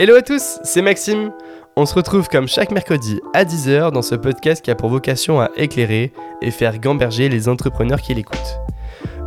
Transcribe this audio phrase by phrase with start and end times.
[0.00, 1.32] Hello à tous, c'est Maxime.
[1.76, 5.40] On se retrouve comme chaque mercredi à 10h dans ce podcast qui a pour vocation
[5.40, 8.60] à éclairer et faire gamberger les entrepreneurs qui l'écoutent.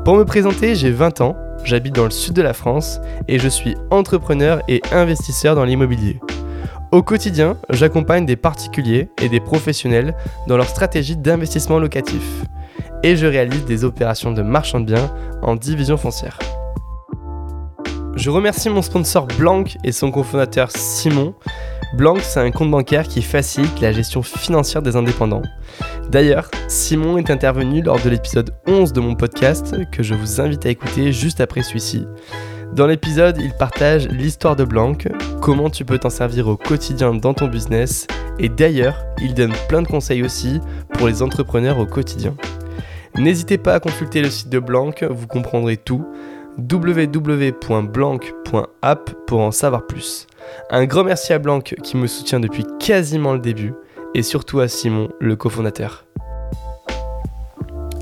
[0.05, 3.49] Pour me présenter, j'ai 20 ans, j'habite dans le sud de la France et je
[3.49, 6.21] suis entrepreneur et investisseur dans l'immobilier.
[6.93, 10.15] Au quotidien, j'accompagne des particuliers et des professionnels
[10.47, 12.45] dans leur stratégie d'investissement locatif.
[13.03, 16.39] Et je réalise des opérations de marchand de biens en division foncière.
[18.21, 21.33] Je remercie mon sponsor Blanc et son cofondateur Simon.
[21.97, 25.41] Blanc, c'est un compte bancaire qui facilite la gestion financière des indépendants.
[26.11, 30.67] D'ailleurs, Simon est intervenu lors de l'épisode 11 de mon podcast que je vous invite
[30.67, 32.05] à écouter juste après celui-ci.
[32.75, 34.93] Dans l'épisode, il partage l'histoire de Blanc,
[35.41, 38.05] comment tu peux t'en servir au quotidien dans ton business,
[38.37, 40.59] et d'ailleurs, il donne plein de conseils aussi
[40.93, 42.35] pour les entrepreneurs au quotidien.
[43.17, 46.05] N'hésitez pas à consulter le site de Blanc, vous comprendrez tout
[46.57, 50.27] www.blanc.app pour en savoir plus.
[50.69, 53.73] Un grand merci à Blanc qui me soutient depuis quasiment le début
[54.13, 56.05] et surtout à Simon, le cofondateur.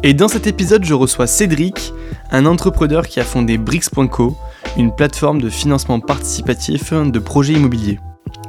[0.02, 1.94] Et dans cet épisode, je reçois Cédric,
[2.32, 4.38] un entrepreneur qui a fondé Brix.co,
[4.78, 8.00] une plateforme de financement participatif de projets immobiliers.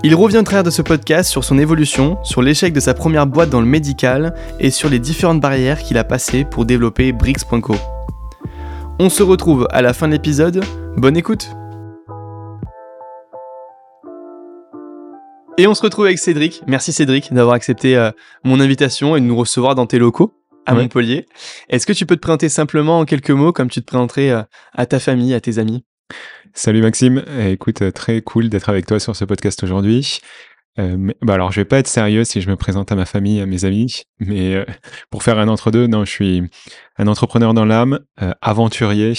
[0.02, 3.26] Il revient au travers de ce podcast sur son évolution, sur l'échec de sa première
[3.26, 7.74] boîte dans le médical et sur les différentes barrières qu'il a passées pour développer Brix.co.
[9.02, 10.62] On se retrouve à la fin de l'épisode.
[10.98, 11.48] Bonne écoute
[15.56, 16.60] Et on se retrouve avec Cédric.
[16.66, 18.10] Merci Cédric d'avoir accepté euh,
[18.44, 20.34] mon invitation et de nous recevoir dans tes locaux
[20.66, 21.24] à Montpellier.
[21.70, 24.42] Est-ce que tu peux te présenter simplement en quelques mots comme tu te présenterais euh,
[24.74, 25.82] à ta famille, à tes amis?
[26.52, 30.20] Salut Maxime, eh, écoute, euh, très cool d'être avec toi sur ce podcast aujourd'hui.
[30.78, 33.40] Euh, bah alors, je vais pas être sérieux si je me présente à ma famille,
[33.40, 34.64] à mes amis, mais euh,
[35.10, 36.42] pour faire un entre-deux, non, je suis
[36.96, 39.14] un entrepreneur dans l'âme, euh, aventurier,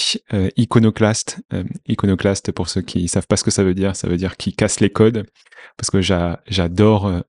[0.56, 1.40] iconoclaste.
[1.86, 4.54] iconoclaste, pour ceux qui savent pas ce que ça veut dire, ça veut dire qui
[4.54, 5.26] casse les codes,
[5.76, 7.22] parce que j'adore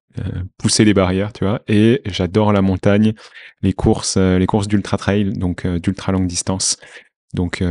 [0.57, 3.13] pousser les barrières, tu vois, et j'adore la montagne,
[3.61, 6.77] les courses, les courses d'ultra trail, donc d'ultra longue distance.
[7.33, 7.63] Donc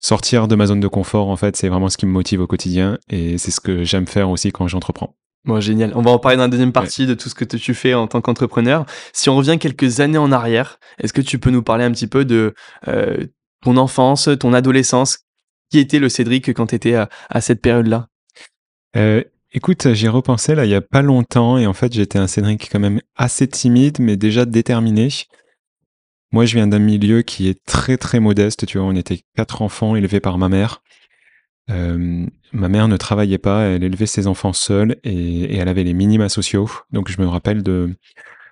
[0.00, 2.46] sortir de ma zone de confort, en fait, c'est vraiment ce qui me motive au
[2.46, 5.16] quotidien, et c'est ce que j'aime faire aussi quand j'entreprends.
[5.44, 5.92] Bon, génial.
[5.94, 8.06] On va en parler dans la deuxième partie de tout ce que tu fais en
[8.06, 8.84] tant qu'entrepreneur.
[9.12, 12.06] Si on revient quelques années en arrière, est-ce que tu peux nous parler un petit
[12.06, 12.54] peu de
[12.86, 13.26] euh,
[13.62, 15.20] ton enfance, ton adolescence?
[15.70, 18.08] Qui était le Cédric quand tu étais à, cette période-là?
[18.96, 19.22] Euh,
[19.52, 22.68] Écoute, j'y repensé là il y a pas longtemps et en fait j'étais un Cédric
[22.70, 25.08] quand même assez timide mais déjà déterminé.
[26.32, 29.62] Moi je viens d'un milieu qui est très très modeste, tu vois, on était quatre
[29.62, 30.82] enfants élevés par ma mère.
[31.70, 35.94] Euh, ma mère ne travaillait pas, elle élevait ses enfants seule et, elle avait les
[35.94, 36.70] minima sociaux.
[36.92, 37.94] Donc je me rappelle de,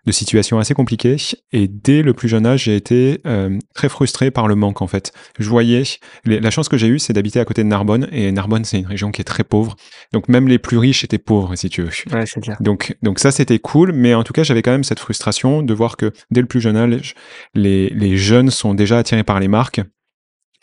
[0.07, 1.17] de situations assez compliquées.
[1.53, 4.87] Et dès le plus jeune âge, j'ai été euh, très frustré par le manque en
[4.87, 5.13] fait.
[5.39, 5.83] Je voyais,
[6.25, 8.09] la chance que j'ai eue, c'est d'habiter à côté de Narbonne.
[8.13, 9.77] Et Narbonne, c'est une région qui est très pauvre.
[10.13, 11.91] Donc même les plus riches étaient pauvres, si tu veux.
[12.13, 12.57] Ouais, c'est clair.
[12.61, 13.93] Donc, donc ça, c'était cool.
[13.93, 16.61] Mais en tout cas, j'avais quand même cette frustration de voir que dès le plus
[16.61, 17.15] jeune âge,
[17.55, 19.81] les, les jeunes sont déjà attirés par les marques.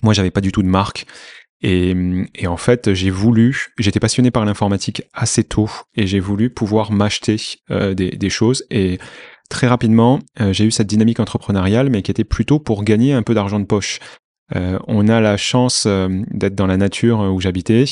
[0.04, 1.06] Moi, j'avais pas du tout de marque.
[1.64, 1.96] Et,
[2.36, 6.92] et, en fait, j'ai voulu, j'étais passionné par l'informatique assez tôt et j'ai voulu pouvoir
[6.92, 7.38] m'acheter
[7.72, 8.66] euh, des, des, choses.
[8.70, 9.00] Et
[9.50, 13.24] très rapidement, euh, j'ai eu cette dynamique entrepreneuriale, mais qui était plutôt pour gagner un
[13.24, 14.00] peu d'argent de poche.
[14.58, 17.86] Euh, on a la chance d'être dans la nature où j'habitais.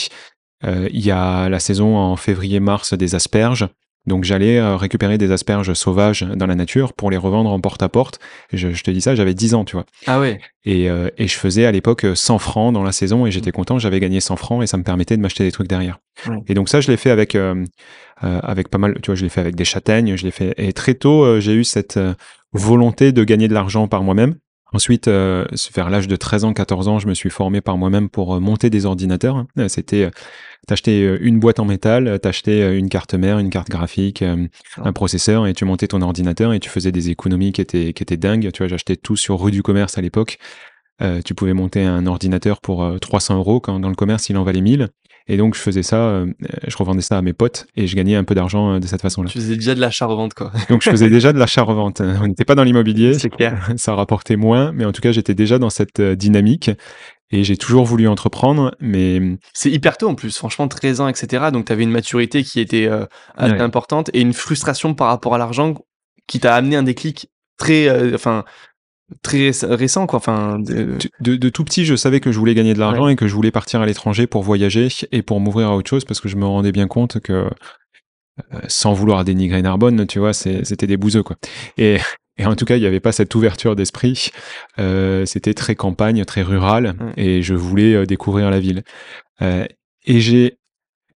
[0.63, 3.67] Il y a la saison en février-mars des asperges.
[4.07, 8.19] Donc j'allais euh, récupérer des asperges sauvages dans la nature pour les revendre en porte-à-porte.
[8.51, 9.85] Je, te dis ça, j'avais 10 ans, tu vois.
[10.07, 10.39] Ah ouais.
[10.65, 13.77] Et, euh, et je faisais à l'époque 100 francs dans la saison et j'étais content,
[13.77, 15.99] j'avais gagné 100 francs et ça me permettait de m'acheter des trucs derrière.
[16.47, 17.65] Et donc ça, je l'ai fait avec euh,
[18.21, 20.53] avec pas mal, tu vois, je l'ai fait avec des châtaignes, je l'ai fait.
[20.57, 21.99] Et très tôt, j'ai eu cette
[22.53, 24.35] volonté de gagner de l'argent par moi-même.
[24.73, 28.39] Ensuite, vers l'âge de 13 ans, 14 ans, je me suis formé par moi-même pour
[28.39, 29.45] monter des ordinateurs.
[29.67, 30.09] C'était
[30.67, 34.47] t'achetais euh, une boîte en métal, t'achetais euh, une carte mère, une carte graphique, euh,
[34.77, 38.03] un processeur et tu montais ton ordinateur et tu faisais des économies qui étaient, qui
[38.03, 38.51] étaient dingues.
[38.51, 40.37] Tu vois, j'achetais tout sur rue du commerce à l'époque.
[41.25, 44.61] tu pouvais monter un ordinateur pour 300 euros quand dans le commerce il en valait
[44.61, 44.89] 1000.
[45.27, 46.23] Et donc, je faisais ça,
[46.67, 49.29] je revendais ça à mes potes et je gagnais un peu d'argent de cette façon-là.
[49.29, 50.51] Tu faisais déjà de l'achat-revente, quoi.
[50.69, 52.01] donc, je faisais déjà de l'achat-revente.
[52.21, 53.13] On n'était pas dans l'immobilier.
[53.13, 53.69] C'est clair.
[53.77, 56.71] Ça rapportait moins, mais en tout cas, j'étais déjà dans cette dynamique
[57.31, 59.21] et j'ai toujours voulu entreprendre, mais...
[59.53, 61.45] C'est hyper tôt en plus, franchement 13 ans, etc.
[61.51, 65.35] Donc tu avais une maturité qui était euh, assez importante et une frustration par rapport
[65.35, 65.75] à l'argent
[66.27, 67.87] qui t'a amené un déclic très...
[67.87, 68.43] Euh, enfin
[69.21, 70.97] très récent quoi enfin de...
[71.19, 73.51] De, tout petit je savais que je voulais gagner de l'argent et que je voulais
[73.51, 76.45] partir à l'étranger pour voyager et pour m'ouvrir à autre chose parce que je me
[76.45, 81.35] rendais bien compte que euh, sans vouloir dénigrer Narbonne tu vois c'était des bouseux quoi
[81.77, 81.97] et
[82.41, 84.31] et en tout cas, il n'y avait pas cette ouverture d'esprit.
[84.79, 88.83] Euh, c'était très campagne, très rural, et je voulais euh, découvrir la ville.
[89.41, 89.65] Euh,
[90.05, 90.57] et j'ai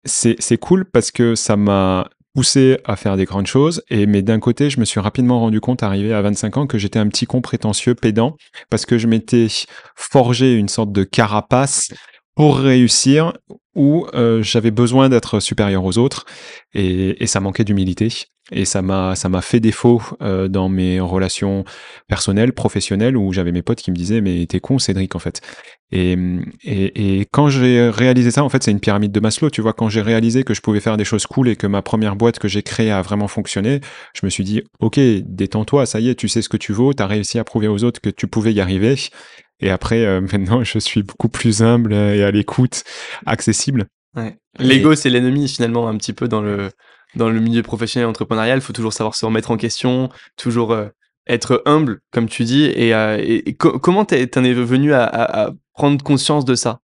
[0.04, 3.82] c'est cool parce que ça m'a poussé à faire des grandes choses.
[3.90, 6.78] Et mais d'un côté, je me suis rapidement rendu compte, arrivé à 25 ans, que
[6.78, 8.36] j'étais un petit con prétentieux, pédant,
[8.70, 9.48] parce que je m'étais
[9.94, 11.92] forgé une sorte de carapace
[12.34, 13.32] pour réussir
[13.74, 16.26] où euh, j'avais besoin d'être supérieur aux autres
[16.74, 18.08] et, et ça manquait d'humilité.
[18.50, 21.64] Et ça m'a ça m'a fait défaut euh, dans mes relations
[22.08, 25.40] personnelles professionnelles où j'avais mes potes qui me disaient mais t'es con Cédric en fait.
[25.92, 26.18] Et,
[26.64, 29.72] et, et quand j'ai réalisé ça en fait c'est une pyramide de Maslow tu vois.
[29.72, 32.40] Quand j'ai réalisé que je pouvais faire des choses cool et que ma première boîte
[32.40, 33.80] que j'ai créée a vraiment fonctionné
[34.12, 36.92] je me suis dit ok détends-toi ça y est tu sais ce que tu vaux
[36.92, 38.96] t'as réussi à prouver aux autres que tu pouvais y arriver
[39.62, 42.84] et après, euh, maintenant, je suis beaucoup plus humble et à l'écoute,
[43.24, 43.86] accessible.
[44.14, 44.36] Ouais.
[44.58, 46.70] L'ego, c'est l'ennemi finalement un petit peu dans le
[47.14, 48.58] dans le milieu professionnel entrepreneurial.
[48.58, 50.88] Il faut toujours savoir se remettre en question, toujours euh,
[51.26, 52.64] être humble, comme tu dis.
[52.64, 56.80] Et, euh, et, comment t'en es venu à, à, prendre conscience de ça?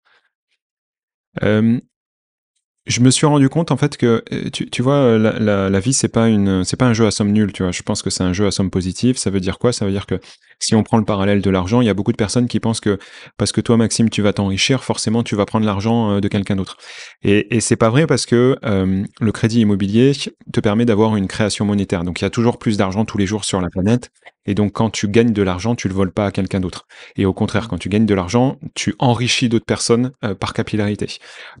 [2.86, 5.92] Je me suis rendu compte en fait que tu, tu vois la, la, la vie
[5.92, 8.10] c'est pas une c'est pas un jeu à somme nulle tu vois je pense que
[8.10, 9.72] c'est un jeu à somme positive ça veut dire quoi?
[9.72, 10.20] Ça veut dire que
[10.58, 12.80] si on prend le parallèle de l'argent il y a beaucoup de personnes qui pensent
[12.80, 12.98] que
[13.36, 16.56] parce que toi Maxime tu vas t'enrichir forcément tu vas prendre l'argent euh, de quelqu'un
[16.56, 16.76] d'autre
[17.22, 20.12] et, et c'est pas vrai parce que euh, le crédit immobilier
[20.52, 23.26] te permet d'avoir une création monétaire donc il y a toujours plus d'argent tous les
[23.26, 24.10] jours sur la planète
[24.46, 26.86] et donc, quand tu gagnes de l'argent, tu le voles pas à quelqu'un d'autre.
[27.16, 31.06] Et au contraire, quand tu gagnes de l'argent, tu enrichis d'autres personnes euh, par capillarité.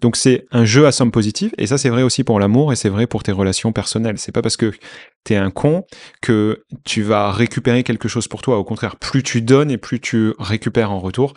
[0.00, 1.52] Donc, c'est un jeu à somme positive.
[1.58, 4.18] Et ça, c'est vrai aussi pour l'amour et c'est vrai pour tes relations personnelles.
[4.18, 4.72] C'est pas parce que
[5.24, 5.84] tu es un con
[6.22, 8.58] que tu vas récupérer quelque chose pour toi.
[8.58, 11.34] Au contraire, plus tu donnes et plus tu récupères en retour.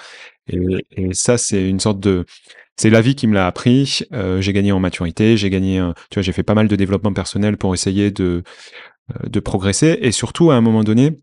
[0.48, 2.26] Et, ça, c'est une sorte de,
[2.76, 4.02] c'est la vie qui me l'a appris.
[4.14, 5.78] Euh, j'ai gagné en maturité, j'ai gagné,
[6.12, 8.44] tu vois, j'ai fait pas mal de développement personnel pour essayer de
[9.12, 9.98] euh, de progresser.
[10.02, 11.18] Et surtout, à un moment donné,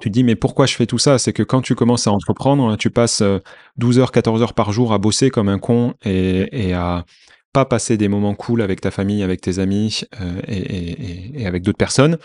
[0.00, 1.18] tu te dis, mais pourquoi je fais tout ça?
[1.18, 3.22] C'est que quand tu commences à entreprendre, tu passes
[3.76, 7.04] 12 euh, heures, 14 heures par jour à bosser comme un con et, à
[7.52, 11.46] pas passer des moments cool avec ta famille, avec tes amis euh, et, et, et,
[11.46, 12.16] avec d'autres personnes.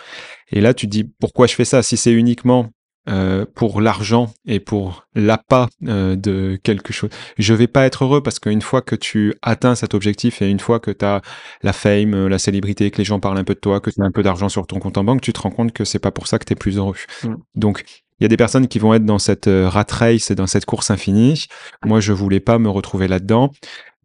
[0.52, 1.82] Et là, tu te dis, pourquoi je fais ça?
[1.82, 2.70] Si c'est uniquement
[3.08, 7.12] euh, pour l'argent et pour l'appât euh, de quelque chose.
[7.38, 10.60] Je vais pas être heureux parce qu'une fois que tu atteins cet objectif et une
[10.60, 11.22] fois que tu as
[11.62, 14.02] la fame, euh, la célébrité, que les gens parlent un peu de toi, que tu
[14.02, 16.00] as un peu d'argent sur ton compte en banque, tu te rends compte que c'est
[16.00, 16.96] pas pour ça que tu es plus heureux.
[17.24, 17.36] Mm.
[17.54, 17.84] Donc
[18.20, 20.66] il y a des personnes qui vont être dans cette rat race et dans cette
[20.66, 21.46] course infinie.
[21.84, 23.52] Moi, je voulais pas me retrouver là-dedans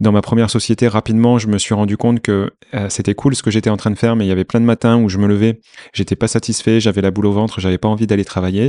[0.00, 3.42] dans ma première société, rapidement, je me suis rendu compte que euh, c'était cool ce
[3.42, 5.18] que j'étais en train de faire, mais il y avait plein de matins où je
[5.18, 5.60] me levais,
[5.92, 8.68] j'étais pas satisfait, j'avais la boule au ventre, j'avais pas envie d'aller travailler.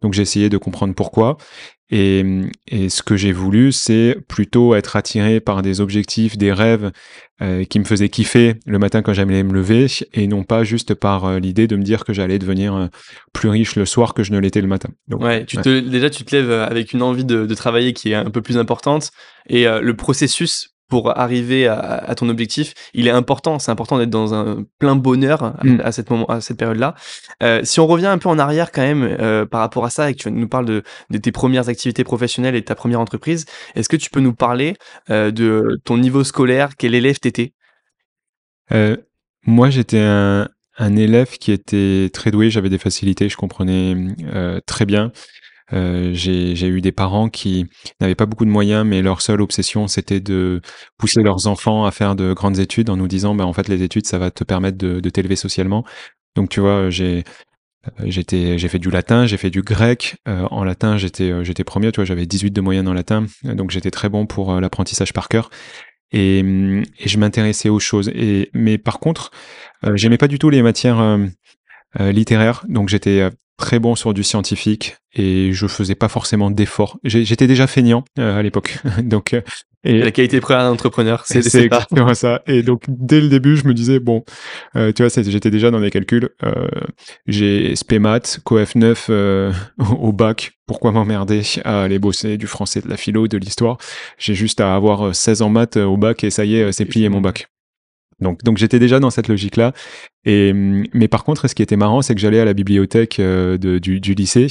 [0.00, 1.36] Donc j'ai essayé de comprendre pourquoi.
[1.94, 2.24] Et,
[2.68, 6.90] et ce que j'ai voulu, c'est plutôt être attiré par des objectifs, des rêves
[7.42, 10.94] euh, qui me faisaient kiffer le matin quand j'allais me lever, et non pas juste
[10.94, 12.88] par euh, l'idée de me dire que j'allais devenir
[13.34, 14.88] plus riche le soir que je ne l'étais le matin.
[15.06, 18.12] Donc, ouais, tu Te, déjà tu te lèves avec une envie de, de, travailler qui
[18.12, 19.10] est un peu plus importante,
[19.50, 23.58] et le processus pour arriver à, ton objectif, il est important.
[23.58, 25.90] C'est important d'être dans un plein bonheur à, mm.
[25.90, 26.94] cette moment, à cette période-là.
[27.42, 30.10] Euh, si on revient un peu en arrière quand même euh, par rapport à ça
[30.10, 30.82] et que tu nous parles de,
[31.16, 34.74] tes premières activités professionnelles et de ta première entreprise, est-ce que tu peux nous parler
[35.08, 37.54] euh, de ton niveau scolaire, quel élève t'étais?
[39.46, 40.46] Moi, j'étais un,
[40.76, 43.96] un élève qui était très doué, j'avais des facilités, je comprenais
[44.66, 45.10] très bien.
[45.72, 47.66] Euh, j'ai eu des parents qui
[48.00, 50.60] n'avaient pas beaucoup de moyens, mais leur seule obsession, c'était de
[50.98, 53.82] pousser leurs enfants à faire de grandes études en nous disant, bah, en fait, les
[53.82, 55.84] études, ça va te permettre de, t'élever socialement.
[56.36, 57.24] Donc, tu vois, j'ai
[58.00, 60.16] euh, j'ai fait du latin j'ai fait du grec.
[60.28, 63.26] Euh, en latin j'étais premier tu vois j'avais 18 de moyenne en latin.
[63.42, 65.50] Donc j'étais très bon pour l'apprentissage par cœur.
[66.12, 68.08] Et, et je m'intéressais aux choses.
[68.14, 69.32] Et mais par contre
[69.94, 71.18] j'aimais pas du tout les matières
[71.98, 72.64] littéraires.
[72.68, 76.98] Donc j'étais très bon sur du scientifique et je faisais pas forcément d'efforts.
[77.04, 79.34] J'étais déjà feignant euh, à l'époque, donc.
[79.34, 79.42] Euh,
[79.84, 82.42] et la qualité première d'un entrepreneur, c'est exactement ça.
[82.46, 84.24] Et donc dès le début, je me disais bon,
[84.76, 86.30] euh, tu vois, j'étais déjà dans des calculs.
[87.26, 89.10] J'ai SPMAT, COF 9
[89.98, 90.52] au bac.
[90.66, 93.76] Pourquoi m'emmerder à aller bosser du français, de la philo, de l'histoire?
[94.18, 97.08] J'ai juste à avoir 16 en maths au bac et ça y est, c'est plié
[97.08, 97.51] mon bac.
[98.22, 99.72] Donc, donc j'étais déjà dans cette logique-là.
[100.24, 103.78] Et mais par contre, ce qui était marrant, c'est que j'allais à la bibliothèque de,
[103.78, 104.46] du, du, lycée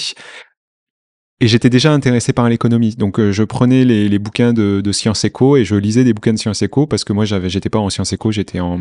[1.41, 2.95] et j'étais déjà intéressé par l'économie.
[2.95, 6.13] Donc, euh, je prenais les, les bouquins de, de, sciences éco et je lisais des
[6.13, 8.79] bouquins de sciences éco parce que moi, j'avais, j'étais pas en sciences éco, j'étais en,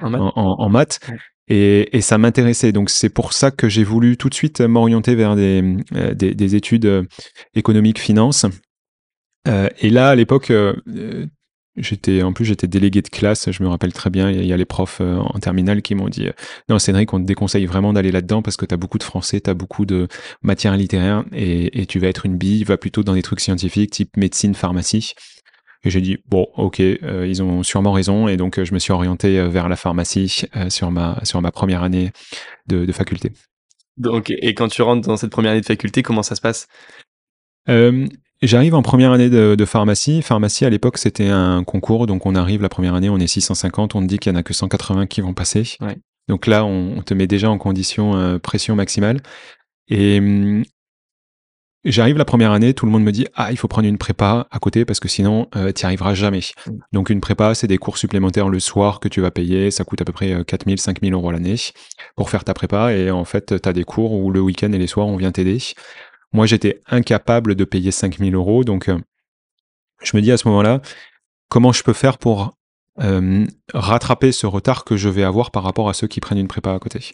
[0.00, 0.20] en maths.
[0.36, 1.00] En, maths.
[1.48, 2.70] Et, et, ça m'intéressait.
[2.70, 6.32] Donc, c'est pour ça que j'ai voulu tout de suite m'orienter vers des, euh, des,
[6.36, 7.02] des, études euh,
[7.56, 8.46] économiques, finances.
[9.48, 10.52] Euh, et là, à l'époque,
[11.76, 14.30] J'étais en plus j'étais délégué de classe, je me rappelle très bien.
[14.30, 16.32] Il y a les profs euh, en terminale qui m'ont dit euh,
[16.68, 19.40] non Cédric, on te déconseille vraiment d'aller là-dedans parce que tu as beaucoup de français,
[19.40, 20.08] tu as beaucoup de
[20.42, 23.90] matières littéraires et, et, tu vas être une bille, va plutôt dans des trucs scientifiques
[23.90, 25.14] type médecine, pharmacie.
[25.84, 28.26] Et j'ai dit, bon, ok, ils ont sûrement raison.
[28.26, 32.10] Et donc, je me suis orienté vers la pharmacie sur, ma, sur ma première année
[32.66, 33.30] de, de faculté.
[33.96, 36.66] Donc, et quand tu rentres dans cette première année de faculté, comment ça se passe?
[38.42, 40.20] J'arrive en première année de, pharmacie.
[40.20, 42.06] Pharmacie, à l'époque, c'était un concours.
[42.06, 43.94] Donc, on arrive la première année, on est 650.
[43.94, 45.78] On te dit qu'il n'y en a que 180 qui vont passer.
[46.28, 49.20] Donc là, on, te met déjà en condition euh, pression maximale.
[49.88, 50.64] Et hum,
[51.84, 54.48] j'arrive la première année, tout le monde me dit Ah, il faut prendre une prépa
[54.50, 56.40] à côté parce que sinon, euh, tu n'y arriveras jamais.
[56.92, 59.70] Donc, une prépa, c'est des cours supplémentaires le soir que tu vas payer.
[59.70, 61.56] Ça coûte à peu près 4000, 5000 euros l'année
[62.16, 62.92] pour faire ta prépa.
[62.92, 65.32] Et en fait, tu as des cours où le week-end et les soirs, on vient
[65.32, 65.58] t'aider.
[66.32, 68.64] Moi, j'étais incapable de payer 5000 euros.
[68.64, 68.98] Donc, euh,
[70.02, 70.80] je me dis à ce moment-là,
[71.48, 72.56] comment je peux faire pour
[73.00, 76.48] euh, rattraper ce retard que je vais avoir par rapport à ceux qui prennent une
[76.48, 77.12] prépa à côté?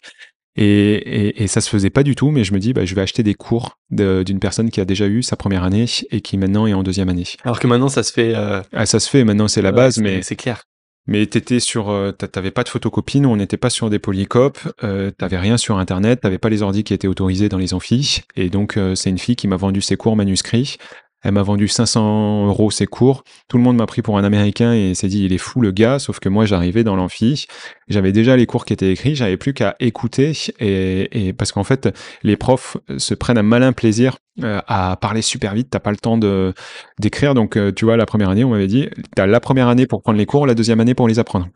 [0.55, 3.01] Et, et, ça se faisait pas du tout, mais je me dis, bah, je vais
[3.01, 6.67] acheter des cours d'une personne qui a déjà eu sa première année et qui maintenant
[6.67, 7.25] est en deuxième année.
[7.45, 8.35] Alors que maintenant, ça se fait.
[8.35, 10.21] Euh, ah, ça se fait, maintenant c'est la base, mais.
[10.23, 10.65] C'est clair.
[11.07, 15.11] Mais t'étais sur, t'avais pas de photocopie, nous on n'était pas sur des polycopes, euh,
[15.11, 18.51] t'avais rien sur internet, t'avais pas les ordi qui étaient autorisés dans les amphis, et
[18.51, 20.77] donc c'est une fille qui m'a vendu ses cours manuscrits,
[21.23, 23.25] elle m'a vendu 500 euros ses cours.
[23.49, 25.71] Tout le monde m'a pris pour un Américain et s'est dit il est fou le
[25.71, 25.99] gars.
[25.99, 27.47] Sauf que moi j'arrivais dans l'amphi,
[27.89, 31.89] j'avais déjà les cours qui étaient écrits, j'avais plus qu'à écouter et, parce qu'en fait
[32.23, 35.69] les profs se prennent un malin plaisir euh, à parler super vite.
[35.71, 36.55] T'as pas le temps de
[36.99, 37.35] d'écrire.
[37.35, 40.03] Donc euh, tu vois la première année on m'avait dit t'as la première année pour
[40.03, 41.49] prendre les cours, la deuxième année pour les apprendre.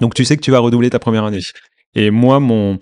[0.00, 1.40] donc tu sais que tu vas redoubler ta première année.
[1.94, 2.78] Et moi, mon,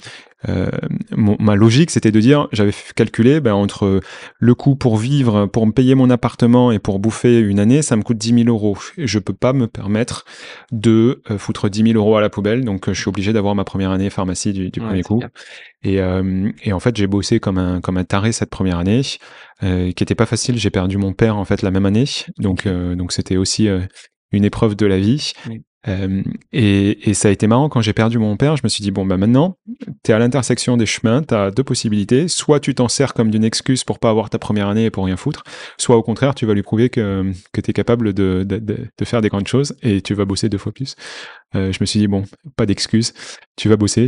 [0.48, 0.68] euh,
[1.10, 4.00] ma logique, c'était de dire, j'avais calculé ben, entre
[4.38, 7.96] le coût pour vivre, pour me payer mon appartement et pour bouffer une année, ça
[7.96, 8.76] me coûte 10 000 euros.
[8.98, 10.24] Je peux pas me permettre
[10.72, 13.64] de euh, foutre 10 000 euros à la poubelle, donc je suis obligé d'avoir ma
[13.64, 15.22] première année pharmacie du, premier coup.
[15.82, 19.02] Et, euh, et, en fait, j'ai bossé comme un, comme un taré cette première année,
[19.60, 20.58] qui était pas facile.
[20.58, 22.04] J'ai perdu mon père en fait la même année,
[22.38, 23.66] donc donc c'était aussi
[24.30, 25.32] une épreuve de la vie.
[25.86, 26.22] Euh,
[26.52, 28.56] et, et, ça a été marrant quand j'ai perdu mon père.
[28.56, 29.58] Je me suis dit, bon, bah maintenant,
[30.02, 32.28] tu es à l'intersection des chemins, tu as deux possibilités.
[32.28, 35.04] Soit tu t'en sers comme d'une excuse pour pas avoir ta première année et pour
[35.04, 35.44] rien foutre,
[35.76, 39.04] soit au contraire, tu vas lui prouver que, que tu es capable de, de, de,
[39.04, 40.96] faire des grandes choses et tu vas bosser deux fois plus.
[41.54, 42.24] Euh, je me suis dit, bon,
[42.56, 43.12] pas d'excuse,
[43.56, 44.06] tu vas bosser.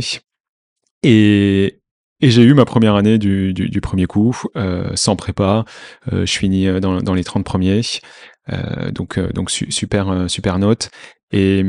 [1.03, 1.79] Et,
[2.19, 5.63] et j'ai eu ma première année du, du, du premier coup, euh, sans prépa.
[6.11, 7.81] Euh, je finis dans, dans les 30 premiers.
[8.93, 10.89] Donc, donc super, super note.
[11.31, 11.63] Et,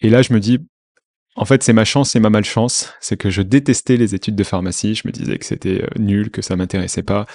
[0.00, 0.58] et là, je me dis,
[1.34, 2.92] en fait, c'est ma chance et ma malchance.
[3.00, 4.94] C'est que je détestais les études de pharmacie.
[4.94, 7.26] Je me disais que c'était euh, nul, que ça m'intéressait pas.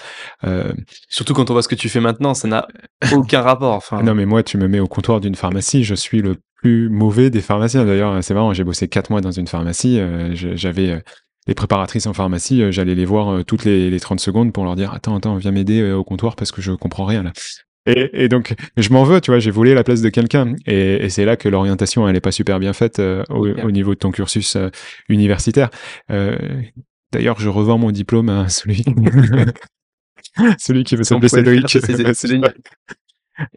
[0.43, 0.71] Euh...
[1.09, 2.67] Surtout quand on voit ce que tu fais maintenant, ça n'a
[3.13, 3.73] aucun rapport.
[3.73, 4.03] Enfin...
[4.03, 5.83] Non, mais moi, tu me mets au comptoir d'une pharmacie.
[5.83, 7.85] Je suis le plus mauvais des pharmaciens.
[7.85, 8.53] D'ailleurs, c'est marrant.
[8.53, 9.99] J'ai bossé quatre mois dans une pharmacie.
[9.99, 10.99] Euh, j'avais euh,
[11.47, 14.93] les préparatrices en pharmacie, j'allais les voir toutes les, les 30 secondes pour leur dire
[14.93, 17.31] attends attends viens m'aider au comptoir parce que je comprends rien là.
[17.87, 20.53] Et, donc, je m'en veux, tu vois, j'ai volé la place de quelqu'un.
[20.65, 23.99] Et, c'est là que l'orientation, elle n'est pas super bien faite euh, au, niveau de
[23.99, 24.69] ton cursus euh,
[25.07, 25.69] universitaire.
[26.11, 26.37] Euh,
[27.13, 28.83] d'ailleurs, je revends mon diplôme à celui,
[30.59, 31.61] celui qui veut s'appeler.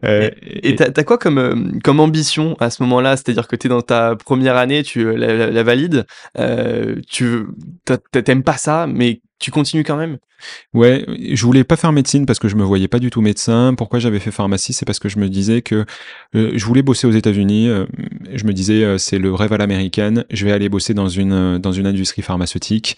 [0.05, 3.17] Euh, et t'as quoi comme, comme ambition à ce moment-là?
[3.17, 6.05] C'est-à-dire que tu es dans ta première année, tu la, la, valides,
[7.07, 7.47] tu
[8.11, 10.17] t'aimes pas ça, mais tu continues quand même?
[10.73, 13.73] Ouais, je voulais pas faire médecine parce que je me voyais pas du tout médecin.
[13.75, 14.73] Pourquoi j'avais fait pharmacie?
[14.73, 15.85] C'est parce que je me disais que
[16.35, 17.67] euh, je voulais bosser aux États-Unis.
[17.67, 17.85] Euh,
[18.33, 20.25] je me disais euh, c'est le rêve à l'américaine.
[20.31, 22.97] Je vais aller bosser dans une dans une industrie pharmaceutique.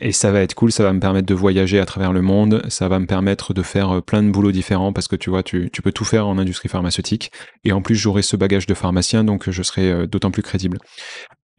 [0.00, 0.70] et ça va être cool.
[0.70, 2.62] Ça va me permettre de voyager à travers le monde.
[2.68, 5.70] Ça va me permettre de faire plein de boulots différents parce que tu vois, tu,
[5.72, 7.32] tu peux tout faire en industrie pharmaceutique.
[7.64, 10.78] Et en plus, j'aurai ce bagage de pharmacien, donc je serai d'autant plus crédible.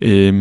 [0.01, 0.31] Et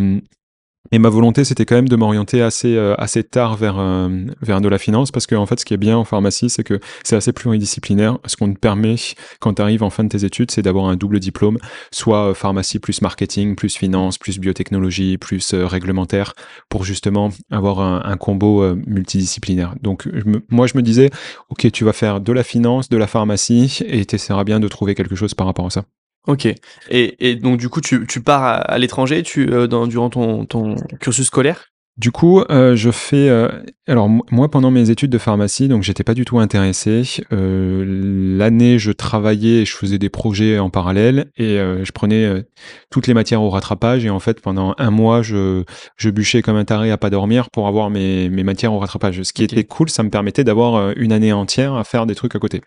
[0.91, 4.09] et ma volonté, c'était quand même de m'orienter assez, euh, assez tard vers, euh,
[4.41, 6.63] vers de la finance, parce que en fait, ce qui est bien en pharmacie, c'est
[6.63, 8.19] que c'est assez pluridisciplinaire.
[8.25, 8.95] Ce qu'on te permet,
[9.39, 11.57] quand tu arrives en fin de tes études, c'est d'avoir un double diplôme,
[11.91, 16.33] soit euh, pharmacie plus marketing, plus finance, plus biotechnologie, plus réglementaire,
[16.69, 19.75] pour justement avoir un, un combo multidisciplinaire.
[19.81, 20.07] Donc,
[20.49, 21.09] moi, je me disais,
[21.49, 24.67] OK, tu vas faire de la finance, de la pharmacie, et tu essaieras bien de
[24.67, 25.85] trouver quelque chose par rapport à ça.
[26.27, 26.45] Ok.
[26.89, 30.45] Et, et donc du coup, tu, tu pars à, l'étranger, tu euh, dans, durant ton,
[30.45, 31.65] ton cursus scolaire?
[31.95, 33.29] Du coup, euh, je fais.
[33.29, 33.49] Euh,
[33.87, 37.03] alors moi, pendant mes études de pharmacie, donc j'étais pas du tout intéressé.
[37.29, 42.43] L'année, je travaillais, et je faisais des projets en parallèle et je prenais
[42.89, 44.05] toutes les matières au rattrapage.
[44.05, 45.65] Et en fait, pendant un mois, je,
[45.95, 49.21] je bûchais comme un taré à pas dormir pour avoir mes, mes matières au rattrapage.
[49.21, 52.35] Ce qui était cool, ça me permettait d'avoir une année entière à faire des trucs
[52.35, 52.61] à côté.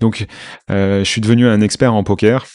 [0.00, 0.26] Donc,
[0.70, 2.46] je suis devenu un expert en poker.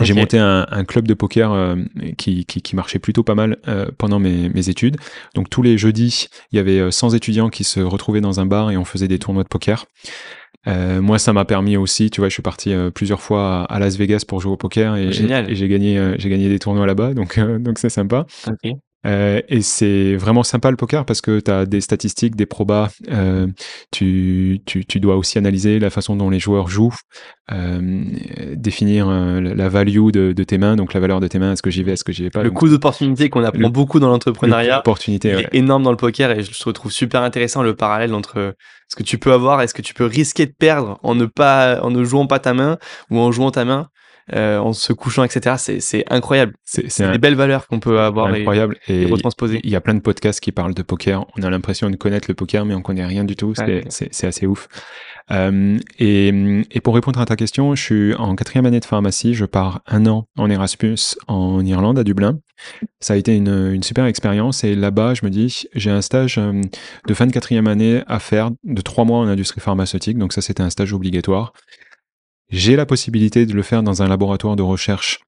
[0.00, 1.76] J'ai monté un, un, club de poker euh,
[2.18, 4.96] qui, qui, qui, marchait plutôt pas mal euh, pendant mes, mes, études.
[5.34, 8.46] Donc tous les jeudis, il y avait 100 euh, étudiants qui se retrouvaient dans un
[8.46, 9.86] bar et on faisait des tournois de poker.
[10.66, 14.24] moi, ça m'a permis aussi, tu vois, je suis parti plusieurs fois à, Las Vegas
[14.26, 17.78] pour jouer au poker et, et j'ai gagné, j'ai gagné des tournois là-bas, donc donc
[17.78, 18.26] c'est sympa.
[19.06, 22.90] Euh, et c'est vraiment sympa le poker parce que tu as des statistiques, des probas.
[23.10, 23.46] Euh,
[23.92, 26.94] tu, tu, tu, dois aussi analyser la façon dont les joueurs jouent,
[27.52, 28.04] euh,
[28.54, 31.70] définir la value de, de, tes mains, donc la valeur de tes mains, est-ce que
[31.70, 32.42] j'y vais, est-ce que j'y vais pas.
[32.42, 34.80] Le coût d'opportunité qu'on apprend beaucoup dans l'entrepreneuriat.
[34.80, 38.54] Opportunité, est énorme dans le poker et je trouve super intéressant le parallèle entre
[38.88, 41.26] ce que tu peux avoir et ce que tu peux risquer de perdre en ne
[41.26, 42.78] pas, en ne jouant pas ta main
[43.10, 43.88] ou en jouant ta main.
[44.34, 45.54] Euh, en se couchant, etc.
[45.78, 46.54] C'est incroyable.
[46.64, 48.76] C'est des belles valeurs qu'on peut avoir incroyable.
[48.88, 49.60] et, et, retransposer.
[49.62, 51.26] Il y a plein de podcasts qui parlent de poker.
[51.38, 53.54] On a l'impression de connaître le poker, mais on connaît rien du tout.
[53.88, 54.68] C'est assez ouf.
[55.30, 56.28] Euh, et,
[56.70, 59.34] et, pour répondre à ta question, je suis en quatrième année de pharmacie.
[59.34, 62.38] Je pars un an en Erasmus en Irlande, à Dublin.
[63.00, 64.64] Ça a été une, une super expérience.
[64.64, 66.60] Et là-bas, je me dis, j'ai un stage euh,
[67.06, 70.18] de fin de quatrième année à faire de trois mois en industrie pharmaceutique.
[70.18, 71.52] Donc ça, c'était un stage obligatoire.
[72.48, 75.20] J'ai la possibilité de le faire dans un laboratoire de recherche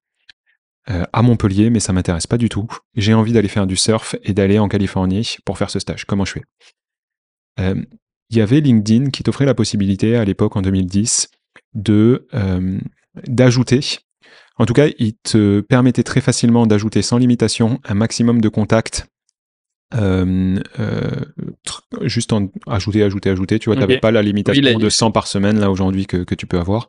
[0.89, 2.67] euh, à Montpellier, mais ça m'intéresse pas du tout.
[2.95, 6.05] J'ai envie d'aller faire du surf et d'aller en Californie pour faire ce stage.
[6.05, 6.43] Comment je fais?
[7.59, 7.75] Euh,
[8.29, 11.29] Il y avait LinkedIn qui t'offrait la possibilité à l'époque en 2010
[11.73, 12.79] de euh,
[13.27, 13.99] d'ajouter.
[14.57, 19.07] En tout cas, il te permettait très facilement d'ajouter sans limitation un maximum de contacts
[22.03, 25.27] juste en ajouter, ajouter, ajouter, tu vois, tu n'avais pas la limitation de 100 par
[25.27, 26.87] semaine là aujourd'hui que, que, tu peux avoir.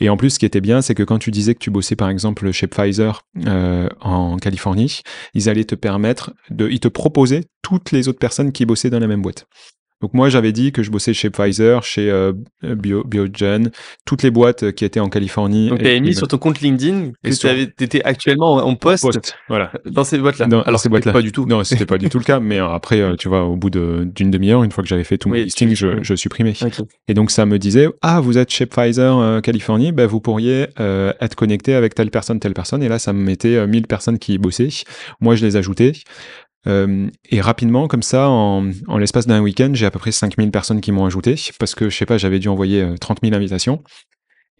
[0.00, 1.96] Et en plus, ce qui était bien, c'est que quand tu disais que tu bossais
[1.96, 5.00] par exemple chez Pfizer euh, en Californie,
[5.34, 9.00] ils allaient te permettre de, ils te proposaient toutes les autres personnes qui bossaient dans
[9.00, 9.46] la même boîte.
[10.02, 12.32] Donc moi, j'avais dit que je bossais chez Pfizer, chez euh,
[12.62, 13.70] Bio, Biogen,
[14.04, 15.68] toutes les boîtes qui étaient en Californie.
[15.68, 19.72] Donc tu avais mis sur ton compte LinkedIn que tu étais actuellement en poste, voilà.
[19.86, 20.48] dans ces boîtes-là.
[20.66, 21.12] Alors ces boîtes-là.
[21.12, 21.46] Pas du tout.
[21.46, 22.40] Non, c'était pas du tout le cas.
[22.40, 25.18] Mais euh, après, euh, tu vois, au bout d'une demi-heure, une fois que j'avais fait
[25.18, 26.54] tout mon listing, je, je supprimais.
[27.06, 31.36] Et donc ça me disait, ah, vous êtes chez Pfizer Californie, ben, vous pourriez être
[31.36, 32.82] connecté avec telle personne, telle personne.
[32.82, 34.68] Et là, ça me mettait 1000 personnes qui bossaient.
[35.20, 35.92] Moi, je les ajoutais.
[36.66, 40.50] Euh, et rapidement, comme ça, en, en l'espace d'un week-end, j'ai à peu près 5000
[40.50, 43.36] personnes qui m'ont ajouté, parce que, je sais pas, j'avais dû envoyer 30 euh, 000
[43.36, 43.82] invitations.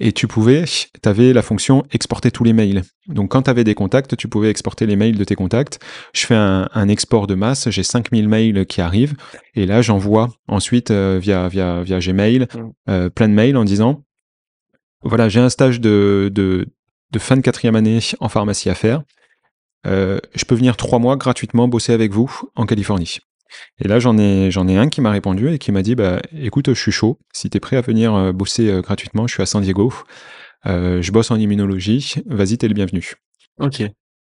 [0.01, 2.83] Et tu pouvais, tu avais la fonction exporter tous les mails.
[3.07, 5.79] Donc quand tu avais des contacts, tu pouvais exporter les mails de tes contacts.
[6.13, 9.15] Je fais un, un export de masse, j'ai 5000 mails qui arrivent,
[9.55, 12.49] et là j'envoie ensuite euh, via, via, via Gmail
[12.89, 14.03] euh, plein de mails en disant,
[15.03, 16.67] voilà, j'ai un stage de, de,
[17.13, 19.03] de fin de quatrième année en pharmacie à faire.
[19.87, 23.19] Euh, je peux venir trois mois gratuitement bosser avec vous en Californie.
[23.81, 26.23] Et là, j'en ai, j'en ai un qui m'a répondu et qui m'a dit, bah,
[26.33, 27.19] écoute, je suis chaud.
[27.33, 29.93] Si tu es prêt à venir euh, bosser euh, gratuitement, je suis à San Diego.
[30.65, 32.15] je bosse en immunologie.
[32.27, 33.15] Vas-y, t'es le bienvenu.
[33.59, 33.83] Ok.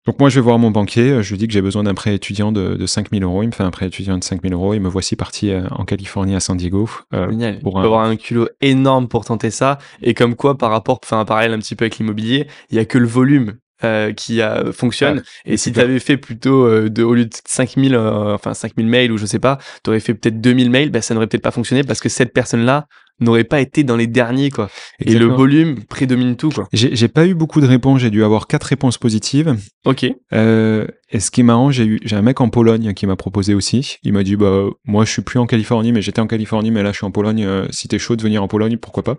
[0.06, 1.24] Donc moi, je vais voir mon banquier.
[1.24, 3.42] Je lui dis que j'ai besoin d'un prêt étudiant de, de 5000 euros.
[3.42, 6.36] Il me fait un prêt étudiant de 5000 euros et me voici parti en Californie
[6.36, 6.88] à San Diego.
[7.12, 7.60] Génial.
[7.60, 9.80] Pour avoir un culot énorme pour tenter ça.
[10.04, 12.80] Et comme quoi, par rapport, enfin, un parallèle un petit peu avec l'immobilier, il y
[12.80, 15.22] a que le volume euh, qui a, fonctionne.
[15.46, 18.88] et si tu avais fait plutôt, euh, de, au lieu de 5000, euh, enfin 5000
[18.88, 21.44] mails ou je sais pas, tu aurais fait peut-être 2000 mails, bah, ça n'aurait peut-être
[21.44, 22.88] pas fonctionné parce que cette personne-là
[23.20, 24.70] n'aurait pas été dans les derniers, quoi.
[25.00, 26.68] Et le volume prédomine tout, quoi.
[26.74, 29.56] J'ai pas eu beaucoup de réponses, j'ai dû avoir quatre réponses positives.
[29.86, 30.06] Ok.
[30.34, 33.16] Euh, et ce qui est marrant, j'ai eu, j'ai un mec en Pologne qui m'a
[33.16, 33.98] proposé aussi.
[34.04, 36.84] Il m'a dit, bah, moi, je suis plus en Californie, mais j'étais en Californie, mais
[36.84, 37.48] là, je suis en Pologne.
[37.72, 39.18] si t'es chaud de venir en Pologne, pourquoi pas?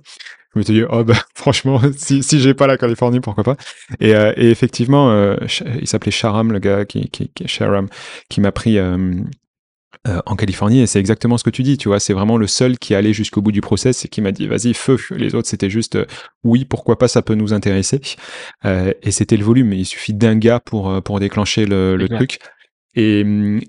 [0.56, 3.56] Je me suis dit, oh bah, franchement, si, si j'ai pas la Californie, pourquoi pas.
[4.00, 5.36] Et, euh, et effectivement, euh,
[5.78, 7.88] il s'appelait Sharam, le gars qui, qui, qui Sharam,
[8.30, 9.22] qui m'a pris euh,
[10.24, 12.78] en Californie, et c'est exactement ce que tu dis, tu vois, c'est vraiment le seul
[12.78, 14.96] qui allait jusqu'au bout du process et qui m'a dit, vas-y, feu.
[15.10, 15.98] Les autres, c'était juste,
[16.42, 18.00] oui, pourquoi pas, ça peut nous intéresser.
[18.64, 19.74] et c'était le volume.
[19.74, 22.38] Il suffit d'un gars pour, pour déclencher le, le truc.
[22.96, 23.24] Et,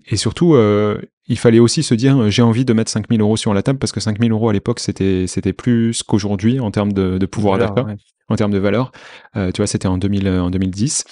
[0.08, 3.54] et surtout, euh, il fallait aussi se dire j'ai envie de mettre 5000 euros sur
[3.54, 7.18] la table parce que 5000 euros à l'époque c'était c'était plus qu'aujourd'hui en termes de,
[7.18, 7.86] de pouvoir d'achat,
[8.30, 8.92] en termes de valeur.
[9.36, 11.04] Euh, tu vois, c'était en, 2000, en 2010.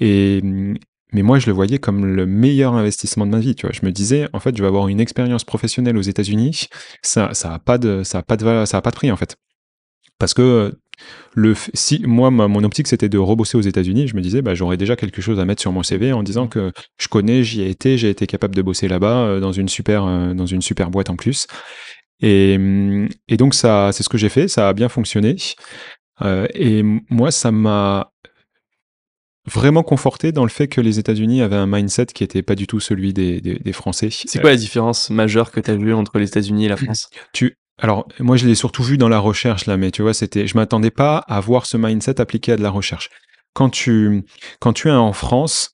[0.00, 0.40] Et
[1.12, 3.54] mais moi, je le voyais comme le meilleur investissement de ma vie.
[3.54, 6.68] Tu vois, je me disais, en fait, je vais avoir une expérience professionnelle aux États-Unis.
[7.02, 9.16] Ça, ça a pas de, ça a pas de, ça a pas de prix en
[9.16, 9.36] fait.
[10.18, 10.78] Parce que
[11.34, 14.76] le, si moi, mon optique, c'était de rebosser aux États-Unis, je me disais, bah, j'aurais
[14.76, 17.70] déjà quelque chose à mettre sur mon CV en disant que je connais, j'y ai
[17.70, 20.90] été, j'ai été capable de bosser là-bas euh, dans une super, euh, dans une super
[20.90, 21.46] boîte en plus.
[22.20, 22.58] Et,
[23.28, 25.36] et donc ça, c'est ce que j'ai fait, ça a bien fonctionné.
[26.20, 28.12] Euh, et moi, ça m'a
[29.52, 32.68] vraiment conforté dans le fait que les États-Unis avaient un mindset qui était pas du
[32.68, 34.08] tout celui des, des, des Français.
[34.10, 37.08] C'est quoi la différence majeure que tu as vue entre les États-Unis et la France?
[37.32, 40.46] Tu alors, moi, je l'ai surtout vu dans la recherche, là, mais tu vois, c'était,
[40.46, 43.10] je m'attendais pas à voir ce mindset appliqué à de la recherche.
[43.54, 44.24] Quand tu,
[44.60, 45.72] quand tu es en France,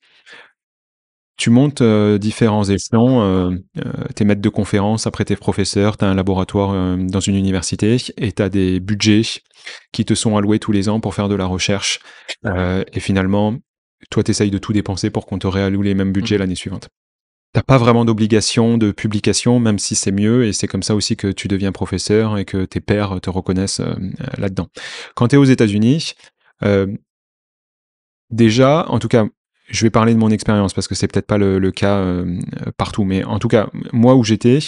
[1.37, 3.57] tu montes différents échelons,
[4.15, 8.31] tes maîtres de conférence, après tes professeurs, tu as un laboratoire dans une université et
[8.31, 9.21] tu as des budgets
[9.93, 11.99] qui te sont alloués tous les ans pour faire de la recherche.
[12.45, 13.55] et finalement,
[14.09, 16.39] toi, tu essayes de tout dépenser pour qu'on te réalloue les mêmes budgets mmh.
[16.39, 16.89] l'année suivante.
[17.51, 21.17] T'as pas vraiment d'obligation de publication, même si c'est mieux, et c'est comme ça aussi
[21.17, 23.95] que tu deviens professeur et que tes pairs te reconnaissent euh,
[24.37, 24.67] là-dedans.
[25.15, 26.13] Quand tu es aux États-Unis,
[26.63, 26.87] euh,
[28.29, 29.25] déjà, en tout cas,
[29.67, 32.39] je vais parler de mon expérience parce que c'est peut-être pas le, cas euh,
[32.77, 34.59] partout, mais en tout cas, moi où j'étais,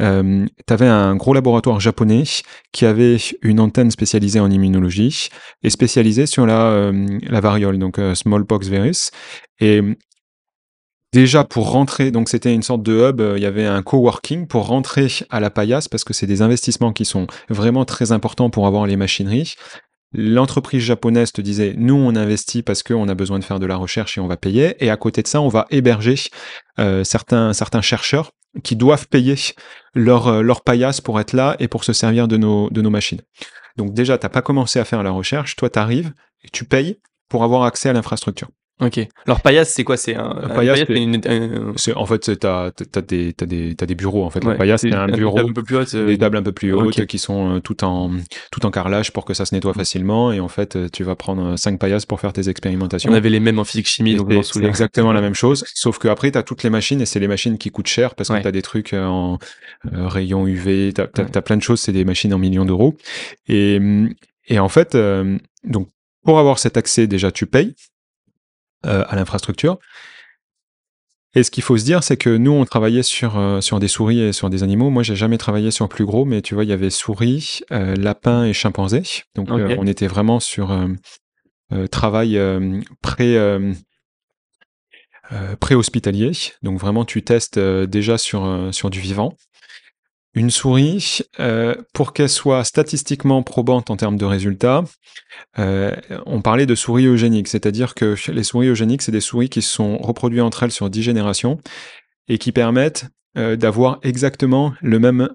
[0.00, 2.24] euh, tu avais un gros laboratoire japonais
[2.72, 5.28] qui avait une antenne spécialisée en immunologie
[5.62, 6.90] et spécialisée sur la,
[7.22, 9.10] la variole, donc smallpox virus.
[9.60, 9.82] Et
[11.12, 14.46] Déjà pour rentrer, donc c'était une sorte de hub, euh, il y avait un coworking
[14.46, 18.48] pour rentrer à la paillasse parce que c'est des investissements qui sont vraiment très importants
[18.48, 19.54] pour avoir les machineries.
[20.12, 23.74] L'entreprise japonaise te disait, nous on investit parce qu'on a besoin de faire de la
[23.74, 24.76] recherche et on va payer.
[24.84, 26.14] Et à côté de ça, on va héberger
[26.78, 28.30] euh, certains, chercheurs
[28.62, 29.34] qui doivent payer
[29.94, 32.90] leur, euh, leur paillasse pour être là et pour se servir de nos, de nos
[32.90, 33.20] machines.
[33.76, 36.12] Donc déjà, tu n'as pas commencé à faire la recherche, toi tu arrives
[36.44, 38.48] et tu payes pour avoir accès à l'infrastructure.
[38.80, 39.06] Ok.
[39.26, 39.96] Alors paillasse, c'est quoi?
[39.96, 40.84] C'est un, paillasse,
[41.76, 44.42] c'est en fait t'as t'as des t'as des t'as des bureaux en fait.
[44.44, 47.04] Ouais, paillasse, c'est un bureau, un peu plus haute, des tables un peu plus hautes
[47.06, 48.10] qui sont euh, tout en
[48.50, 50.32] tout en carrelage pour que ça se nettoie facilement.
[50.32, 53.10] Et en fait, euh, tu vas prendre cinq paillasses pour faire tes expérimentations.
[53.10, 55.64] On avait les mêmes en physique chimie, donc c'est exactement la même chose.
[55.74, 58.30] Sauf que après, t'as toutes les machines et c'est les machines qui coûtent cher parce
[58.30, 59.38] que t'as des trucs en
[59.92, 61.80] euh, rayon UV, t'as as, plein de choses.
[61.80, 62.96] C'est des machines en millions d'euros.
[63.46, 63.78] Et
[64.48, 64.96] et en fait,
[65.64, 65.88] donc
[66.24, 67.74] pour avoir cet accès, déjà tu payes.
[68.86, 69.78] Euh, à l'infrastructure.
[71.34, 73.88] Et ce qu'il faut se dire, c'est que nous, on travaillait sur, euh, sur des
[73.88, 74.88] souris et sur des animaux.
[74.88, 77.94] Moi, j'ai jamais travaillé sur plus gros, mais tu vois, il y avait souris, euh,
[77.94, 79.02] lapins et chimpanzés.
[79.34, 80.74] Donc, on était vraiment sur
[81.90, 82.40] travail
[83.02, 83.36] pré,
[85.60, 86.32] pré-hospitalier.
[86.62, 89.36] Donc, vraiment, tu testes déjà sur, sur du vivant.
[90.34, 94.84] Une souris, euh, pour qu'elle soit statistiquement probante en termes de résultats,
[95.58, 95.90] euh,
[96.24, 99.72] on parlait de souris eugéniques, c'est-à-dire que les souris eugéniques, c'est des souris qui se
[99.72, 101.58] sont reproduites entre elles sur 10 générations
[102.28, 105.28] et qui permettent euh, d'avoir exactement le même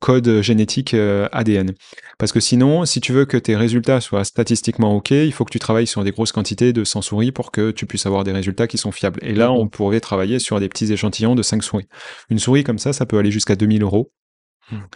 [0.00, 0.96] code génétique
[1.30, 1.72] ADN.
[2.18, 5.52] Parce que sinon, si tu veux que tes résultats soient statistiquement OK, il faut que
[5.52, 8.32] tu travailles sur des grosses quantités de 100 souris pour que tu puisses avoir des
[8.32, 9.20] résultats qui sont fiables.
[9.22, 11.86] Et là, on pourrait travailler sur des petits échantillons de 5 souris.
[12.28, 14.10] Une souris comme ça, ça peut aller jusqu'à 2000 euros.
[14.72, 14.86] Hmm.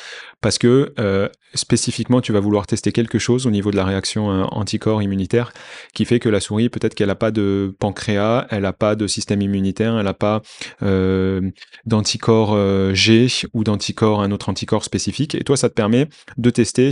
[0.40, 4.30] Parce que euh, spécifiquement, tu vas vouloir tester quelque chose au niveau de la réaction
[4.30, 5.52] euh, anticorps immunitaire
[5.92, 9.06] qui fait que la souris, peut-être qu'elle n'a pas de pancréas, elle n'a pas de
[9.06, 10.40] système immunitaire, elle n'a pas
[10.82, 11.50] euh,
[11.84, 12.56] d'anticorps
[12.94, 15.34] G ou d'anticorps, un autre anticorps spécifique.
[15.34, 16.08] Et toi, ça te permet
[16.38, 16.90] de tester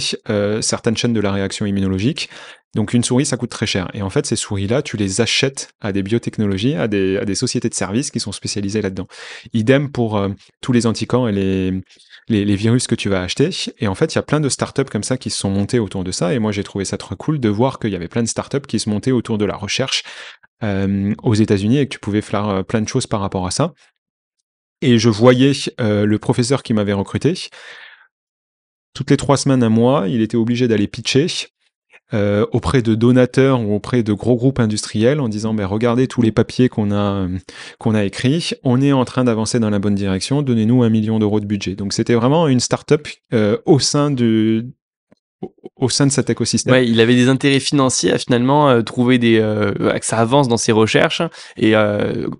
[0.60, 2.28] certaines chaînes de la réaction immunologique
[2.74, 3.88] donc une souris, ça coûte très cher.
[3.94, 7.36] Et en fait, ces souris-là, tu les achètes à des biotechnologies, à des, à des
[7.36, 9.06] sociétés de services qui sont spécialisées là-dedans.
[9.52, 10.20] Idem pour
[10.60, 11.82] tous les anticorps et les,
[12.28, 13.50] les, virus que tu vas acheter.
[13.78, 15.78] Et en fait, il y a plein de startups comme ça qui se sont montées
[15.78, 16.34] autour de ça.
[16.34, 18.66] Et moi, j'ai trouvé ça trop cool de voir qu'il y avait plein de startups
[18.66, 20.02] qui se montaient autour de la recherche
[20.62, 23.50] euh, aux États-Unis et que tu pouvais faire euh, plein de choses par rapport à
[23.50, 23.72] ça.
[24.80, 27.34] Et je voyais euh, le professeur qui m'avait recruté.
[28.94, 31.26] Toutes les trois semaines, un mois, il était obligé d'aller pitcher
[32.14, 36.22] euh, auprès de donateurs ou auprès de gros groupes industriels en disant ben, regardez tous
[36.22, 37.26] les papiers qu'on a,
[37.78, 41.18] qu'on a écrits, on est en train d'avancer dans la bonne direction, donnez-nous un million
[41.18, 41.74] d'euros de budget.
[41.74, 44.14] Donc c'était vraiment une start-up euh, au sein
[45.76, 46.84] au sein de cet écosystème.
[46.84, 50.72] Il avait des intérêts financiers à finalement euh, trouver des que ça avance dans ses
[50.72, 51.22] recherches
[51.56, 51.72] et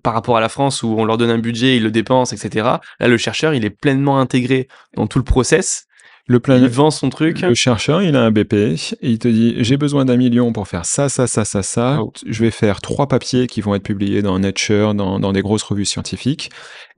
[0.02, 2.66] par rapport à la France où on leur donne un budget, ils le dépensent, etc.
[3.00, 5.87] Là, le chercheur, il est pleinement intégré dans tout le process
[6.26, 6.56] le plan...
[6.56, 7.40] Il vend son truc.
[7.40, 10.68] Le chercheur, il a un BP et il te dit j'ai besoin d'un million pour
[10.68, 11.98] faire ça, ça, ça, ça, ça.
[12.00, 12.12] Oh.
[12.26, 15.62] Je vais faire trois papiers qui vont être publiés dans Nature, dans, dans des grosses
[15.62, 16.50] revues scientifiques.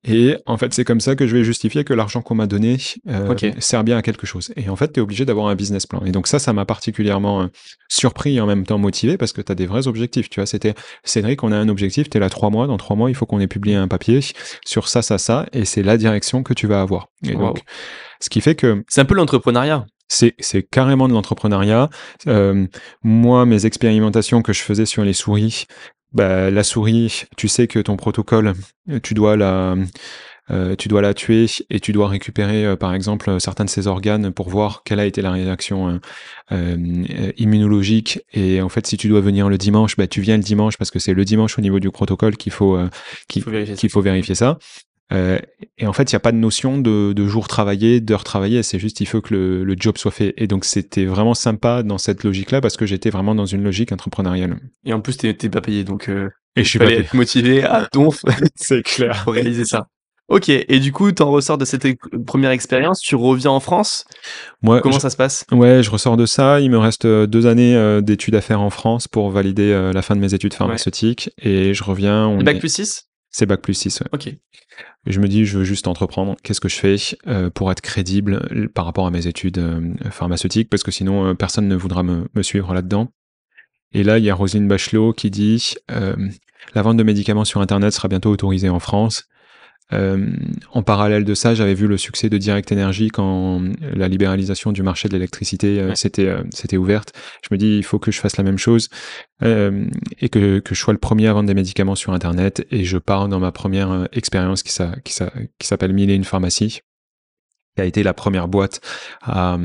[0.04, 2.76] Et en fait, c'est comme ça que je vais justifier que l'argent qu'on m'a donné
[3.08, 4.52] euh, sert bien à quelque chose.
[4.56, 6.02] Et en fait, tu es obligé d'avoir un business plan.
[6.04, 7.46] Et donc ça, ça m'a particulièrement euh,
[7.88, 10.30] surpris et en même temps motivé parce que tu as des vrais objectifs.
[10.30, 12.68] Tu vois, c'était Cédric, on a un objectif, tu es là trois mois.
[12.68, 14.20] Dans trois mois, il faut qu'on ait publié un papier
[14.64, 15.46] sur ça, ça, ça.
[15.52, 17.08] Et c'est la direction que tu vas avoir.
[17.24, 17.62] Et donc,
[18.20, 18.84] ce qui fait que...
[18.88, 19.86] C'est un peu l'entrepreneuriat.
[20.08, 21.90] C'est, carrément de l'entrepreneuriat.
[22.28, 22.66] Euh,
[23.02, 25.66] moi, mes expérimentations que je faisais sur les souris,
[26.16, 28.54] bah, la souris, tu sais que ton protocole,
[29.02, 29.76] tu dois la,
[30.50, 33.86] euh, tu dois la tuer et tu dois récupérer, euh, par exemple, certains de ses
[33.86, 36.00] organes pour voir quelle a été la réaction
[36.50, 38.20] immunologique.
[38.32, 40.90] Et en fait, si tu dois venir le dimanche, bah, tu viens le dimanche parce
[40.90, 42.78] que c'est le dimanche au niveau du protocole qu'il faut,
[43.28, 43.42] qu'il
[43.90, 44.58] faut, vérifier ça.
[45.10, 48.62] Et en fait, il n'y a pas de notion de, de jour travaillé, d'heure travaillée.
[48.62, 50.34] C'est juste, il faut que le, le job soit fait.
[50.36, 53.92] Et donc, c'était vraiment sympa dans cette logique-là parce que j'étais vraiment dans une logique
[53.92, 54.58] entrepreneuriale.
[54.84, 56.08] Et en plus, t'es pas payé, donc.
[56.08, 58.22] et je suis pas être motivé à donf.
[58.56, 59.22] c'est clair.
[59.24, 59.88] Pour réaliser ça.
[60.28, 61.86] Ok, et du coup, tu en ressors de cette
[62.26, 64.04] première expérience, tu reviens en France?
[64.60, 65.44] Moi, Comment ça se passe?
[65.52, 66.60] Ouais, je ressors de ça.
[66.60, 69.92] Il me reste euh, deux années euh, d'études à faire en France pour valider euh,
[69.92, 71.30] la fin de mes études pharmaceutiques.
[71.40, 72.26] Et je reviens.
[72.26, 73.06] On bac plus 6
[73.38, 74.06] C'est bac plus 6, ouais.
[74.12, 74.34] Ok.
[75.04, 76.36] Je me dis, je veux juste entreprendre.
[76.42, 76.96] Qu'est-ce que je fais
[77.50, 79.62] pour être crédible par rapport à mes études
[80.10, 80.70] pharmaceutiques?
[80.70, 83.12] Parce que sinon, personne ne voudra me, me suivre là-dedans.
[83.92, 87.92] Et là, il y a Roselyne Bachelot qui dit la vente de médicaments sur Internet
[87.92, 89.24] sera bientôt autorisée en France.
[89.92, 90.32] Euh,
[90.72, 94.82] en parallèle de ça, j'avais vu le succès de Direct Energy quand la libéralisation du
[94.82, 97.12] marché de l'électricité euh, s'était euh, ouverte.
[97.42, 98.88] Je me dis, il faut que je fasse la même chose
[99.42, 99.86] euh,
[100.18, 102.66] et que, que, je sois le premier à vendre des médicaments sur Internet.
[102.70, 106.80] Et je pars dans ma première expérience qui, s'appelle Mille et une pharmacie
[107.76, 108.80] qui a été la première boîte
[109.20, 109.58] à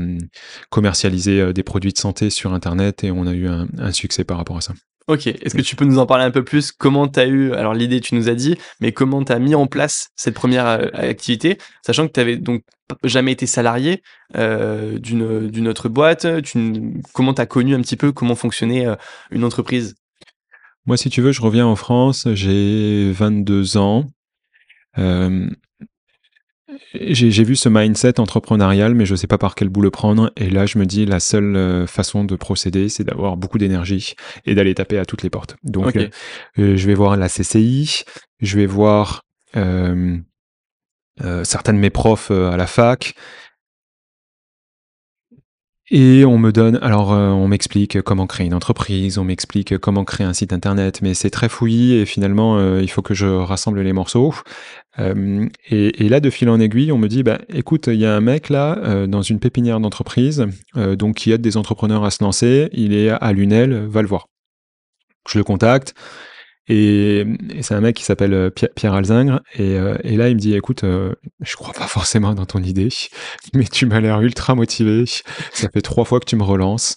[0.68, 4.36] commercialiser des produits de santé sur Internet et on a eu un, un succès par
[4.36, 4.74] rapport à ça.
[5.08, 6.70] Ok, est-ce que tu peux nous en parler un peu plus?
[6.70, 9.54] Comment tu as eu, alors l'idée tu nous as dit, mais comment tu as mis
[9.54, 12.62] en place cette première euh, activité, sachant que tu avais donc
[13.04, 14.02] jamais été salarié
[14.36, 16.26] euh, d'une autre boîte
[17.12, 18.94] Comment tu as connu un petit peu comment fonctionnait euh,
[19.30, 19.96] une entreprise?
[20.86, 24.06] Moi, si tu veux, je reviens en France, j'ai 22 ans.
[26.94, 30.32] J'ai vu ce mindset entrepreneurial, mais je ne sais pas par quel bout le prendre.
[30.36, 34.14] Et là, je me dis, la seule euh, façon de procéder, c'est d'avoir beaucoup d'énergie
[34.44, 35.56] et d'aller taper à toutes les portes.
[35.62, 36.08] Donc, euh,
[36.58, 38.04] euh, je vais voir la CCI,
[38.40, 39.22] je vais voir
[39.56, 40.18] euh,
[41.44, 43.14] certains de mes profs à la fac,
[45.94, 50.06] et on me donne, alors euh, on m'explique comment créer une entreprise, on m'explique comment
[50.06, 53.26] créer un site internet, mais c'est très fouillis et finalement euh, il faut que je
[53.26, 54.34] rassemble les morceaux.
[54.98, 58.14] Euh, et, là, de fil en aiguille, on me dit, bah, écoute, il y a
[58.14, 62.70] un mec là dans une pépinière d'entreprise, donc qui aide des entrepreneurs à se lancer,
[62.72, 64.28] il est à Lunel, va le voir.
[65.28, 65.94] Je le contacte,
[66.68, 67.26] et,
[67.60, 69.40] c'est un mec qui s'appelle euh, Pierre, Alzingre.
[69.58, 72.88] Euh, et, là, il me dit, écoute, euh, je crois pas forcément dans ton idée,
[73.54, 75.04] mais tu m'as l'air ultra motivé.
[75.52, 76.94] Ça fait trois fois que tu me relances.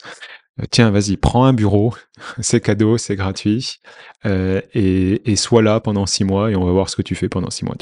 [0.72, 1.94] Tiens, vas-y, prends un bureau,
[2.40, 3.80] c'est cadeau, c'est gratuit,
[4.24, 7.50] et, sois là pendant six mois et on va voir ce que tu fais pendant
[7.50, 7.76] six mois.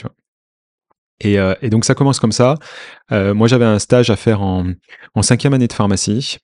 [1.19, 2.55] Et, donc ça commence comme ça.
[3.11, 4.73] moi, j'avais un stage à faire en,
[5.21, 6.39] cinquième année de pharmacie.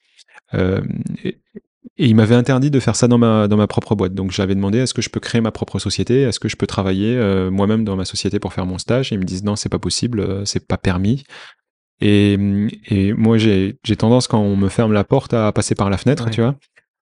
[2.08, 4.14] Il m'avait interdit de faire ça dans ma, dans ma propre boîte.
[4.14, 6.22] Donc j'avais demandé est-ce que je peux créer ma propre société?
[6.22, 9.12] Est-ce que je peux travailler euh, moi-même dans ma société pour faire mon stage?
[9.12, 11.24] Et ils me disent non, c'est pas possible, euh, c'est pas permis.
[12.02, 12.38] Et,
[12.88, 16.30] et moi, j'ai tendance quand on me ferme la porte à passer par la fenêtre,
[16.30, 16.56] tu vois.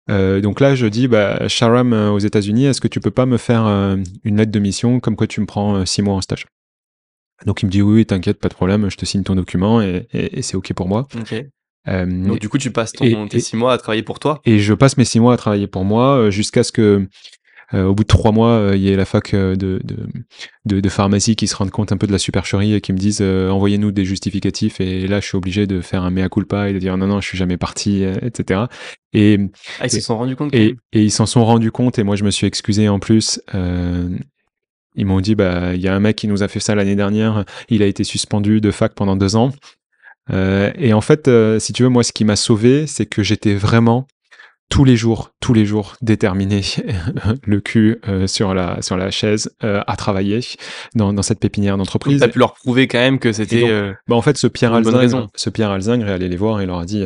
[0.09, 3.37] Euh, donc là, je dis, bah, Sharam aux États-Unis, est-ce que tu peux pas me
[3.37, 3.65] faire
[4.23, 6.45] une lettre de mission comme quoi tu me prends six mois en stage?
[7.45, 10.07] Donc il me dit oui, t'inquiète, pas de problème, je te signe ton document et,
[10.13, 11.05] et, c'est ok pour moi.
[11.87, 14.41] Euh, Donc du coup, tu passes ton, tes six mois à travailler pour toi?
[14.45, 17.07] Et je passe mes six mois à travailler pour moi euh, jusqu'à ce que
[17.73, 19.81] euh, au bout de trois mois, il y ait la fac de, de,
[20.65, 22.97] de, de, pharmacie qui se rende compte un peu de la supercherie et qui me
[22.97, 24.79] disent envoyez-nous des justificatifs.
[24.79, 27.21] Et là, je suis obligé de faire un mea culpa et de dire non, non,
[27.21, 28.65] je suis jamais parti, etc.
[29.13, 29.39] Et,
[29.79, 30.53] ah, ils s'en sont rendus compte.
[30.53, 33.41] Et, et, ils s'en sont rendus compte et moi, je me suis excusé en plus.
[34.95, 36.95] ils m'ont dit bah il y a un mec qui nous a fait ça l'année
[36.95, 37.45] dernière.
[37.69, 39.51] Il a été suspendu de fac pendant deux ans.
[40.31, 43.23] Euh, et en fait, euh, si tu veux, moi, ce qui m'a sauvé, c'est que
[43.23, 44.07] j'étais vraiment
[44.69, 46.61] tous les jours, tous les jours déterminé,
[47.43, 50.39] le cul euh, sur la sur la chaise à travailler
[50.95, 52.19] dans, dans cette pépinière d'entreprise.
[52.19, 53.69] Tu as pu leur prouver quand même que c'était.
[54.07, 56.79] bah en fait, ce Pierre Alzingre, ce Pierre Alzingre est allé les voir et leur
[56.79, 57.05] a dit.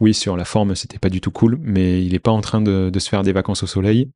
[0.00, 2.62] oui, sur la forme, c'était pas du tout cool, mais il est pas en train
[2.62, 4.10] de, de se faire des vacances au soleil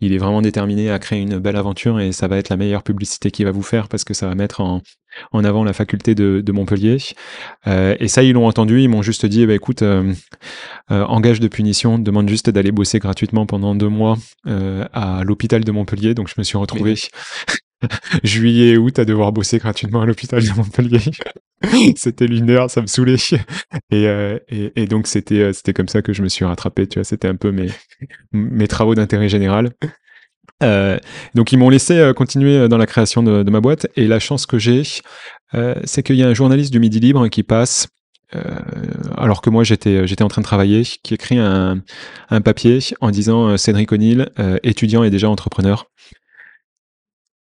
[0.00, 2.82] il est vraiment déterminé à créer une belle aventure et ça va être la meilleure
[2.82, 4.82] publicité qu'il va vous faire parce que ça va mettre en,
[5.32, 6.98] en avant la faculté de, de Montpellier.
[7.66, 10.12] Euh, et ça, ils l'ont entendu, ils m'ont juste dit, eh ben, écoute, euh,
[10.90, 15.72] euh, engage de punition, demande juste d'aller bosser gratuitement pendant deux mois à l'hôpital de
[15.72, 16.14] Montpellier.
[16.14, 16.94] Donc je me suis retrouvé
[18.22, 21.00] juillet et août à devoir bosser gratuitement à l'hôpital de Montpellier.
[21.96, 23.16] c'était lunaire, ça me saoulait.
[23.90, 24.04] Et,
[24.48, 26.86] et, et donc c'était c'était comme ça que je me suis rattrapé.
[26.86, 27.68] Tu vois, c'était un peu mes
[28.32, 29.70] mes travaux d'intérêt général.
[30.62, 30.98] Euh,
[31.34, 34.20] donc ils m'ont laissé euh, continuer euh, dans la création de, ma boîte et la
[34.20, 34.82] chance que j'ai,
[35.84, 37.86] c'est qu'il y a un journaliste du Midi Libre qui passe,
[39.16, 41.80] alors que moi j'étais en train de travailler, qui écrit un,
[42.44, 44.30] papier en disant Cédric O'Neill,
[44.64, 45.86] étudiant et déjà entrepreneur.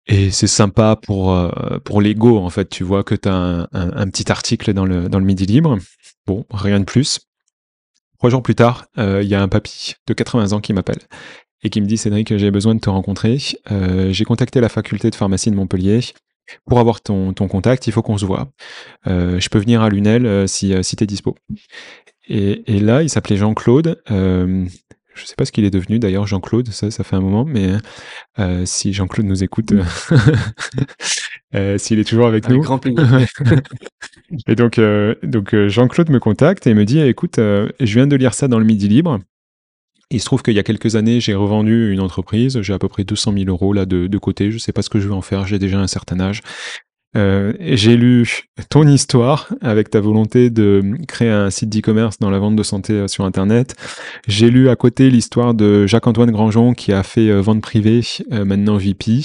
[0.07, 4.73] Et c'est sympa pour l'ego en fait, tu vois que tu as un, petit article
[4.73, 5.77] dans le dans le Midi Libre.
[6.27, 7.21] Bon, rien de plus.
[8.17, 10.99] Trois jours plus tard, il y a un papy de 80 ans qui m'appelle
[11.63, 13.37] et qui me dit Cédric, j'ai besoin de te rencontrer.
[13.71, 16.01] Euh, j'ai contacté la faculté de pharmacie de Montpellier
[16.67, 18.51] pour avoir ton, ton contact, il faut qu'on se voit.
[19.07, 21.35] je peux venir à Lunel si, si tu es dispo.
[22.27, 23.99] Et, et, là, il s'appelait Jean-Claude.
[25.15, 27.45] Je ne sais pas ce qu'il est devenu d'ailleurs, Jean-Claude, ça, ça fait un moment,
[27.45, 27.71] mais
[28.37, 29.83] euh, si Jean-Claude nous écoute, euh,
[31.55, 32.59] euh, s'il est toujours avec, nous.
[32.59, 33.25] Grand plaisir.
[34.47, 34.79] et donc,
[35.23, 38.65] donc Jean-Claude me contacte et me dit écoute, je viens de lire ça dans le
[38.65, 39.19] Midi Libre.
[40.11, 42.87] Il se trouve qu'il y a quelques années, j'ai revendu une entreprise, j'ai à peu
[42.87, 45.13] près 200 000 euros là de, côté, je ne sais pas ce que je vais
[45.13, 46.41] en faire, j'ai déjà un certain âge.
[47.15, 52.39] Euh, j'ai lu ton histoire avec ta volonté de créer un site d'e-commerce dans la
[52.39, 53.73] vente de santé euh, sur Internet.
[54.27, 58.75] J'ai lu à côté l'histoire de Jacques-Antoine Grandjean qui a fait euh, vente privée, maintenant
[58.75, 59.21] VP,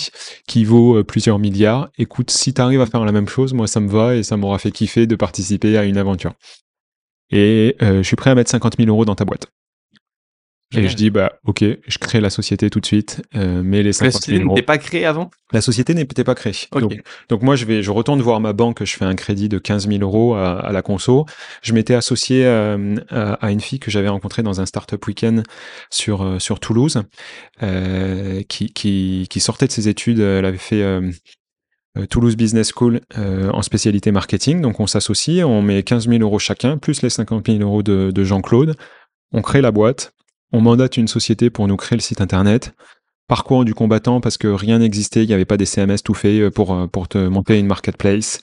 [0.46, 1.90] qui vaut plusieurs milliards.
[1.98, 4.36] Écoute, si tu arrives à faire la même chose, moi ça me va et ça
[4.36, 6.34] m'aura fait kiffer de participer à une aventure.
[7.32, 9.48] Et je suis prêt à mettre 50 000 euros dans ta boîte.
[10.76, 13.92] Et je dis, bah, ok, je crée la société tout de suite, euh, mais les
[13.92, 15.30] 50 La société n'était pas créée avant?
[15.52, 16.54] La société n'était pas créée.
[17.28, 19.88] Donc, moi, je vais, je retourne voir ma banque, je fais un crédit de 15
[19.88, 21.26] 000 euros à, la conso.
[21.62, 25.42] Je m'étais associé euh, à, une fille que j'avais rencontrée dans un startup week-end
[25.90, 27.02] sur, euh, sur Toulouse,
[28.48, 30.20] qui, qui, qui, sortait de ses études.
[30.20, 30.84] Elle avait fait
[32.10, 34.60] Toulouse Business School en spécialité marketing.
[34.60, 38.12] Donc on s'associe, on met 15 000 euros chacun, plus les 50 000 euros de,
[38.12, 38.76] de Jean-Claude.
[39.32, 40.12] On crée la boîte
[40.52, 42.72] on mandate une société pour nous créer le site internet.
[43.28, 46.40] Parcours du combattant parce que rien n'existait, il n'y avait pas des CMS tout fait
[46.40, 48.40] euh, pour, euh, pour te monter une marketplace.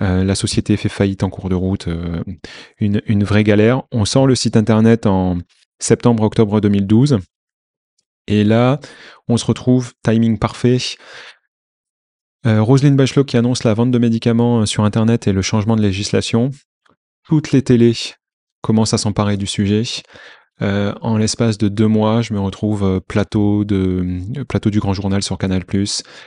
[0.00, 1.86] Euh, la société fait faillite en cours de route,
[2.78, 3.82] une, une, vraie galère.
[3.92, 5.36] On sort le site internet en
[5.78, 7.18] septembre-octobre 2012.
[8.26, 8.80] Et là,
[9.28, 10.78] on se retrouve, timing parfait.
[12.46, 16.50] Roselyne Bachelot qui annonce la vente de médicaments sur internet et le changement de législation.
[17.24, 17.96] Toutes les télés
[18.62, 19.82] commencent à s'emparer du sujet.
[20.62, 24.04] Euh, en l'espace de deux mois, je me retrouve euh, plateau de
[24.36, 25.64] euh, plateau du Grand Journal sur Canal+,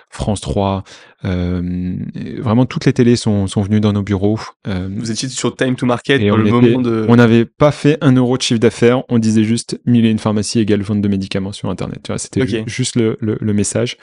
[0.10, 0.84] France 3.
[1.24, 4.40] vraiment, toutes les télés sont, sont venues dans nos bureaux.
[4.66, 7.06] Vous étiez sur Time to Market et le moment de.
[7.08, 9.04] On n'avait pas fait un euro de chiffre d'affaires.
[9.10, 12.00] On disait juste mille et une pharmacie égale vente de médicaments sur Internet.
[12.04, 13.98] Tu vois, c'était juste le, le, message.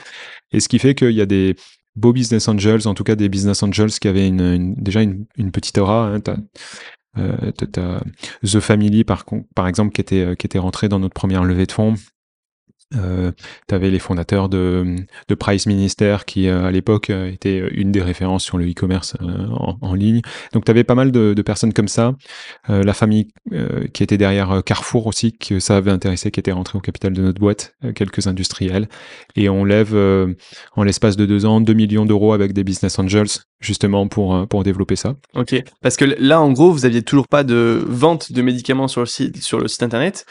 [0.52, 1.56] Et ce qui fait qu'il y a des
[1.96, 5.50] beaux business angels, en tout cas des business angels qui avaient une, déjà une, une,
[5.50, 6.06] petite aura.
[6.06, 6.20] Hein,
[7.16, 11.72] The Family par, par exemple qui était, qui était rentré dans notre première levée de
[11.72, 11.96] fonds
[12.96, 13.30] euh,
[13.68, 14.96] tu les fondateurs de,
[15.28, 19.14] de Price Minister qui euh, à l'époque euh, était une des références sur le e-commerce
[19.22, 19.46] euh,
[19.80, 20.22] en, ligne.
[20.52, 22.14] Donc tu avais pas mal de, de personnes comme ça.
[22.68, 23.28] la famille
[23.92, 27.22] qui était derrière Carrefour aussi, que ça avait intéressé, qui était rentré au capital de
[27.22, 28.88] notre boîte, quelques industriels.
[29.36, 29.94] Et on lève
[30.76, 33.28] en l'espace de deux ans 2 millions d'euros avec des business angels
[33.60, 35.16] justement pour, pour développer ça.
[35.34, 39.00] Ok, parce que là en gros vous aviez toujours pas de vente de médicaments sur
[39.00, 40.26] le site, sur le site internet.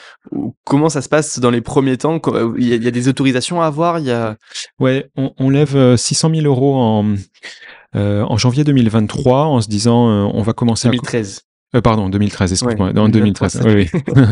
[0.65, 2.19] Comment ça se passe dans les premiers temps?
[2.57, 3.99] Il y, a, des autorisations à avoir?
[3.99, 4.37] Il y a.
[4.79, 7.15] Ouais, on, lève 600 euh, 000 euros en
[7.95, 10.87] euh, en janvier 2023 en se disant euh, on va commencer.
[10.89, 11.41] 2013.
[11.75, 12.91] Euh, pardon, 2013, excuse-moi.
[12.95, 13.61] en 2013.
[13.65, 14.29] oui, oui.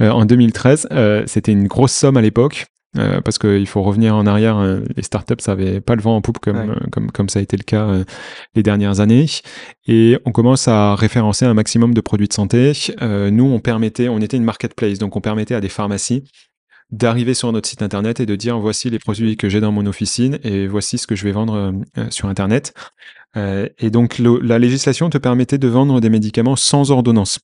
[0.08, 0.88] en 2013,
[1.26, 2.66] c'était une grosse somme à l'époque.
[2.98, 6.16] Euh, parce qu'il faut revenir en arrière, euh, les startups, ça n'avait pas le vent
[6.16, 7.88] en poupe comme, euh, comme, comme ça a été le cas
[8.54, 9.26] les dernières années.
[9.86, 12.72] Et on commence à référencer un maximum de produits de santé.
[13.00, 16.24] nous, on permettait, on était une marketplace, donc on permettait à des pharmacies
[16.92, 19.86] d'arriver sur notre site internet et de dire voici les produits que j'ai dans mon
[19.86, 21.72] officine et voici ce que je vais vendre
[22.10, 22.74] sur internet.
[23.34, 27.40] et donc la législation te permettait de vendre des médicaments sans ordonnance.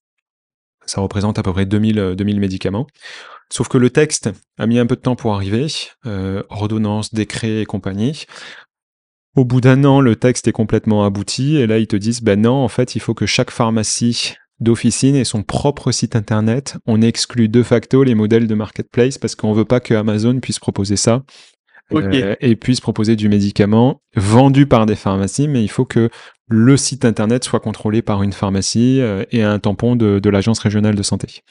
[0.86, 2.86] Ça représente à peu près 2000, 2000 médicaments.
[3.52, 5.66] Sauf que le texte a mis un peu de temps pour arriver,
[6.06, 8.24] euh, ordonnance, décret et compagnie.
[9.36, 12.40] Au bout d'un an, le texte est complètement abouti et là ils te disent ben
[12.40, 16.76] non, en fait, il faut que chaque pharmacie d'officine ait son propre site internet.
[16.86, 20.58] On exclut de facto les modèles de marketplace parce qu'on veut pas que Amazon puisse
[20.58, 21.22] proposer ça.
[21.94, 26.11] Euh, et puisse proposer du médicament vendu par des pharmacies, mais il faut que
[26.48, 30.59] le site internet soit contrôlé par une pharmacie euh, et un tampon de, de l'agence
[30.59, 31.42] régionale de santé.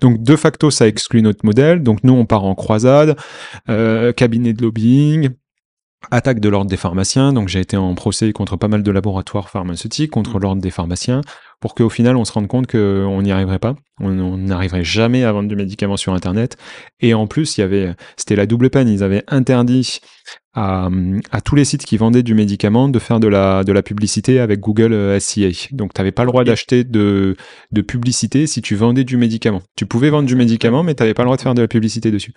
[0.00, 1.82] Donc de facto, ça exclut notre modèle.
[1.82, 3.16] Donc nous, on part en croisade,
[3.68, 5.30] euh, cabinet de lobbying,
[6.10, 7.32] attaque de l'ordre des pharmaciens.
[7.32, 10.42] Donc j'ai été en procès contre pas mal de laboratoires pharmaceutiques, contre mmh.
[10.42, 11.20] l'ordre des pharmaciens,
[11.60, 13.76] pour qu'au final, on se rende compte qu'on n'y arriverait pas.
[13.98, 16.56] On n'arriverait jamais à vendre du médicament sur Internet.
[17.00, 18.88] Et en plus, il y avait, c'était la double peine.
[18.88, 20.00] Ils avaient interdit
[20.52, 20.90] à,
[21.44, 24.60] tous les sites qui vendaient du médicament de faire de la, de la publicité avec
[24.60, 25.48] Google euh, SCA.
[25.72, 27.36] Donc, tu n'avais pas le droit d'acheter de,
[27.72, 29.62] de publicité si tu vendais du médicament.
[29.76, 31.68] Tu pouvais vendre du médicament, mais tu n'avais pas le droit de faire de la
[31.68, 32.32] publicité dessus.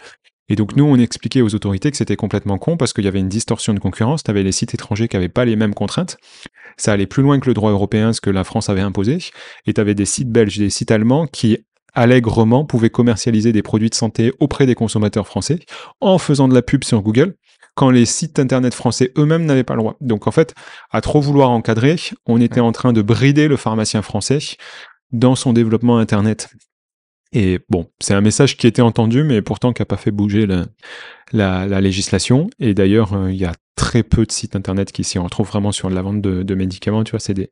[0.50, 3.20] Et donc nous, on expliquait aux autorités que c'était complètement con parce qu'il y avait
[3.20, 4.24] une distorsion de concurrence.
[4.24, 6.18] Tu avais les sites étrangers qui n'avaient pas les mêmes contraintes.
[6.78, 9.20] Ça allait plus loin que le droit européen, ce que la France avait imposé.
[9.66, 11.60] Et tu avais des sites belges, des sites allemands qui
[11.94, 15.60] allègrement pouvaient commercialiser des produits de santé auprès des consommateurs français
[16.02, 17.36] en faisant de la pub sur Google
[17.76, 19.96] quand les sites internet français eux-mêmes n'avaient pas le droit.
[20.02, 20.54] Donc en fait,
[20.92, 21.96] à trop vouloir encadrer,
[22.26, 24.40] on était en train de brider le pharmacien français
[25.12, 26.50] dans son développement internet.
[27.32, 30.48] Et bon, c'est un message qui était entendu, mais pourtant qui n'a pas fait bouger
[31.32, 32.50] la, législation.
[32.60, 35.72] Et d'ailleurs, euh, il y a très peu de sites internet qui s'y retrouvent vraiment
[35.72, 37.04] sur la vente de, médicaments.
[37.04, 37.50] Tu vois, c'est des,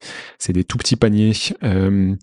[0.50, 1.34] des tout petits paniers.
[1.64, 2.16] Euh,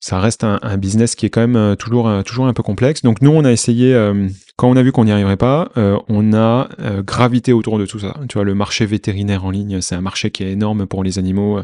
[0.00, 3.02] ça reste un, business qui est quand même euh, toujours, euh, toujours un peu complexe.
[3.02, 6.32] Donc nous, on a essayé, euh, quand on a vu qu'on n'y arriverait pas, on
[6.32, 6.68] a
[7.02, 8.14] gravité autour de tout ça.
[8.28, 11.18] Tu vois, le marché vétérinaire en ligne, c'est un marché qui est énorme pour les
[11.18, 11.60] animaux.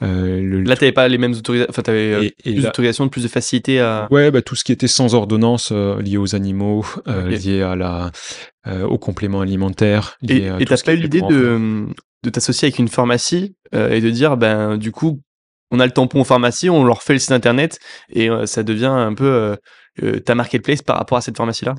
[0.00, 0.62] Le...
[0.62, 3.80] Là, tu n'avais pas les mêmes autorisations, enfin, tu avais plus d'autorisations, plus de facilité
[3.80, 4.08] à...
[4.10, 8.10] Ouais, bah, tout ce qui était sans ordonnance lié aux animaux, lié à la,
[8.84, 10.16] aux compléments alimentaires.
[10.22, 11.86] et tu n'as pas eu l'idée de,
[12.22, 15.20] de t'associer avec une pharmacie et de dire, ben, du coup,
[15.70, 17.78] on a le tampon pharmacie, on leur fait le site internet
[18.10, 19.56] et euh, ça devient un peu euh,
[20.02, 21.74] euh, ta marketplace par rapport à cette pharmacie-là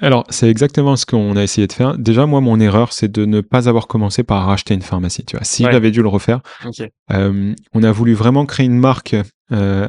[0.00, 1.98] alors, c'est exactement ce qu'on a essayé de faire.
[1.98, 5.24] Déjà, moi, mon erreur, c'est de ne pas avoir commencé par racheter une pharmacie.
[5.24, 6.40] Tu vois, si j'avais dû le refaire,
[7.10, 9.16] on a voulu vraiment créer une marque
[9.50, 9.88] euh,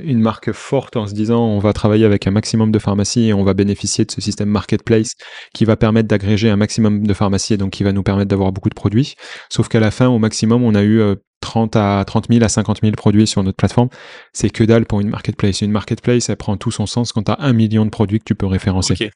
[0.00, 3.34] une marque forte en se disant on va travailler avec un maximum de pharmacies et
[3.34, 5.14] on va bénéficier de ce système marketplace
[5.52, 8.52] qui va permettre d'agréger un maximum de pharmacies et donc qui va nous permettre d'avoir
[8.52, 9.16] beaucoup de produits.
[9.48, 11.02] Sauf qu'à la fin, au maximum, on a eu
[11.40, 13.88] 30 euh, à 30 000 à 50 000 produits sur notre plateforme.
[14.32, 15.60] C'est que dalle pour une marketplace.
[15.60, 18.24] Une marketplace, elle prend tout son sens quand tu as un million de produits que
[18.24, 19.10] tu peux référencer.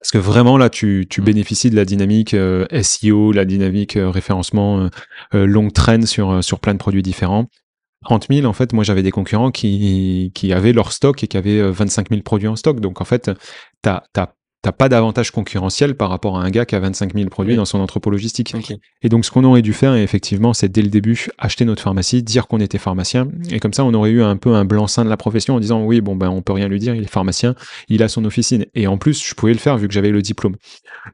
[0.00, 1.24] Parce que vraiment, là, tu, tu mm.
[1.24, 4.88] bénéficies de la dynamique euh, SEO, la dynamique référencement
[5.32, 7.46] longue traîne sur, sur plein de produits différents.
[8.06, 11.36] 30 000, en fait, moi j'avais des concurrents qui, qui avaient leur stock et qui
[11.36, 12.80] avaient 25 euh, 000 produits en stock.
[12.80, 13.30] Donc en fait,
[13.82, 14.34] tu as,
[14.66, 17.64] t'as pas d'avantage concurrentiel par rapport à un gars qui a 25 000 produits dans
[17.64, 18.52] son entrepôt logistique.
[19.00, 22.24] Et donc, ce qu'on aurait dû faire, effectivement, c'est dès le début acheter notre pharmacie,
[22.24, 25.08] dire qu'on était pharmacien, et comme ça, on aurait eu un peu un blanc-seing de
[25.08, 27.54] la profession en disant oui, bon ben, on peut rien lui dire, il est pharmacien,
[27.88, 28.66] il a son officine.
[28.74, 30.56] Et en plus, je pouvais le faire vu que j'avais le diplôme.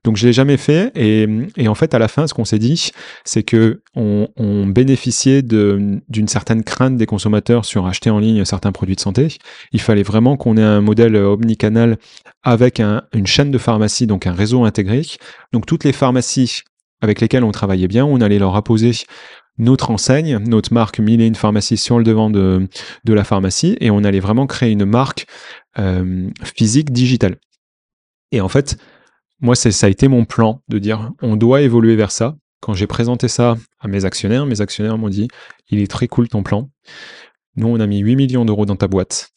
[0.03, 0.90] Donc, je l'ai jamais fait.
[0.94, 1.28] Et,
[1.59, 2.90] et, en fait, à la fin, ce qu'on s'est dit,
[3.26, 8.72] c'est que on, on bénéficiait d'une certaine crainte des consommateurs sur acheter en ligne certains
[8.72, 9.28] produits de santé.
[9.72, 11.98] Il fallait vraiment qu'on ait un modèle omnicanal
[12.43, 15.03] avec un, une chaîne de pharmacie, donc un réseau intégré.
[15.53, 16.62] Donc toutes les pharmacies
[17.01, 18.93] avec lesquelles on travaillait bien, on allait leur apposer
[19.59, 22.68] notre enseigne, notre marque Mille et une pharmacie sur le devant de,
[23.05, 25.26] de la pharmacie et on allait vraiment créer une marque
[25.78, 27.36] euh, physique digitale.
[28.30, 28.78] Et en fait,
[29.40, 32.36] moi, ça a été mon plan de dire on doit évoluer vers ça.
[32.61, 35.28] Quand j'ai présenté ça à mes actionnaires, mes actionnaires m'ont dit
[35.68, 36.70] il est très cool ton plan.
[37.57, 39.32] Nous, on a mis 8 millions d'euros dans ta boîte.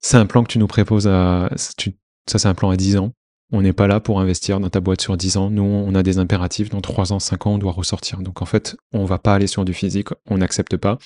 [0.00, 1.50] C'est un plan que tu nous proposes à.
[1.56, 3.12] ça, c'est un plan à 10 ans.
[3.50, 5.50] On n'est pas là pour investir dans ta boîte sur 10 ans.
[5.50, 6.68] Nous, on a des impératifs.
[6.68, 8.20] Dans 3 ans, 5 ans, on doit ressortir.
[8.20, 10.08] Donc, en fait, on va pas aller sur du physique.
[10.26, 10.98] On n'accepte pas.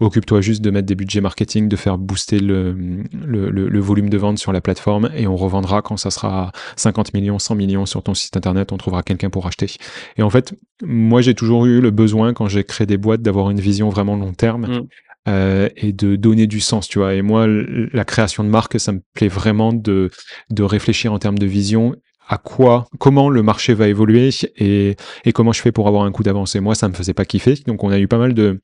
[0.00, 4.52] Occupe-toi juste de mettre des budgets marketing, de faire booster le, volume de vente sur
[4.52, 8.36] la plateforme et on revendra quand ça sera 50 millions, 100 millions sur ton site
[8.36, 9.72] internet, on trouvera quelqu'un pour acheter.
[10.16, 10.54] Et en fait,
[10.84, 14.14] moi j'ai toujours eu le besoin quand j'ai créé des boîtes d'avoir une vision vraiment
[14.14, 14.68] long terme.
[14.68, 14.86] Mm.
[15.28, 17.14] Euh, et de donner du sens, tu vois.
[17.14, 20.10] Et moi, la création de marque, ça me plaît vraiment de,
[20.50, 21.94] de réfléchir en termes de vision
[22.28, 26.12] à quoi, comment le marché va évoluer et, et comment je fais pour avoir un
[26.12, 26.54] coup d'avance.
[26.56, 27.54] Et moi, ça me faisait pas kiffer.
[27.66, 28.60] Donc, on a eu pas mal de,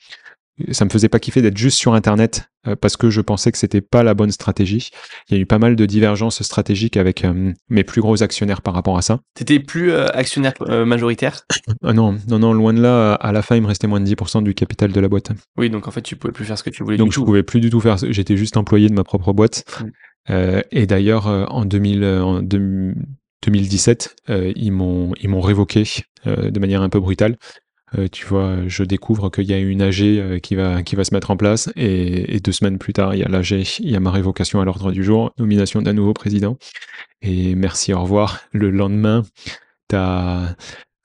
[0.71, 3.59] ça me faisait pas kiffer d'être juste sur Internet euh, parce que je pensais que
[3.59, 4.91] c'était pas la bonne stratégie.
[5.29, 8.63] Il y a eu pas mal de divergences stratégiques avec euh, mes plus gros actionnaires
[8.63, 9.21] par rapport à ça.
[9.35, 10.55] T'étais plus euh, actionnaire
[10.87, 11.45] majoritaire?
[11.83, 13.15] Ah Non, non, non, loin de là.
[13.15, 15.33] À la fin, il me restait moins de 10% du capital de la boîte.
[15.57, 16.97] Oui, donc en fait, tu pouvais plus faire ce que tu voulais.
[16.97, 17.97] Donc je pouvais plus du tout faire.
[17.99, 19.65] J'étais juste employé de ma propre boîte.
[20.29, 20.61] Mm.
[20.71, 25.85] et d'ailleurs, en, 2000, en 2017, ils m'ont ils m'ont révoqué
[26.27, 27.37] de manière un peu brutale.
[27.99, 31.05] Euh, tu vois, je découvre qu'il y a une AG euh, qui va, qui va
[31.05, 33.97] se mettre en place et, deux semaines plus tard, il y a l'AG, il y
[33.97, 36.59] a ma révocation à l'ordre du jour, nomination d'un nouveau président.
[37.23, 38.41] Et merci, au revoir.
[38.53, 39.23] Le lendemain,
[39.89, 40.57] tu as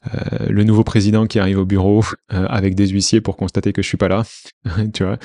[0.08, 3.82] euh, le nouveau président qui arrive au bureau euh, avec des huissiers pour constater que
[3.82, 4.24] je suis pas là,
[4.94, 5.18] tu vois.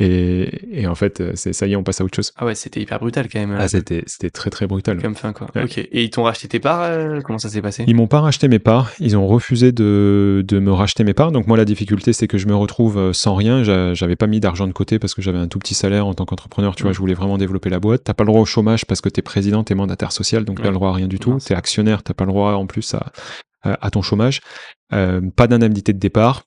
[0.00, 2.32] Et, et en fait, euh, c'est ça y est, on passe à autre chose.
[2.36, 3.56] Ah ouais, c'était hyper brutal quand même.
[3.58, 5.00] Ah, c'était c'était très très brutal.
[5.00, 5.48] Comme fin quoi.
[5.56, 5.78] Ok.
[5.78, 7.84] Et ils t'ont racheté tes parts Comment ça s'est passé?
[7.88, 8.92] Ils m'ont pas racheté mes parts.
[9.00, 11.32] Ils ont refusé de, de me racheter mes parts.
[11.32, 13.64] Donc moi, la difficulté, c'est que je me retrouve sans rien.
[13.94, 16.26] J'avais pas mis d'argent de côté parce que j'avais un tout petit salaire en tant
[16.26, 16.76] qu'entrepreneur.
[16.76, 16.94] Tu vois, mm.
[16.94, 18.04] je voulais vraiment développer la boîte.
[18.04, 20.68] T'as pas le droit au chômage parce que t'es président, t'es mandataire social, donc t'as
[20.68, 21.38] le droit à rien du tout.
[21.44, 23.10] T'es actionnaire, t'as pas le droit en plus à
[23.62, 24.40] à ton chômage,
[24.92, 26.44] euh, pas d'indemnité de départ,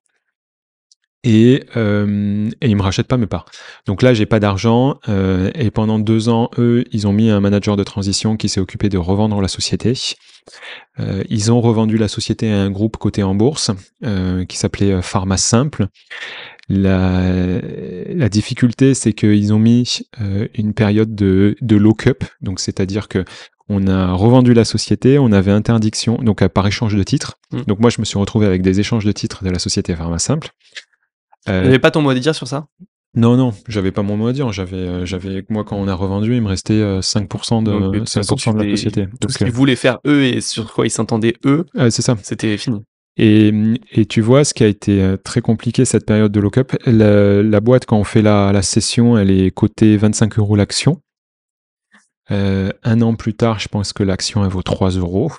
[1.24, 3.46] et, euh, et ils me rachètent pas mes parts.
[3.86, 7.40] Donc là, j'ai pas d'argent euh, et pendant deux ans, eux, ils ont mis un
[7.40, 9.94] manager de transition qui s'est occupé de revendre la société.
[11.00, 13.70] Euh, ils ont revendu la société à un groupe coté en bourse
[14.04, 15.88] euh, qui s'appelait Pharma Simple.
[16.70, 17.60] La,
[18.08, 20.04] la difficulté, c'est qu'ils ont mis
[20.56, 23.26] une période de, de lock-up, donc c'est-à-dire que
[23.74, 27.40] On a revendu la société, on avait interdiction, donc par échange de titres.
[27.52, 27.62] Mm.
[27.68, 30.20] Donc moi, je me suis retrouvé avec des échanges de titres de la société Pharma
[30.20, 30.50] Simple.
[31.48, 32.68] Euh, n'avais pas ton mot à dire sur ça?
[33.16, 34.52] Non, non, j'avais pas mon mot à dire.
[34.52, 38.58] J'avais, euh, j'avais, moi, quand on a revendu, il me restait 5% de, de, 5
[38.58, 39.08] de la société.
[39.22, 42.18] Tout ce qu'ils voulaient faire eux et sur quoi ils s'entendaient eux, c'est ça.
[42.22, 42.82] C'était fini.
[43.18, 43.54] Et,
[43.92, 47.44] et, tu vois, ce qui a été euh, très compliqué cette période de lock-up, la,
[47.44, 51.02] la, boîte, quand on fait la, la, session, elle est cotée 25 euros l'action.
[52.32, 55.32] Euh, un an plus tard, je pense que l'action, elle vaut 3 euros.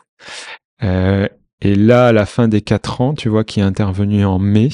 [0.83, 1.27] Euh,
[1.61, 4.69] et là, à la fin des 4 ans, tu vois, qui est intervenu en mai,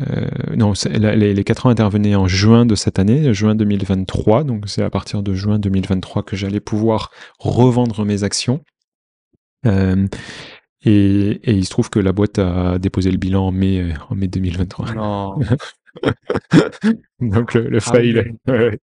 [0.00, 0.26] euh,
[0.56, 4.82] non, les, les 4 ans intervenaient en juin de cette année, juin 2023, donc c'est
[4.82, 8.62] à partir de juin 2023 que j'allais pouvoir revendre mes actions.
[10.84, 14.14] Et, et, il se trouve que la boîte a déposé le bilan en mai, en
[14.14, 14.94] mai 2023.
[14.94, 15.36] Non.
[17.20, 18.34] donc le, le Ah fail.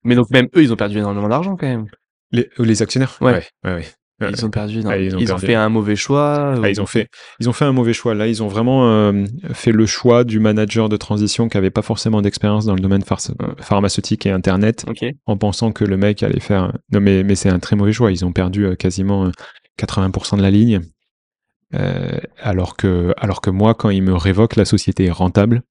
[0.04, 1.88] Mais donc même eux, ils ont perdu énormément d'argent quand même.
[2.34, 3.32] Les, les actionnaires Ouais.
[3.34, 3.86] ouais, ouais, ouais.
[4.30, 4.80] Ils ont perdu.
[4.84, 4.90] non.
[4.90, 5.46] Ah, ils ils ont ont, perdu.
[5.48, 6.56] fait un mauvais choix.
[6.64, 7.08] Ah, ils, ont fait,
[7.42, 8.14] ils ont fait un mauvais choix.
[8.14, 11.82] Là, ils ont vraiment euh, fait le choix du manager de transition qui avait pas
[11.82, 13.20] forcément d'expérience dans le domaine phar-
[13.60, 14.86] pharmaceutique et Internet,
[15.26, 16.72] en pensant que le mec allait faire.
[16.92, 18.12] Non, mais, mais c'est un très mauvais choix.
[18.12, 19.32] Ils ont perdu euh, quasiment euh,
[19.80, 20.80] 80% de la ligne.
[21.76, 25.64] Euh, alors, que, alors que moi, quand ils me révoquent, la société est rentable.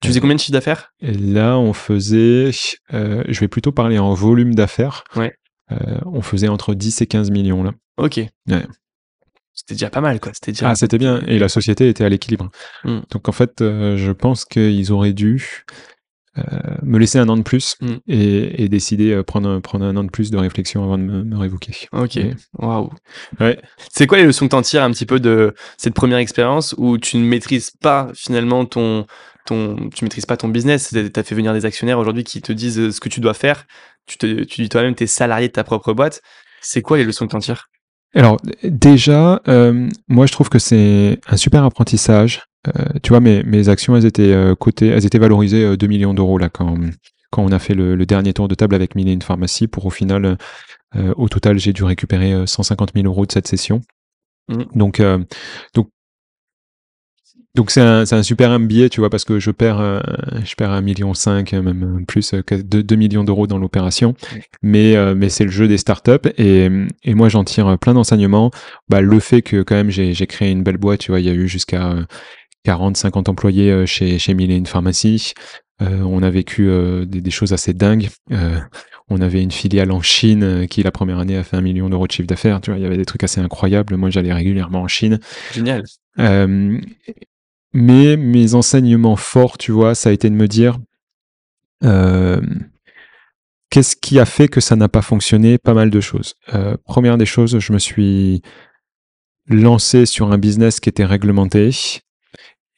[0.00, 0.92] Tu faisais combien de chiffre d'affaires?
[1.00, 2.50] là, on faisait.
[2.94, 5.04] euh, je vais plutôt parler en volume d'affaires.
[5.14, 5.34] Ouais.
[5.70, 7.72] Euh, on faisait entre 10 et 15 millions là.
[7.96, 8.16] Ok.
[8.48, 8.66] Ouais.
[9.54, 10.32] C'était déjà pas mal, quoi.
[10.34, 10.70] C'était déjà.
[10.70, 11.20] Ah, c'était bien.
[11.26, 12.50] Et la société était à l'équilibre.
[12.84, 13.00] Mm.
[13.10, 15.64] Donc en fait, euh, je pense qu'ils auraient dû
[16.38, 16.42] euh,
[16.82, 17.86] me laisser un an de plus Mm.
[18.08, 21.22] et, et décider prendre, un- prendre un an de plus de réflexion avant de me,
[21.22, 21.74] me révoquer.
[21.92, 22.18] Ok.
[22.58, 22.90] Waouh.
[23.38, 23.60] Ouais.
[23.92, 26.96] C'est quoi les leçons que t'en tires un petit peu de cette première expérience où
[26.96, 29.06] tu ne maîtrises pas finalement ton,
[29.44, 30.88] ton, tu maîtrises pas ton business?
[30.94, 33.66] Tu as fait venir des actionnaires aujourd'hui qui te disent ce que tu dois faire.
[34.06, 36.22] Tu te, tu dis toi-même, t'es salarié de ta propre boîte.
[36.60, 37.68] C'est quoi les leçons que t'en tires?
[38.14, 42.42] Alors déjà, euh, moi je trouve que c'est un super apprentissage.
[42.68, 45.86] Euh, tu vois, mes, mes actions, elles étaient euh, cotées, elles étaient valorisées euh, 2
[45.86, 46.76] millions d'euros là quand,
[47.30, 49.66] quand on a fait le, le dernier tour de table avec Mille et une pharmacie.
[49.66, 50.36] Pour au final,
[51.16, 53.80] au total, j'ai dû récupérer euh, 150 000 euros de cette session.
[54.48, 54.66] Mhm.
[54.74, 55.02] Donc,
[55.74, 55.88] donc,
[57.54, 60.00] donc c'est un, c'est un super MBA, tu vois, parce que je perds, euh,
[60.44, 64.14] je perds un million cinq, même plus, euh, que 2, millions d'euros dans l'opération.
[64.62, 66.68] Mais, euh, mais c'est le jeu des startups et,
[67.04, 68.50] et moi j'en tire plein d'enseignements.
[68.88, 71.26] Bah, le fait que quand même j'ai, j'ai créé une belle boîte, tu vois, il
[71.26, 72.04] y a eu jusqu'à euh,
[72.64, 75.34] 40, 50 employés euh, chez, chez Mille et une pharmacie.
[75.80, 78.08] Euh, on a vécu euh, des, des choses assez dingues.
[78.30, 78.58] Euh,
[79.08, 81.88] on avait une filiale en Chine euh, qui, la première année, a fait un million
[81.88, 82.60] d'euros de chiffre d'affaires.
[82.60, 83.96] Tu vois, il y avait des trucs assez incroyables.
[83.96, 85.18] Moi, j'allais régulièrement en Chine.
[85.52, 85.82] Génial.
[86.18, 86.78] Euh,
[87.72, 90.78] mais mes enseignements forts, tu vois, ça a été de me dire
[91.84, 92.40] euh,
[93.70, 95.58] qu'est-ce qui a fait que ça n'a pas fonctionné?
[95.58, 96.34] Pas mal de choses.
[96.54, 98.42] Euh, première des choses, je me suis
[99.46, 101.70] lancé sur un business qui était réglementé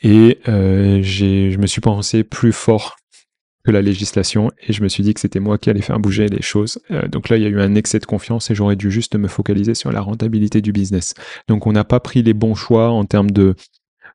[0.03, 2.97] et euh, j'ai, je me suis pensé plus fort
[3.64, 6.28] que la législation et je me suis dit que c'était moi qui allais faire bouger
[6.28, 6.78] les choses.
[6.90, 9.16] Euh, donc là, il y a eu un excès de confiance et j'aurais dû juste
[9.16, 11.14] me focaliser sur la rentabilité du business.
[11.49, 13.57] Donc on n'a pas pris les bons choix en termes de,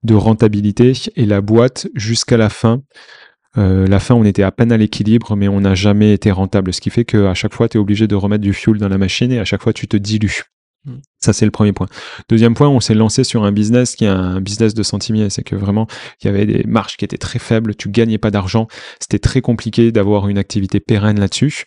[0.04, 2.82] de rentabilité et la boîte jusqu'à la fin.
[3.58, 6.74] euh, la fin, on était à peine à l'équilibre, mais on n'a jamais été rentable.
[6.74, 8.98] Ce qui fait qu'à chaque fois, tu es obligé de remettre du fuel dans la
[8.98, 10.44] machine et à chaque fois, tu te dilues.
[10.86, 10.98] Mm.
[11.20, 11.88] Ça, c'est le premier point.
[12.30, 15.30] Deuxième point, on s'est lancé sur un business qui est un business de centimiers.
[15.30, 15.88] C'est que vraiment,
[16.22, 18.68] il y avait des marges qui étaient très faibles, tu gagnais pas d'argent.
[19.00, 21.66] C'était très compliqué d'avoir une activité pérenne là-dessus.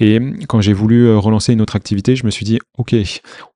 [0.00, 2.96] Et quand j'ai voulu euh, relancer une autre activité, je me suis dit, OK,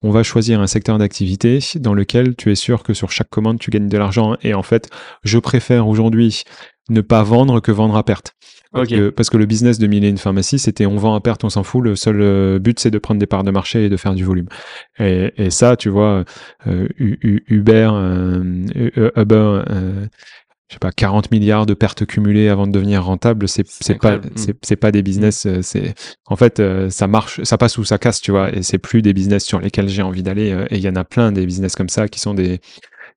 [0.03, 3.59] on va choisir un secteur d'activité dans lequel tu es sûr que sur chaque commande,
[3.59, 4.36] tu gagnes de l'argent.
[4.42, 4.90] Et en fait,
[5.24, 6.45] je préfère aujourd'hui
[6.90, 8.34] ne pas vendre que vendre à perte.
[8.72, 11.20] Parce, que, parce que le business de Mille et une pharmacie, c'était on vend à
[11.20, 11.82] perte, on s'en fout.
[11.82, 14.24] Le seul euh, but, c'est de prendre des parts de marché et de faire du
[14.24, 14.49] volume.
[14.99, 16.24] Et, et ça, tu vois,
[16.66, 18.64] euh, Uber, euh,
[19.16, 20.07] Uber, euh,
[20.68, 24.16] je sais pas, 40 milliards de pertes cumulées avant de devenir rentable, c'est c'est pas.
[24.16, 24.22] Mm.
[24.36, 25.46] c'est c'est pas des business.
[25.46, 25.94] euh, C'est
[26.26, 28.52] en fait, euh, ça marche, ça passe ou ça casse, tu vois.
[28.54, 30.52] Et c'est plus des business sur lesquels j'ai envie d'aller.
[30.52, 32.60] euh, Et il y en a plein des business comme ça qui sont des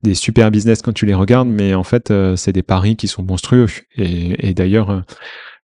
[0.03, 3.23] des super business quand tu les regardes, mais en fait, c'est des paris qui sont
[3.23, 3.67] monstrueux.
[3.95, 5.03] Et, et d'ailleurs,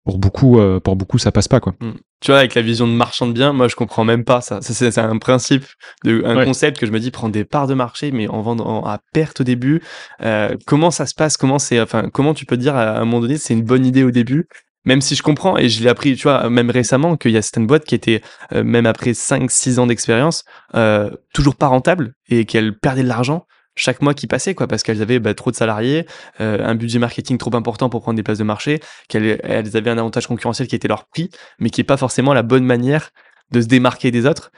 [0.06, 1.74] pour beaucoup, euh, pour beaucoup, ça passe pas quoi.
[2.22, 4.62] Tu vois, avec la vision de marchand de biens, moi, je comprends même pas ça.
[4.62, 5.66] Ça, C'est un principe,
[6.06, 6.46] de, un Ouais.
[6.46, 9.42] concept que je me dis prendre des parts de marché, mais en vendant à perte
[9.42, 9.82] au début.
[10.22, 11.36] Euh, comment ça se passe?
[11.38, 14.04] Comment c'est, enfin, comment tu peux dire à un moment donné, c'est une bonne idée
[14.04, 14.48] au début?
[14.86, 17.42] Même si je comprends, et je l'ai appris, tu vois, même récemment, qu'il y a
[17.42, 18.22] certaines boîtes qui étaient,
[18.54, 20.44] euh, même après 5-6 ans d'expérience,
[20.76, 23.46] euh, toujours pas rentables et qu'elles perdaient de l'argent
[23.76, 26.06] chaque mois qui passait, quoi, parce qu'elles avaient bah, trop de salariés,
[26.42, 29.90] euh, un budget marketing trop important pour prendre des places de marché, qu'elles elles avaient
[29.90, 33.10] un avantage concurrentiel qui était leur prix, mais qui est pas forcément la bonne manière
[33.52, 34.52] de se démarquer des autres.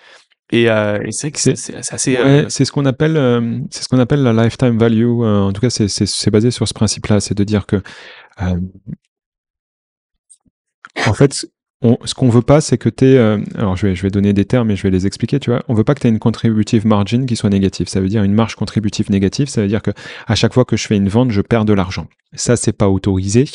[0.51, 0.67] Et,
[1.09, 2.17] c'est que c'est assez.
[2.49, 3.15] c'est ce qu'on appelle,
[3.71, 5.07] c'est ce qu'on appelle la lifetime value.
[5.07, 7.81] en tout cas, c'est basé sur ce principe-là, c'est de dire que
[11.07, 11.45] en fait,
[12.05, 14.45] ce qu'on veut pas, c'est que tu euh, alors je vais, je vais donner des
[14.45, 15.63] termes et je vais les expliquer, tu vois.
[15.67, 17.87] On veut pas que tu aies une contributive margin qui soit négative.
[17.87, 19.49] Ça veut dire une marge contributive négative.
[19.49, 19.91] Ça veut dire que
[20.27, 22.07] à chaque fois que je fais une vente, je perds de l'argent.
[22.33, 23.45] Ça, c'est pas autorisé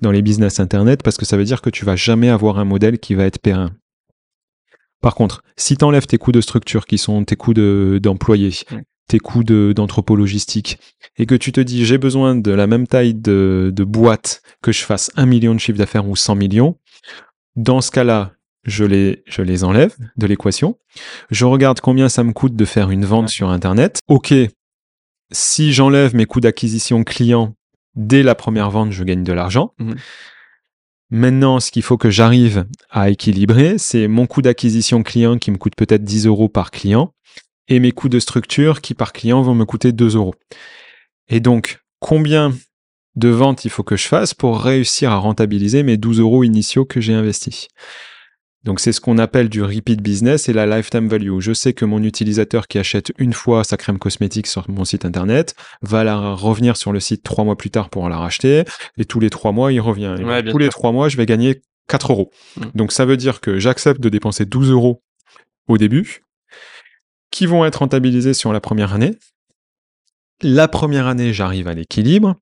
[0.00, 2.64] dans les business internet parce que ça veut dire que tu vas jamais avoir un
[2.64, 3.70] modèle qui va être périn.
[5.00, 8.54] Par contre, si tu enlèves tes coûts de structure qui sont tes coûts d'employés,
[9.08, 10.78] tes coûts d'entrepôt-logistique,
[11.16, 14.72] et que tu te dis j'ai besoin de la même taille de, de boîte que
[14.72, 16.76] je fasse un million de chiffre d'affaires ou 100 millions,
[17.58, 20.78] dans ce cas-là, je les, je les enlève de l'équation.
[21.30, 23.98] Je regarde combien ça me coûte de faire une vente sur Internet.
[24.06, 24.32] OK,
[25.32, 27.56] si j'enlève mes coûts d'acquisition client
[27.96, 29.74] dès la première vente, je gagne de l'argent.
[29.80, 29.96] Mhm.
[31.10, 35.56] Maintenant, ce qu'il faut que j'arrive à équilibrer, c'est mon coût d'acquisition client qui me
[35.56, 37.12] coûte peut-être 10 euros par client
[37.66, 40.34] et mes coûts de structure qui par client vont me coûter 2 euros.
[41.28, 42.52] Et donc, combien
[43.16, 46.84] de vente il faut que je fasse pour réussir à rentabiliser mes 12 euros initiaux
[46.84, 47.68] que j'ai investis.
[48.64, 51.38] Donc c'est ce qu'on appelle du repeat business et la lifetime value.
[51.38, 55.04] Je sais que mon utilisateur qui achète une fois sa crème cosmétique sur mon site
[55.04, 58.64] internet va la revenir sur le site trois mois plus tard pour la racheter
[58.98, 60.14] et tous les trois mois il revient.
[60.50, 62.30] tous les trois mois je vais gagner 4 euros.
[62.56, 62.62] Mm.
[62.74, 65.02] Donc ça veut dire que j'accepte de dépenser 12 euros
[65.68, 66.24] au début
[67.30, 69.16] qui vont être rentabilisés sur la première année.
[70.42, 72.36] La première année j'arrive à l'équilibre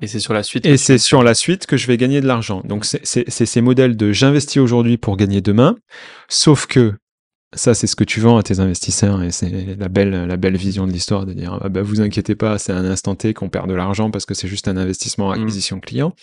[0.00, 0.66] et c'est sur la suite.
[0.66, 2.62] Et c'est sur la suite que je vais gagner de l'argent.
[2.64, 5.76] Donc c'est ces modèles de j'investis aujourd'hui pour gagner demain.
[6.28, 6.94] Sauf que
[7.54, 10.56] ça, c'est ce que tu vends à tes investisseurs et c'est la belle, la belle
[10.56, 13.50] vision de l'histoire de dire ah bah, vous inquiétez pas, c'est un instant T qu'on
[13.50, 15.40] perd de l'argent parce que c'est juste un investissement mmh.
[15.40, 16.14] acquisition client.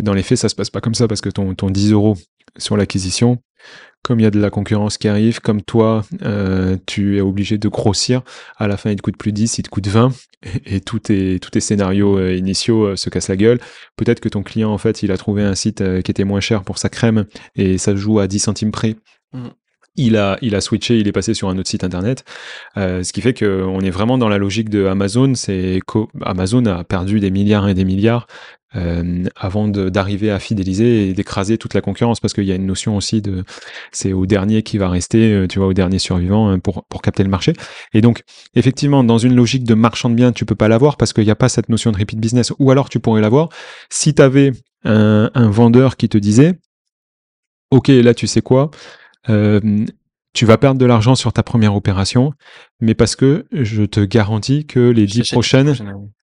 [0.00, 2.16] Dans les faits, ça se passe pas comme ça parce que ton, ton 10 euros
[2.56, 3.38] sur l'acquisition,
[4.06, 7.58] comme il y a de la concurrence qui arrive, comme toi, euh, tu es obligé
[7.58, 8.22] de grossir,
[8.56, 10.12] à la fin il te coûte plus 10, il te coûte 20,
[10.64, 13.58] et, tous tes, tous tes scénarios euh, initiaux euh, se cassent la gueule.
[13.96, 16.62] Peut-être que ton client, en fait, il a trouvé un site qui était moins cher
[16.62, 17.24] pour sa crème,
[17.56, 18.94] et ça joue à 10 centimes près.
[19.32, 19.48] Mmh.
[19.96, 22.24] Il a, il a switché, il est passé sur un autre site internet,
[22.76, 25.34] ce qui fait qu'on est vraiment dans la logique de Amazon.
[25.34, 25.80] C'est
[26.22, 28.26] Amazon a perdu des milliards et des milliards
[28.76, 32.66] euh, avant d'arriver à fidéliser et d'écraser toute la concurrence parce qu'il y a une
[32.66, 33.44] notion aussi de
[33.90, 37.00] c'est au dernier qui va rester euh, tu vois au dernier survivant euh, pour, pour
[37.00, 37.54] capter le marché.
[37.94, 38.22] Et donc
[38.54, 41.30] effectivement dans une logique de marchand de biens tu peux pas l'avoir parce qu'il n'y
[41.30, 42.52] a pas cette notion de repeat business.
[42.58, 43.48] Ou alors tu pourrais l'avoir
[43.88, 44.52] si tu avais
[44.84, 46.58] un, un, vendeur qui te disait
[47.70, 48.70] ok là tu sais quoi
[50.36, 52.34] tu vas perdre de l'argent sur ta première opération,
[52.80, 55.74] mais parce que je te garantis que les dix prochaines,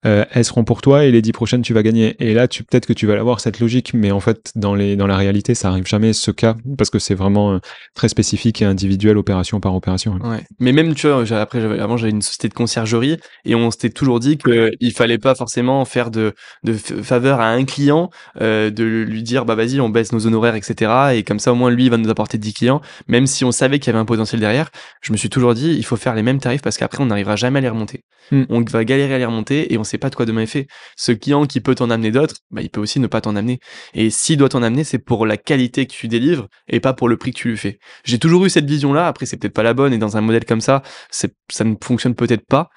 [0.06, 2.16] euh, elles seront pour toi et les dix prochaines tu vas gagner.
[2.20, 4.96] Et là, tu peut-être que tu vas avoir cette logique, mais en fait, dans les
[4.96, 7.60] dans la réalité, ça arrive jamais ce cas parce que c'est vraiment euh,
[7.96, 10.18] très spécifique et individuel opération par opération.
[10.24, 10.44] Ouais.
[10.60, 14.22] Mais même tu vois, après avant j'avais une société de conciergerie et on s'était toujours
[14.22, 16.34] dit que il fallait pas forcément faire de
[16.64, 20.56] de faveur à un client, euh, de lui dire bah vas-y on baisse nos honoraires
[20.56, 20.92] etc.
[21.16, 23.52] Et comme ça au moins lui il va nous apporter 10 clients, même si on
[23.52, 24.70] savait qu'il y avait un potentiel derrière.
[25.02, 27.36] Je me suis toujours dit il faut faire les mêmes tarifs parce qu'après on n'arrivera
[27.36, 28.04] jamais à les remonter.
[28.32, 28.44] Hmm.
[28.50, 30.68] On va galérer à les remonter et on sait pas de quoi demain est fait.
[30.96, 33.60] Ce client qui peut t'en amener d'autres, bah, il peut aussi ne pas t'en amener.
[33.94, 37.10] Et s'il doit t'en amener, c'est pour la qualité que tu délivres et pas pour
[37.10, 37.80] le prix que tu lui fais.
[38.04, 39.08] J'ai toujours eu cette vision-là.
[39.08, 42.16] Après, c'est peut-être pas la bonne et dans un modèle comme ça, ça ne fonctionne
[42.16, 42.70] peut-être pas.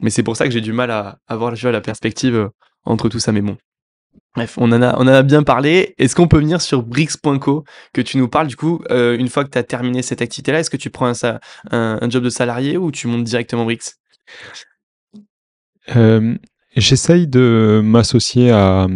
[0.00, 2.48] Mais c'est pour ça que j'ai du mal à avoir la perspective euh,
[2.84, 3.32] entre tout ça.
[3.32, 3.56] Mais bon.
[4.36, 5.94] Bref, on en a, on en a bien parlé.
[5.98, 9.44] Est-ce qu'on peut venir sur Brix.co que tu nous parles du coup euh, une fois
[9.44, 12.76] que tu as terminé cette activité-là Est-ce que tu prends un, un, job de salarié
[12.76, 13.94] ou tu montes directement Brix?
[15.96, 16.36] Euh,
[16.76, 18.86] J'essaye de m'associer à,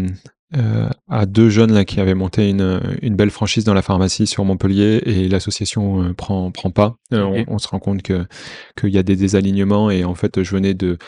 [0.57, 4.27] euh, à deux jeunes là, qui avaient monté une, une, belle franchise dans la pharmacie
[4.27, 6.97] sur Montpellier et l'association euh, prend, prend pas.
[7.15, 8.27] Euh, on, se rend compte que
[8.77, 10.99] qu'il y a des désalignements et en fait je venais de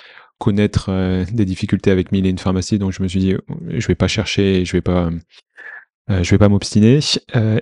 [0.43, 0.91] connaître
[1.33, 3.37] des difficultés avec mille et une pharmacie donc je me suis dit
[3.69, 5.11] je vais pas chercher, je vais pas
[6.09, 6.99] je vais pas m'obstiner.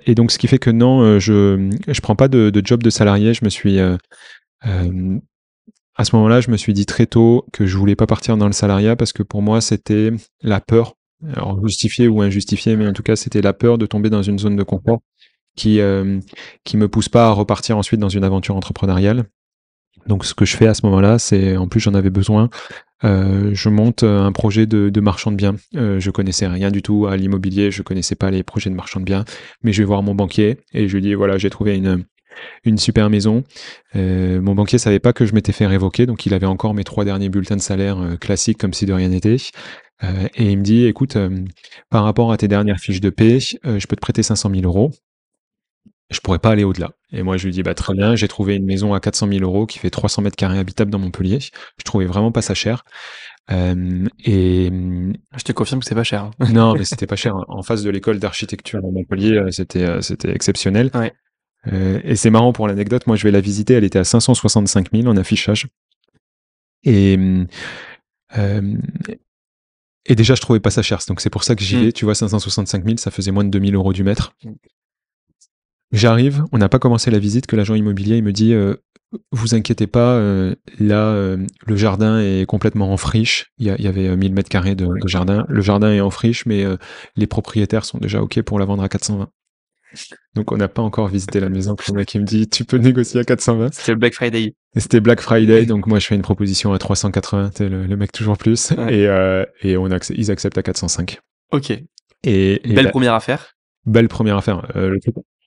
[0.06, 3.34] Et donc ce qui fait que non je je prends pas de, job de salarié,
[3.34, 3.78] je me suis
[6.00, 8.46] à ce moment-là, je me suis dit très tôt que je voulais pas partir dans
[8.46, 10.10] le salariat parce que pour moi, c'était
[10.42, 10.94] la peur,
[11.34, 14.38] alors justifiée ou injustifiée, mais en tout cas, c'était la peur de tomber dans une
[14.38, 15.00] zone de confort
[15.56, 16.18] qui euh,
[16.64, 19.26] qui me pousse pas à repartir ensuite dans une aventure entrepreneuriale.
[20.06, 22.50] Donc, ce que je fais à ce moment-là, c'est en plus j'en avais besoin.
[23.04, 25.56] Euh, je monte un projet de, marchand de biens.
[25.76, 29.00] Euh, je connaissais rien du tout à l'immobilier, je connaissais pas les projets de marchand
[29.00, 29.24] de biens,
[29.62, 31.80] mais je vais voir mon banquier et je lui dis voilà, j'ai trouvé
[32.64, 33.44] une super maison.
[33.96, 36.84] Euh, mon banquier savait pas que je m'étais fait révoquer, donc il avait encore mes
[36.84, 39.36] trois derniers bulletins de salaire euh, classiques comme si de rien n'était.
[40.02, 41.16] Euh, et il me dit, écoute,
[41.90, 44.92] par rapport à tes dernières fiches de paie, je peux te prêter 500 000 euros.
[46.10, 46.90] Je pourrais pas aller au-delà.
[47.12, 49.40] Et moi, je lui dis, bah, très bien, j'ai trouvé une maison à 400 000
[49.42, 51.38] euros qui fait 300 mètres carrés habitables dans Montpellier.
[51.40, 52.84] Je trouvais vraiment pas ça cher.
[53.50, 54.70] Euh, et
[55.36, 56.30] je te confirme que c'est pas cher.
[56.40, 56.52] Hein.
[56.52, 57.34] non, mais c'était pas cher.
[57.48, 60.90] En face de l'école d'architecture à Montpellier, euh, c'était euh, c'était exceptionnel.
[60.94, 61.12] Ouais.
[61.72, 63.06] Euh, et c'est marrant pour l'anecdote.
[63.06, 63.74] Moi, je vais la visiter.
[63.74, 65.66] Elle était à 565 000 en affichage.
[66.84, 67.18] Et
[68.38, 68.76] euh,
[70.06, 71.00] et déjà, je trouvais pas ça cher.
[71.08, 71.84] Donc c'est pour ça que j'y mm.
[71.84, 71.92] vais.
[71.92, 74.34] Tu vois, 565 000, ça faisait moins de 2000 euros du mètre.
[75.92, 78.76] J'arrive, on n'a pas commencé la visite que l'agent immobilier il me dit euh,
[79.32, 83.50] vous inquiétez pas, euh, là euh, le jardin est complètement en friche.
[83.58, 85.46] Il y, avait 1000 mètres carrés de, jardin.
[85.48, 86.64] Le jardin est en friche, mais
[87.16, 89.30] les propriétaires sont déjà ok pour la vendre à 420.
[90.36, 91.74] Donc on n'a pas encore visité la maison.
[91.88, 93.74] Le mec il me dit tu peux négocier à 420.
[93.74, 94.54] C'était Black Friday.
[94.76, 97.50] C'était Black Friday, donc moi je fais une proposition à 380.
[97.58, 99.08] Le, le mec toujours plus et,
[99.62, 101.18] et on ils acceptent à 405.
[101.50, 101.72] Ok.
[102.22, 103.56] Et, belle première affaire.
[103.86, 104.70] Belle première affaire.
[104.76, 105.00] le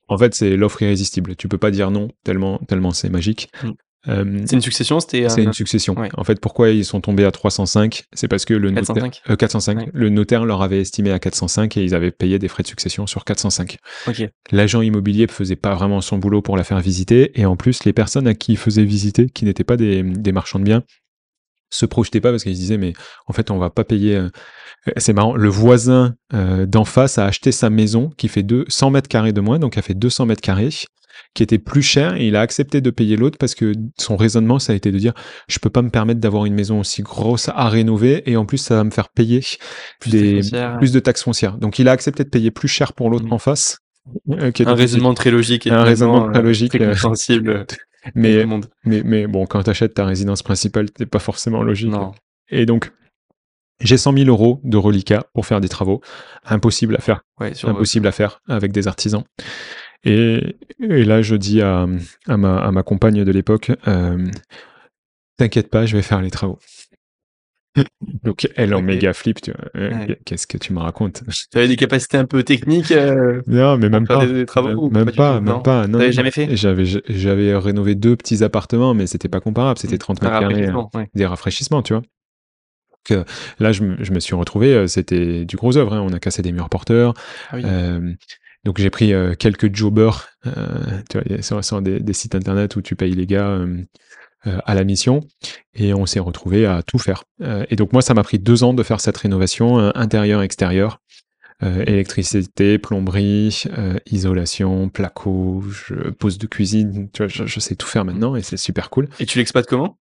[0.08, 1.36] en fait, c'est l'offre irrésistible.
[1.36, 3.50] Tu peux pas dire non tellement, tellement c'est magique.
[3.62, 3.70] Mm.
[4.08, 5.28] Euh, c'est une succession, c'était.
[5.28, 5.96] C'est une succession.
[6.16, 9.88] En fait, pourquoi ils sont tombés à 305 C'est parce que le 405, notaire, 405
[9.92, 13.06] le notaire leur avait estimé à 405 et ils avaient payé des frais de succession
[13.06, 13.78] sur 405.
[14.52, 17.92] L'agent immobilier faisait pas vraiment son boulot pour la faire visiter et en plus, les
[17.92, 20.82] personnes à qui il faisait visiter, qui n'étaient pas des, des marchands de biens,
[21.70, 22.92] se projetaient pas parce qu'ils disaient mais
[23.26, 24.28] en fait on va pas payer euh,
[24.96, 29.08] c'est marrant le voisin euh, d'en face a acheté sa maison qui fait 100 mètres
[29.08, 30.70] carrés de moins donc a fait 200 mètres carrés
[31.34, 34.58] qui était plus cher et il a accepté de payer l'autre parce que son raisonnement
[34.58, 35.14] ça a été de dire
[35.48, 38.58] je peux pas me permettre d'avoir une maison aussi grosse à rénover et en plus
[38.58, 39.40] ça va me faire payer
[40.00, 43.32] plus, de taxes foncières donc il a accepté de payer plus cher pour l'autre mmh.
[43.32, 43.78] en face
[44.30, 47.66] euh, un raisonnement très logique un raisonnement très logique très compréhensible
[48.14, 48.44] mais,
[48.84, 51.90] mais, mais bon, quand tu achètes ta résidence principale, c'est pas forcément logique.
[52.50, 52.92] Et donc,
[53.80, 56.00] j'ai 100 000 euros de reliquat pour faire des travaux.
[56.44, 57.22] Impossible à faire.
[57.70, 59.24] Impossible à faire avec des artisans.
[60.04, 61.86] Et, et là, je dis à,
[62.28, 64.26] à, ma, à ma compagne de l'époque, euh,
[65.38, 66.58] t'inquiète pas, je vais faire les travaux.
[68.22, 69.68] Donc elle en méga flip, tu vois.
[69.76, 71.24] Euh, qu'est-ce que tu me racontes?
[71.50, 74.24] Tu avais des capacités un peu techniques euh, Non, mais même pas.
[74.26, 75.86] Des travaux, même, pas, même pas.
[75.86, 76.54] Non, jamais fait?
[76.56, 79.78] J'avais j'avais rénové deux petits appartements, mais c'était pas comparable.
[79.78, 82.02] C'était 30 mètres carrés, euh, des rafraîchissements, tu vois.
[83.58, 85.92] Là, je, je, me suis retrouvé, c'était du gros œuvre.
[85.92, 86.00] Hein.
[86.08, 87.14] On a cassé des murs porteurs.
[87.50, 87.58] Ah
[88.64, 90.26] donc j'ai pris quelques jobbers,
[91.10, 93.82] tu vois, sur, des, des, sites internet où tu payes les gars euh,
[94.46, 95.20] à la mission
[95.74, 97.24] et on s'est retrouvé à tout faire.
[97.42, 101.00] Euh, et donc moi, ça m'a pris deux ans de faire cette rénovation euh, intérieur-extérieur.
[101.62, 103.64] électricité, plomberie,
[104.06, 108.90] isolation, plaquage, pose de cuisine, tu vois, je, sais tout faire maintenant et c'est super
[108.90, 109.08] cool.
[109.18, 109.96] Et tu l'exploites comment?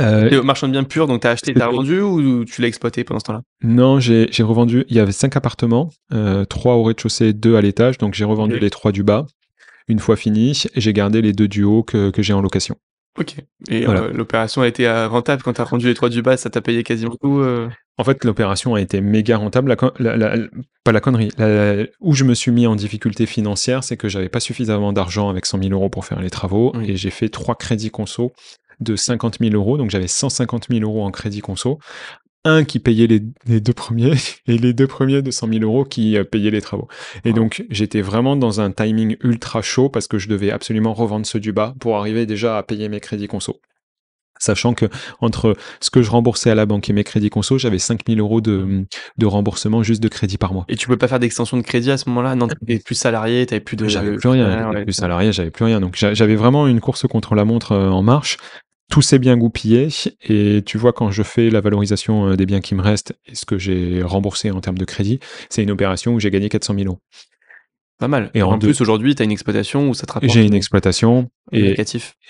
[0.00, 3.20] Euh, marchand de biens pur, donc t'as acheté, t'as revendu ou tu l'as exploité pendant
[3.20, 3.42] ce temps-là?
[3.62, 4.84] Non, j'ai revendu.
[4.88, 8.58] Il y avait cinq appartements, euh, trois au rez-de-chaussée, deux à l'étage, donc j'ai revendu
[8.58, 9.26] les trois du bas.
[9.86, 12.76] Une fois fini, j'ai gardé les deux du haut que, que j'ai en location.
[13.18, 13.36] Ok.
[13.68, 15.42] Et euh, l'opération a été euh, rentable?
[15.42, 17.68] Quand tu as rendu les trois du bas, ça t'a payé quasiment tout euh?
[17.96, 19.76] En fait, l'opération a été méga rentable.
[19.76, 21.30] pas la connerie.
[22.00, 25.46] où je me suis mis en difficulté financière, c'est que j'avais pas suffisamment d'argent avec
[25.46, 28.32] 100 000 euros pour faire les travaux et j'ai fait trois crédits conso
[28.80, 29.78] de 50 000 euros.
[29.78, 31.78] Donc j'avais 150 000 euros en crédit conso
[32.44, 33.20] un qui payait les,
[33.60, 34.14] deux premiers
[34.46, 36.88] et les deux premiers de 100 000 euros qui euh, payaient les travaux.
[37.24, 41.26] Et donc j'étais vraiment dans un timing ultra chaud parce que je devais absolument revendre
[41.26, 43.60] ceux du bas pour arriver déjà à payer mes crédits conso.
[44.40, 44.86] Sachant que
[45.20, 48.40] entre ce que je remboursais à la banque et mes crédits conso, j'avais 5000 euros
[48.40, 48.84] de,
[49.16, 50.64] de remboursement juste de crédit par mois.
[50.68, 52.34] Et tu peux pas faire d'extension de crédit à ce moment-là?
[52.34, 53.86] Non, t'étais plus salarié, t'avais plus de.
[53.86, 55.80] J'avais plus rien, plus salarié, j'avais plus rien.
[55.80, 58.38] Donc j'avais vraiment une course contre la montre euh, en marche
[58.90, 59.88] tout s'est bien goupillé
[60.28, 63.34] et tu vois quand je fais la valorisation euh, des biens qui me restent et
[63.34, 66.74] ce que j'ai remboursé en termes de crédit, c'est une opération où j'ai gagné 400
[66.74, 67.00] 000 euros.
[67.98, 68.30] Pas mal.
[68.34, 70.32] Et en, plus, aujourd'hui, tu as une exploitation où ça te rapporte.
[70.32, 71.30] J'ai une exploitation.
[71.52, 71.80] Et,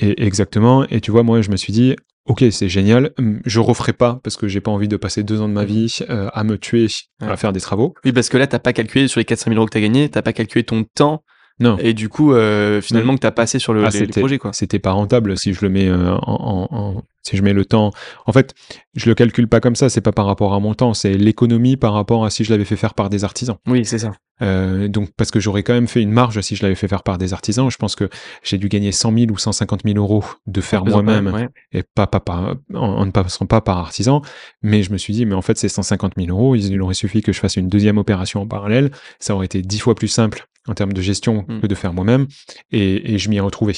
[0.00, 0.86] et, exactement.
[0.88, 1.96] Et tu vois, moi, je me suis dit,
[2.26, 3.12] ok, c'est génial.
[3.46, 5.66] Je referai pas parce que j'ai pas envie de passer deux ans de ma mmh.
[5.66, 6.88] vie euh, à me tuer
[7.20, 7.94] à faire des travaux.
[8.04, 9.80] Oui, parce que là, t'as pas calculé sur les 400 000 euros que tu as
[9.80, 11.22] gagné, t'as pas calculé ton temps
[11.60, 11.76] non.
[11.78, 14.52] Et du coup, euh, finalement, que tu as passé sur le, ah, projet, quoi.
[14.52, 17.92] C'était pas rentable si je le mets euh, en, en, si je mets le temps.
[18.26, 18.54] En fait,
[18.96, 19.88] je le calcule pas comme ça.
[19.88, 20.94] C'est pas par rapport à mon temps.
[20.94, 23.56] C'est l'économie par rapport à si je l'avais fait faire par des artisans.
[23.68, 24.12] Oui, c'est ça.
[24.42, 27.04] Euh, donc, parce que j'aurais quand même fait une marge si je l'avais fait faire
[27.04, 27.70] par des artisans.
[27.70, 28.08] Je pense que
[28.42, 32.18] j'ai dû gagner 100 000 ou 150 000 euros de faire moi-même et pas, pas,
[32.18, 34.22] pas en, ne passant pas par artisan.
[34.62, 36.56] Mais je me suis dit, mais en fait, c'est 150 000 euros.
[36.56, 38.90] Il aurait suffi que je fasse une deuxième opération en parallèle.
[39.20, 41.60] Ça aurait été dix fois plus simple en termes de gestion mm.
[41.60, 42.26] que de faire moi-même,
[42.70, 43.74] et, je m'y ai retrouvé.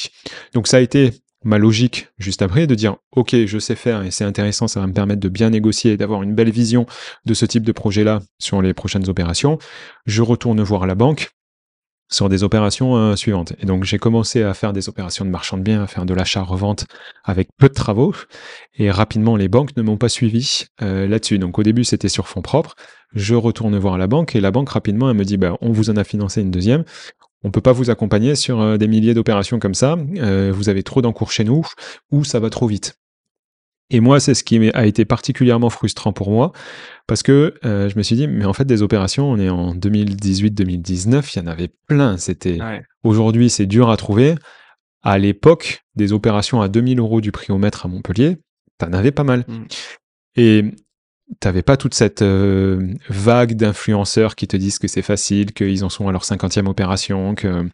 [0.55, 1.13] Donc ça a été
[1.45, 4.87] ma logique juste après de dire ok je sais faire et c'est intéressant ça va
[4.87, 6.87] me permettre de bien négocier et d'avoir une belle vision
[7.25, 9.59] de ce type de projet là sur les prochaines opérations
[10.07, 11.36] je retourne voir la banque
[12.09, 13.53] sur des opérations euh, suivantes.
[13.61, 16.15] Et donc j'ai commencé à faire des opérations de marchand de biens, à faire de
[16.15, 16.87] l'achat-revente
[17.25, 18.15] avec peu de travaux.
[18.77, 21.39] Et rapidement, les banques ne m'ont pas suivi euh, là-dessus.
[21.39, 22.75] Donc au début, c'était sur fonds propres.
[23.15, 25.91] Je retourne voir la banque et la banque rapidement, elle me dit, bah, on vous
[25.91, 26.85] en a financé une deuxième.
[27.45, 29.97] On peut pas vous accompagner sur euh, des milliers d'opérations comme ça.
[29.97, 31.65] vous avez trop d'encours chez nous
[32.11, 32.99] ou ça va trop vite.
[33.91, 36.53] Et moi, c'est ce qui a été particulièrement frustrant pour moi,
[37.07, 39.75] parce que euh, je me suis dit, mais en fait, des opérations, on est en
[39.75, 42.17] 2018-2019, il y en avait plein.
[42.17, 42.59] C'était
[43.05, 44.35] aujourd'hui, c'est dur à trouver.
[45.03, 48.39] À l'époque, des opérations à 2000 euros du prix au mètre à Montpellier,
[48.79, 49.45] t'en avais pas mal.
[49.47, 49.65] Mm.
[50.35, 50.65] Et
[51.39, 55.91] t'avais pas toute cette euh, vague d'influenceurs qui te disent que c'est facile, qu'ils en
[55.91, 57.69] sont à leur cinquantième opération, que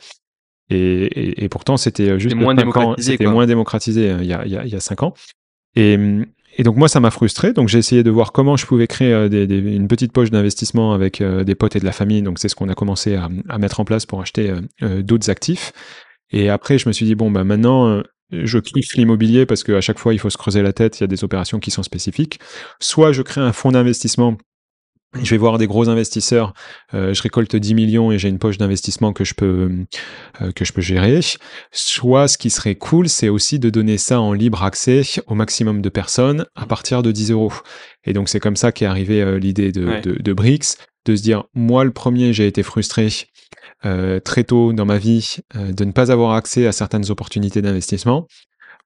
[0.75, 3.13] et, pourtant c'était juste moins démocratisé.
[3.13, 5.15] C'était moins démocratisé euh, il y a, il y a cinq ans.
[5.77, 5.97] Et,
[6.59, 7.53] donc moi, ça m'a frustré.
[7.53, 11.21] Donc j'ai essayé de voir comment je pouvais créer euh, une petite poche d'investissement avec
[11.21, 12.23] euh, des potes et de la famille.
[12.23, 15.31] Donc c'est ce qu'on a commencé à, à, mettre en place pour acheter euh, d'autres
[15.31, 15.73] actifs.
[16.31, 19.99] Et après, je me suis dit bon bah maintenant, je kiffe l'immobilier parce qu'à chaque
[19.99, 20.99] fois, il faut se creuser la tête.
[20.99, 22.41] Il y a des opérations qui sont spécifiques.
[22.81, 24.39] Soit je crée un fonds d'investissement
[25.21, 26.55] je vais voir des gros investisseurs,
[26.95, 29.71] euh, je récolte 10 millions et j'ai une poche d'investissement que je peux
[30.41, 31.21] euh, que je peux gérer.
[31.71, 35.83] Soit ce qui serait cool, c'est aussi de donner ça en libre accès au maximum
[35.83, 37.53] de personnes à partir de 10 euros.
[38.05, 41.23] Et donc c'est comme ça qu'est arrivée euh, l'idée de, de, de BRICS, de se
[41.23, 43.09] dire moi le premier j'ai été frustré
[44.25, 48.29] très tôt dans ma vie de ne pas avoir accès à certaines opportunités d'investissement.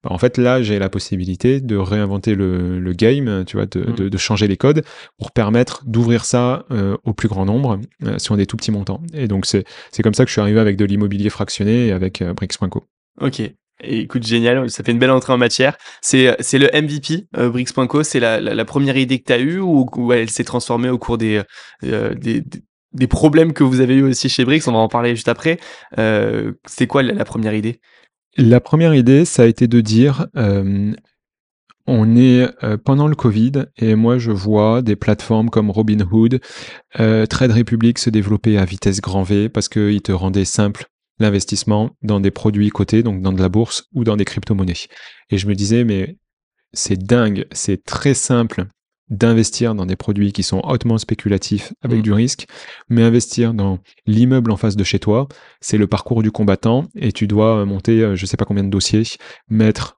[0.03, 4.09] Bah, en fait, là, j'ai la possibilité de réinventer le, game, tu vois, mm.
[4.09, 4.85] de, changer les codes
[5.19, 9.01] pour permettre d'ouvrir ça euh, au plus grand nombre euh, sur des tout petits montants.
[9.13, 9.65] Et donc, c'est
[10.03, 12.85] comme ça que je suis arrivé avec de l'immobilier fractionné et avec euh, Brix.co.
[13.21, 13.43] Ok.
[13.83, 15.77] écoute, génial, ça fait une belle entrée en matière.
[16.03, 20.45] C'est le MVP, Brix.co, c'est la, première idée que tu as eue ou, elle s'est
[20.45, 21.43] transformée au cours des,
[21.83, 25.59] des, problèmes que vous avez eu aussi chez Brix On va en parler juste après.
[25.97, 27.81] c'est quoi la première idée?
[28.37, 30.93] La première idée, ça a été de dire, euh,
[31.87, 36.41] on est euh, pendant le Covid et moi je vois des plateformes comme Robinhood,
[36.99, 40.87] euh, Trade Republic se développer à vitesse grand V parce qu'ils te rendaient simple
[41.19, 44.89] l'investissement dans des produits cotés, donc dans de la bourse ou dans des crypto-monnaies.
[45.31, 46.19] Et je me disais, mais
[46.73, 48.67] c'est dingue, c'est très simple
[49.09, 52.03] d'investir dans des produits qui sont hautement spéculatifs avec mm.
[52.03, 52.47] du risque,
[52.89, 55.29] mais investir dans l'immeuble en face de chez toi,
[55.61, 58.71] c'est le parcours du combattant et tu dois monter euh, je sais pas combien de
[58.71, 59.05] dossiers,
[59.49, 59.97] mettre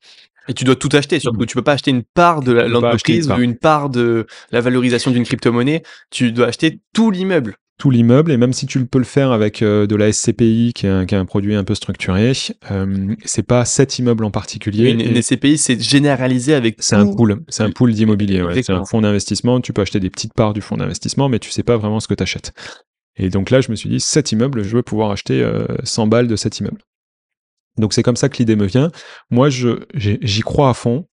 [0.49, 3.35] et tu dois tout acheter, surtout tu peux pas acheter une part de l'entreprise ou
[3.35, 8.37] une part de la valorisation d'une crypto-monnaie, tu dois acheter tout l'immeuble tout l'immeuble, et
[8.37, 11.55] même si tu peux le faire avec euh, de la SCPI, qui est, un, produit
[11.55, 12.33] un peu structuré,
[12.72, 14.91] euh, c'est pas cet immeuble en particulier.
[14.91, 16.76] Une, SCPI, c'est généralisé avec.
[16.81, 18.45] C'est un pool, c'est un pool d'immobilier.
[18.62, 19.61] C'est un fonds d'investissement.
[19.61, 22.09] Tu peux acheter des petites parts du fonds d'investissement, mais tu sais pas vraiment ce
[22.09, 22.53] que tu achètes.
[23.16, 25.49] Et donc là, je me suis dit, cet immeuble, je veux pouvoir acheter
[25.85, 26.83] 100 euh, balles de cet immeuble.
[27.76, 28.91] Donc c'est comme ça que l'idée me vient.
[29.31, 31.07] Moi, j'y crois à fond.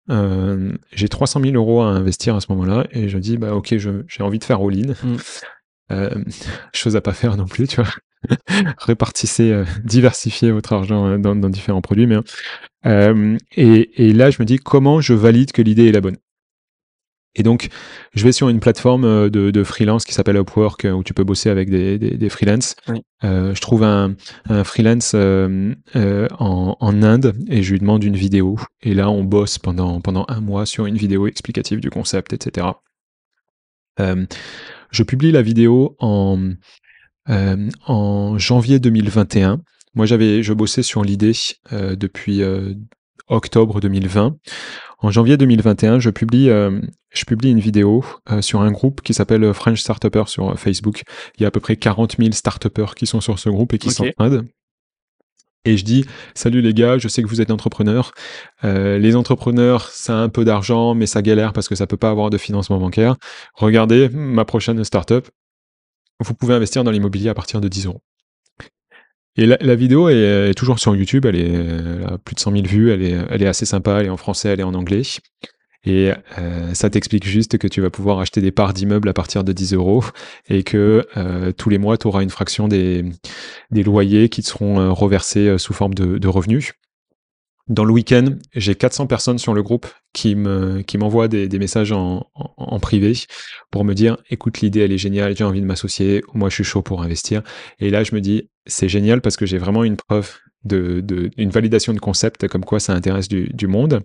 [0.92, 4.22] j'ai 300 000 euros à investir à ce moment-là, et je dis, bah ok, j'ai
[4.22, 4.94] envie de faire all-in.
[5.02, 5.16] Mm.
[5.92, 6.10] Euh,
[6.72, 7.90] chose à pas faire non plus, tu vois.
[8.78, 12.06] Répartissez, euh, diversifiez votre argent euh, dans, différents produits.
[12.06, 12.18] Mais,
[13.56, 16.16] et, là, je me dis comment je valide que l'idée est la bonne.
[17.36, 17.68] Et donc,
[18.14, 21.68] je vais sur une plateforme de, freelance qui s'appelle Upwork, où tu peux bosser avec
[21.68, 22.76] des, des, freelances.
[23.24, 24.14] je trouve un,
[24.62, 25.74] freelance en,
[26.38, 28.56] en, Inde et je lui demande une vidéo.
[28.82, 32.68] Et là, on bosse pendant, pendant un mois sur une vidéo explicative du concept, etc.
[34.94, 36.38] Je publie la vidéo en,
[37.28, 39.60] euh, en janvier 2021.
[39.94, 41.32] Moi, j'avais, je bossais sur l'idée
[41.72, 42.74] euh, depuis euh,
[43.26, 44.36] octobre 2020.
[45.00, 48.04] En janvier 2021, je publie, je publie une vidéo
[48.40, 51.02] sur un groupe qui s'appelle French Startupper sur Facebook.
[51.36, 53.78] Il y a à peu près 40 000 startupers qui sont sur ce groupe et
[53.78, 54.46] qui sont s'entraident
[55.64, 56.04] et je dis
[56.34, 58.12] salut les gars, je sais que vous êtes entrepreneurs.
[58.64, 61.96] Euh, les entrepreneurs, ça a un peu d'argent, mais ça galère parce que ça peut
[61.96, 63.16] pas avoir de financement bancaire.
[63.54, 65.28] Regardez ma prochaine startup.
[66.20, 68.02] Vous pouvez investir dans l'immobilier à partir de 10 euros.
[69.36, 73.02] Et la, vidéo est, toujours sur YouTube, elle a plus de 100 000 vues, elle
[73.02, 75.02] est, elle est assez sympa, elle est en français, elle est en anglais.
[75.84, 79.44] Et euh, ça t'explique juste que tu vas pouvoir acheter des parts d'immeubles à partir
[79.44, 80.04] de 10 euros
[80.48, 83.04] et que euh, tous les mois, tu auras une fraction des,
[83.70, 86.72] loyers qui te seront euh, reversés sous forme de, revenus.
[87.68, 91.58] Dans le week-end, j'ai 400 personnes sur le groupe qui me qui m'envoient des, des,
[91.58, 93.14] messages en, en, privé
[93.70, 96.64] pour me dire écoute l'idée elle est géniale, j'ai envie de m'associer, moi je suis
[96.64, 97.42] chaud pour investir.
[97.78, 100.30] Et là je me dis c'est génial parce que j'ai vraiment une preuve
[100.64, 104.00] de, une validation de concept comme quoi ça intéresse du, monde.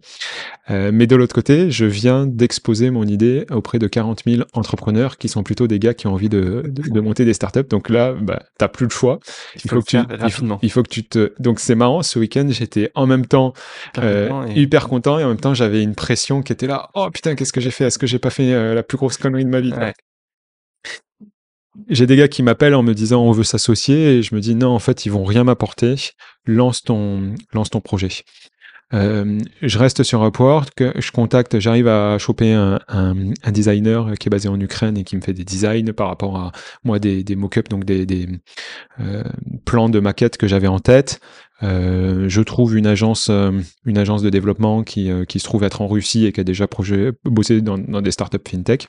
[0.69, 5.17] Euh, mais de l'autre côté, je viens d'exposer mon idée auprès de 40 000 entrepreneurs
[5.17, 7.67] qui sont plutôt des gars qui ont envie de, de, monter des startups.
[7.69, 9.19] Donc là, bah, t'as plus le choix.
[9.55, 9.97] Il faut, que tu,
[10.61, 11.33] il faut, que tu te.
[11.39, 12.03] Donc c'est marrant.
[12.03, 13.53] Ce week-end, j'étais en même temps
[13.97, 16.89] euh, hyper content et en même temps j'avais une pression qui était là.
[16.93, 17.85] Oh putain, qu'est-ce que j'ai fait?
[17.85, 19.73] Est-ce que j'ai pas fait euh, la plus grosse connerie de ma vie?
[21.87, 24.55] J'ai des gars qui m'appellent en me disant on veut s'associer et je me dis
[24.55, 25.95] non en fait ils vont rien m'apporter
[26.45, 28.09] lance ton lance ton projet
[28.93, 32.79] euh, je reste sur Upwork, je contacte, j'arrive à choper un,
[33.51, 36.51] designer qui est basé en Ukraine et qui me fait des designs par rapport à
[36.83, 38.27] moi des, des mock-ups, donc des,
[38.99, 39.23] euh,
[39.65, 41.19] plans de maquettes que j'avais en tête.
[41.61, 43.29] Euh, je trouve une agence,
[43.85, 46.67] une agence de développement qui, qui se trouve être en Russie et qui a déjà
[46.67, 48.87] projet, bossé dans, dans des startups fintech.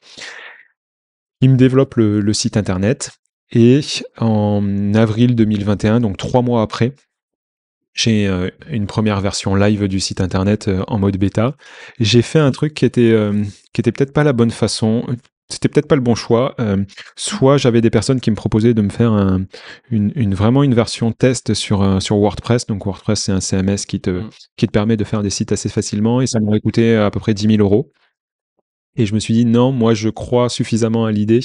[1.40, 3.12] Il me développe le, site internet
[3.52, 3.80] et
[4.18, 6.94] en avril 2021, donc trois mois après,
[7.94, 11.56] j'ai euh, une première version live du site internet euh, en mode bêta.
[11.98, 15.04] J'ai fait un truc qui était, euh, qui était peut-être pas la bonne façon.
[15.48, 16.54] C'était peut-être pas le bon choix.
[17.16, 19.40] soit j'avais des personnes qui me proposaient de me faire
[19.90, 22.66] une, vraiment une version test sur, sur WordPress.
[22.66, 24.30] Donc WordPress, c'est un CMS qui te, mmh.
[24.56, 27.18] qui te permet de faire des sites assez facilement et ça m'aurait coûté à peu
[27.18, 27.90] près 10 000 euros.
[28.96, 31.40] Et je me suis dit, non, moi je crois suffisamment à l'idée.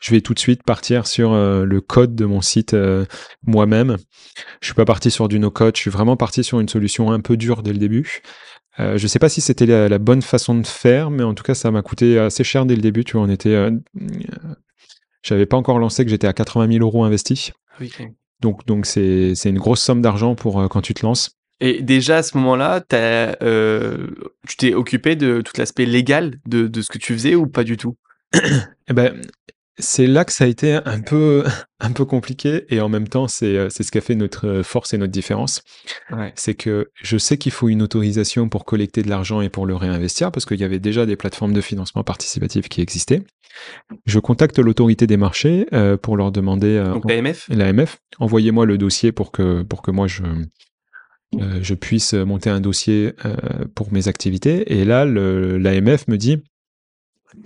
[0.00, 3.04] Je vais tout de suite partir sur euh, le code de mon site euh,
[3.44, 3.96] moi-même.
[4.60, 7.20] Je suis pas parti sur du no-code, je suis vraiment parti sur une solution un
[7.20, 8.22] peu dure dès le début.
[8.80, 11.54] Euh, je sais pas si c'était la, bonne façon de faire, mais en tout cas,
[11.54, 13.04] ça m'a coûté assez cher dès le début.
[13.04, 13.54] Tu vois, on était.
[13.54, 13.70] Euh,
[15.22, 17.52] j'avais pas encore lancé que j'étais à 80 000 euros investis.
[17.80, 17.92] Oui.
[18.40, 21.38] Donc, donc c'est une grosse somme d'argent pour quand tu te lances.
[21.60, 24.08] Et déjà à ce moment-là, euh,
[24.48, 27.64] tu t'es occupé de tout l'aspect légal de, de, ce que tu faisais ou pas
[27.64, 27.96] du tout?
[28.88, 29.14] Eh ben,
[29.78, 31.44] c'est là que ça a été un peu,
[31.80, 34.94] un peu compliqué et en même temps, c'est, euh, ce qui a fait notre force
[34.94, 35.62] et notre différence.
[36.34, 39.74] C'est que je sais qu'il faut une autorisation pour collecter de l'argent et pour le
[39.74, 43.22] réinvestir parce qu'il y avait déjà des plateformes de financement participatif qui existaient.
[44.04, 46.82] Je contacte l'autorité des marchés euh, pour leur demander.
[46.92, 47.98] Donc l'AMF L'AMF.
[48.18, 50.22] Envoyez-moi le dossier pour que, pour que moi je,
[51.40, 53.34] euh, je puisse monter un dossier euh,
[53.74, 54.72] pour mes activités.
[54.78, 56.38] Et là, l'AMF me dit,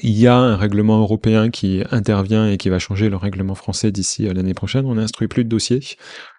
[0.01, 3.91] il y a un règlement européen qui intervient et qui va changer le règlement français
[3.91, 4.85] d'ici l'année prochaine.
[4.85, 5.81] On n'instruit plus de dossiers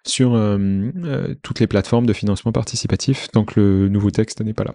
[0.06, 4.64] sur euh, toutes les plateformes de financement participatif tant que le nouveau texte n'est pas
[4.64, 4.74] là.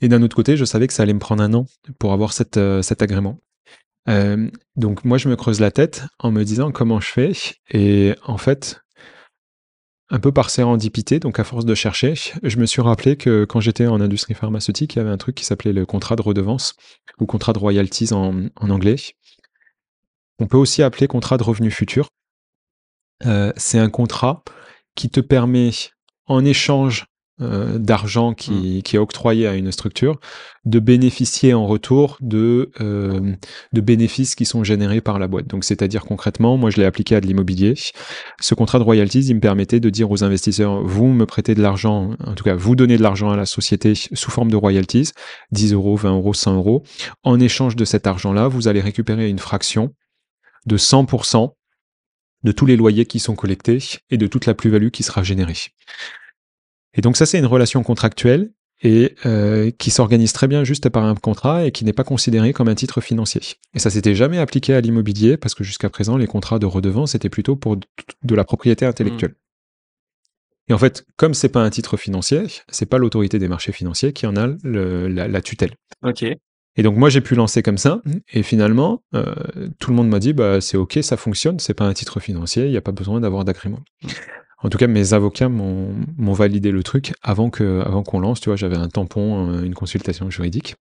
[0.00, 1.66] Et d'un autre côté, je savais que ça allait me prendre un an
[1.98, 2.56] pour avoir cet
[3.00, 3.38] agrément.
[4.76, 7.32] donc moi, je me creuse la tête en me disant comment je fais.
[7.70, 8.80] Et en fait,
[10.08, 13.60] un peu par sérendipité, donc à force de chercher, je me suis rappelé que quand
[13.60, 16.74] j'étais en industrie pharmaceutique, il y avait un truc qui s'appelait le contrat de redevance,
[17.18, 18.96] ou contrat de royalties en, anglais.
[20.38, 22.08] On peut aussi appeler contrat de revenu futur.
[23.24, 24.44] Euh, c'est un contrat
[24.94, 25.70] qui te permet,
[26.26, 27.06] en échange
[27.42, 28.82] euh, d'argent qui, mmh.
[28.82, 30.18] qui, est octroyé à une structure,
[30.64, 33.34] de bénéficier en retour de, euh,
[33.74, 35.46] de bénéfices qui sont générés par la boîte.
[35.46, 37.74] Donc, c'est-à-dire concrètement, moi, je l'ai appliqué à de l'immobilier.
[38.40, 41.60] Ce contrat de royalties, il me permettait de dire aux investisseurs, vous me prêtez de
[41.60, 45.12] l'argent, en tout cas, vous donnez de l'argent à la société sous forme de royalties,
[45.52, 46.84] 10 euros, 20 euros, 100 euros.
[47.22, 49.92] En échange de cet argent-là, vous allez récupérer une fraction
[50.64, 51.52] de 100%
[52.44, 53.78] de tous les loyers qui sont collectés
[54.08, 55.56] et de toute la plus-value qui sera générée.
[56.96, 58.50] Et donc ça, c'est une relation contractuelle
[58.82, 62.52] et euh, qui s'organise très bien juste par un contrat et qui n'est pas considéré
[62.52, 63.40] comme un titre financier.
[63.74, 67.14] Et ça s'était jamais appliqué à l'immobilier parce que jusqu'à présent, les contrats de redevance
[67.14, 69.30] étaient plutôt pour de la propriété intellectuelle.
[69.30, 70.68] Mmh.
[70.68, 74.12] Et en fait, comme c'est pas un titre financier, c'est pas l'autorité des marchés financiers
[74.12, 75.74] qui en a la, tutelle.
[76.02, 76.24] Ok.
[76.78, 79.34] Et donc moi j'ai pu lancer comme ça, et finalement euh,
[79.78, 82.64] tout le monde m'a dit bah c'est ok, ça fonctionne, c'est pas un titre financier,
[82.66, 83.80] il n'y a pas besoin d'avoir d'agrément.
[84.62, 88.40] En tout cas, mes avocats m'ont validé le truc avant qu'on lance.
[88.40, 90.76] Tu vois, j'avais un tampon, euh, une consultation juridique.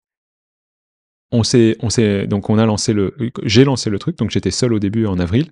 [1.32, 3.14] On s'est, on s'est, donc on a lancé le,
[3.44, 4.18] j'ai lancé le truc.
[4.18, 5.52] Donc j'étais seul au début en avril.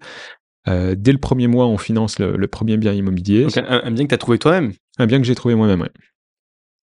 [0.69, 3.43] Euh, dès le premier mois, on finance le, premier bien immobilier.
[3.43, 4.73] Donc un, bien que tu as trouvé toi-même.
[4.97, 5.89] Un bien que j'ai trouvé moi-même, oui.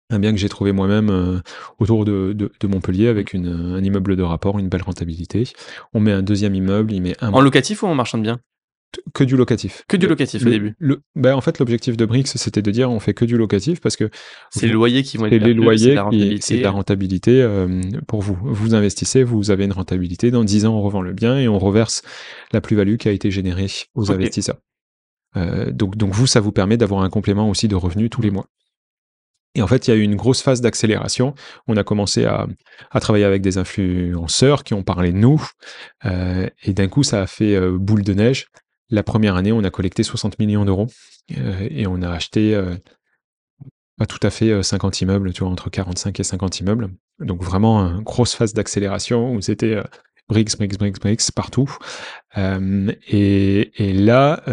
[0.09, 1.39] Un bien que j'ai trouvé moi-même euh,
[1.79, 5.45] autour de, de, Montpellier avec une, un immeuble de rapport, une belle rentabilité.
[5.93, 7.33] On met un deuxième immeuble, il met un.
[7.33, 8.39] En locatif ou en marchand de biens?
[9.13, 9.83] Que du locatif.
[9.87, 10.75] Que du locatif au début.
[10.79, 13.81] Le, ben en fait, l'objectif de Brix, c'était de dire on fait que du locatif
[13.81, 14.09] parce que
[14.49, 15.97] c'est les loyers qui vont être les loyers,
[16.41, 18.37] c'est la rentabilité euh, pour vous.
[18.41, 20.31] Vous investissez, vous avez une rentabilité.
[20.31, 22.01] Dans 10 ans, on revend le bien et on reverse
[22.51, 24.57] la plus-value qui a été générée aux investisseurs.
[25.35, 28.31] Euh, donc, donc vous, ça vous permet d'avoir un complément aussi de revenus tous les
[28.31, 28.47] mois.
[29.55, 31.35] Et en fait, il y a eu une grosse phase d'accélération.
[31.67, 32.47] On a commencé à,
[32.89, 35.47] à, travailler avec des influenceurs qui ont parlé de nous.
[36.05, 38.47] Euh, et d'un coup, ça a fait boule de neige.
[38.89, 40.87] La première année, on a collecté 60 millions d'euros
[41.29, 42.61] et on a acheté
[43.97, 46.89] pas tout à fait 50 immeubles, tu vois, entre 45 et 50 immeubles.
[47.19, 49.81] Donc vraiment une grosse phase d'accélération où c'était
[50.27, 51.75] bricks, bricks, bricks, bricks partout.
[52.35, 54.43] et, là,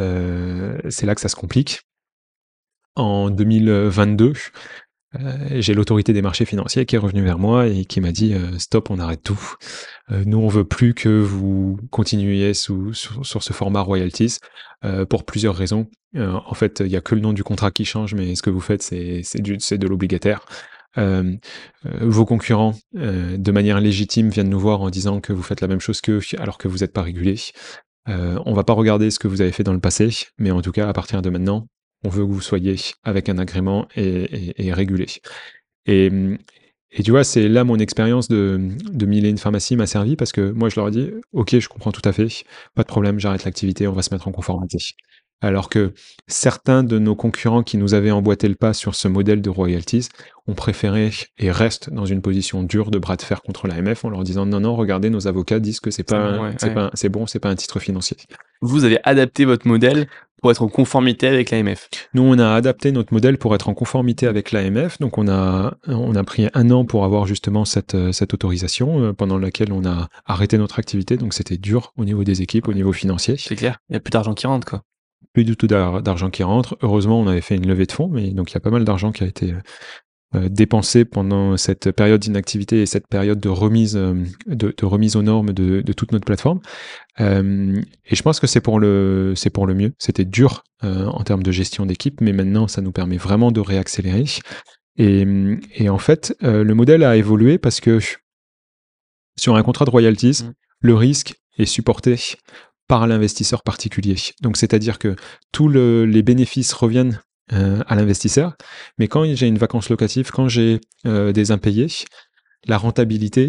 [0.89, 1.81] c'est là que ça se complique.
[2.97, 4.35] En 2022, euh,
[5.51, 8.59] j'ai l'autorité des marchés financiers qui est revenue vers moi et qui m'a dit euh,
[8.59, 9.55] stop, on arrête tout.
[10.13, 14.39] Euh, nous, on veut plus que vous continuiez sous, sur, ce format royalties
[15.11, 15.89] pour plusieurs raisons.
[16.17, 18.49] en fait, il n'y a que le nom du contrat qui change, mais ce que
[18.49, 20.47] vous faites, c'est de l'obligataire.
[20.97, 25.81] vos concurrents, de manière légitime, viennent nous voir en disant que vous faites la même
[25.81, 27.37] chose qu'eux alors que vous n'êtes pas régulé.
[28.07, 30.09] on va pas regarder ce que vous avez fait dans le passé,
[30.39, 31.67] mais en tout cas, à partir de maintenant,
[32.05, 35.07] on veut que vous soyez avec un agrément et, régulé.
[35.87, 36.11] Et,
[36.93, 40.17] et, tu vois, c'est là mon expérience de, de mille et une pharmacie m'a servi
[40.17, 42.29] parce que moi, je leur ai dit, OK, je comprends tout à fait,
[42.75, 44.79] pas de problème, j'arrête l'activité, on va se mettre en conformité.
[45.43, 45.95] Alors que
[46.27, 50.09] certains de nos concurrents qui nous avaient emboîté le pas sur ce modèle de royalties
[50.47, 54.11] ont préféré et restent dans une position dure de bras de fer contre l'AMF en
[54.11, 56.53] leur disant non non regardez nos avocats disent que c'est pas
[56.95, 58.19] c'est bon c'est pas un titre financier.
[58.61, 60.09] Vous avez adapté votre modèle
[60.41, 63.75] pour être en conformité avec l'AMF Nous, on a adapté notre modèle pour être en
[63.75, 64.99] conformité avec l'AMF.
[64.99, 69.03] Donc, on a, on a pris un an pour avoir justement cette, euh, cette autorisation
[69.03, 71.17] euh, pendant laquelle on a arrêté notre activité.
[71.17, 73.37] Donc, c'était dur au niveau des équipes, au niveau financier.
[73.39, 73.79] C'est clair.
[73.89, 74.83] Il n'y a plus d'argent qui rentre, quoi.
[75.33, 76.77] Plus du tout d'argent qui rentre.
[76.83, 78.85] Heureusement, on avait fait une levée de fonds, mais donc il y a pas mal
[78.85, 79.61] d'argent qui a été euh,
[80.35, 84.15] dépensé pendant cette période d'inactivité et cette période de remise, euh,
[84.47, 86.61] de, remise aux normes de, toute notre plateforme.
[87.19, 89.93] Euh, et je pense que c'est pour le, c'est pour le mieux.
[89.99, 94.25] C'était dur en termes de gestion d'équipe, mais maintenant ça nous permet vraiment de réaccélérer.
[94.97, 95.27] Et,
[95.75, 97.99] et en fait, le modèle a évolué parce que
[99.37, 100.53] sur un contrat de royalties, mmh.
[100.81, 102.17] le risque est supporté
[102.89, 104.17] par l'investisseur particulier.
[104.43, 105.15] Donc, c'est-à-dire que
[105.53, 107.21] tous les bénéfices reviennent
[107.53, 108.55] euh, à l'investisseur.
[108.99, 111.89] Mais quand j'ai une vacance locative, quand j'ai euh, des impayés,
[112.69, 113.49] la rentabilité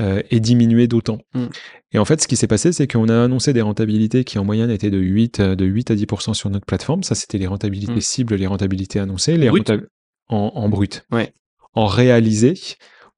[0.00, 1.18] euh, est diminuée d'autant.
[1.34, 1.46] Mm.
[1.92, 4.44] Et en fait, ce qui s'est passé, c'est qu'on a annoncé des rentabilités qui en
[4.44, 7.02] moyenne étaient de 8, de 8 à 10% sur notre plateforme.
[7.02, 8.00] Ça, c'était les rentabilités mm.
[8.00, 9.36] cibles, les rentabilités annoncées.
[9.36, 11.04] Les en, en, brut.
[11.12, 11.34] Ouais.
[11.74, 12.54] En réalisé,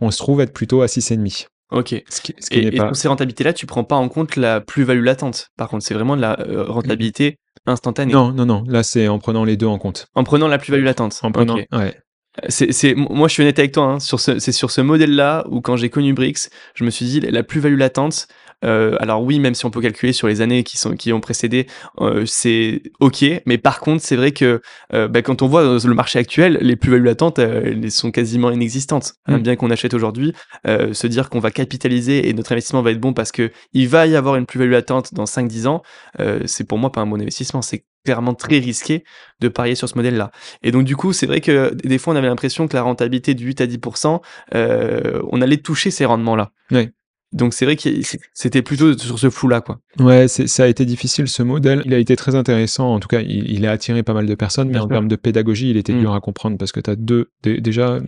[0.00, 1.46] on se trouve être plutôt à 6,5.
[1.70, 1.92] Ok.
[2.50, 5.48] et, pour ces rentabilités-là, tu prends pas en compte la plus-value latente.
[5.56, 6.36] Par contre, c'est vraiment de la
[6.66, 8.12] rentabilité instantané.
[8.12, 8.64] Non, non, non.
[8.66, 10.06] Là, c'est en prenant les deux en compte.
[10.14, 11.18] En prenant la plus-value latente.
[11.22, 11.96] En prenant, ouais.
[12.48, 13.84] C'est, moi, je suis honnête avec toi.
[13.84, 17.04] Hein, sur ce, c'est sur ce modèle-là où, quand j'ai connu Brix, je me suis
[17.04, 18.26] dit la plus-value latente.
[18.64, 21.20] Euh, alors oui, même si on peut calculer sur les années qui sont qui ont
[21.20, 21.66] précédé,
[22.00, 23.24] euh, c'est ok.
[23.46, 24.60] Mais par contre, c'est vrai que
[24.92, 29.14] euh, bah, quand on voit le marché actuel, les plus-values latentes, elles sont quasiment inexistantes.
[29.26, 29.42] Hein, mm.
[29.42, 30.32] bien qu'on achète aujourd'hui,
[30.64, 34.06] se dire qu'on va capitaliser et notre investissement va être bon parce que il va
[34.06, 35.82] y avoir une plus-value latente dans 5-10 ans,
[36.46, 37.62] c'est pour moi pas un bon investissement.
[37.62, 39.04] C'est clairement très risqué
[39.40, 40.30] de parier sur ce modèle-là.
[40.62, 43.34] Et donc du coup, c'est vrai que des fois, on avait l'impression que la rentabilité
[43.34, 44.20] de 8 à 10%,
[44.54, 46.52] euh, on allait toucher ces rendements-là.
[47.32, 47.88] Donc c'est vrai que
[48.34, 49.80] c'était plutôt sur ce flou-là, quoi.
[49.98, 51.82] Ouais, ça a été difficile ce modèle.
[51.84, 52.94] Il a été très intéressant.
[52.94, 55.70] En tout cas, il, a attiré pas mal de personnes, mais en termes de pédagogie,
[55.70, 56.00] il était mm.
[56.00, 57.30] dur à comprendre parce que tu as deux.
[57.42, 58.00] Déjà,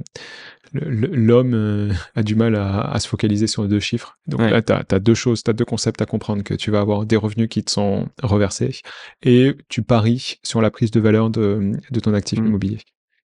[0.75, 4.19] l'homme euh, a du mal à, se focaliser sur deux chiffres.
[4.27, 6.81] Donc là, tu as, deux choses, tu as deux concepts à comprendre, que tu vas
[6.81, 8.81] avoir des revenus qui te sont reversés
[9.23, 11.73] et tu paries sur la prise de valeur de,
[12.03, 12.47] ton actif mm.
[12.47, 12.79] immobilier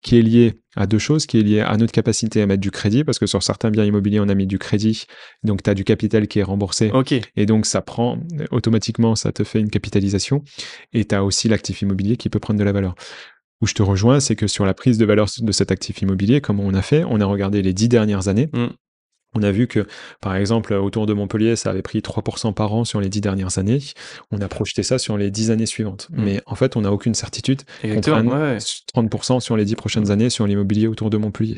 [0.02, 2.72] qui est lié à deux choses, qui est lié à notre capacité à mettre du
[2.72, 5.06] crédit, parce que sur certains biens immobiliers, on a mis du crédit,
[5.44, 6.92] donc tu as du capital qui est remboursé,
[7.36, 8.20] et donc ça prend,
[8.52, 10.44] automatiquement, ça te fait une capitalisation,
[10.94, 12.96] et tu as aussi l'actif immobilier qui peut prendre de la valeur
[13.62, 16.42] où je te rejoins, c'est que sur la prise de valeur de cet actif immobilier,
[16.42, 18.50] comme on a fait, on a regardé les dix dernières années.
[18.54, 18.68] Mm.
[19.36, 19.86] On a vu que,
[20.22, 23.58] par exemple, autour de Montpellier, ça avait pris 3% par an sur les dix dernières
[23.58, 23.80] années.
[24.32, 26.08] On a projeté ça sur les dix années suivantes.
[26.12, 26.24] Mm.
[26.24, 30.30] Mais en fait, on n'a aucune certitude qu'on prenne 30% sur les dix prochaines années
[30.30, 31.58] sur l'immobilier autour de Montpellier.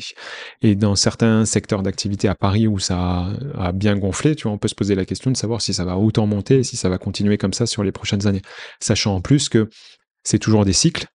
[0.62, 4.58] Et dans certains secteurs d'activité à Paris où ça a bien gonflé, tu vois, on
[4.58, 6.88] peut se poser la question de savoir si ça va autant monter et si ça
[6.88, 8.42] va continuer comme ça sur les prochaines années.
[8.80, 9.68] Sachant en plus que
[10.24, 11.06] c'est toujours des cycles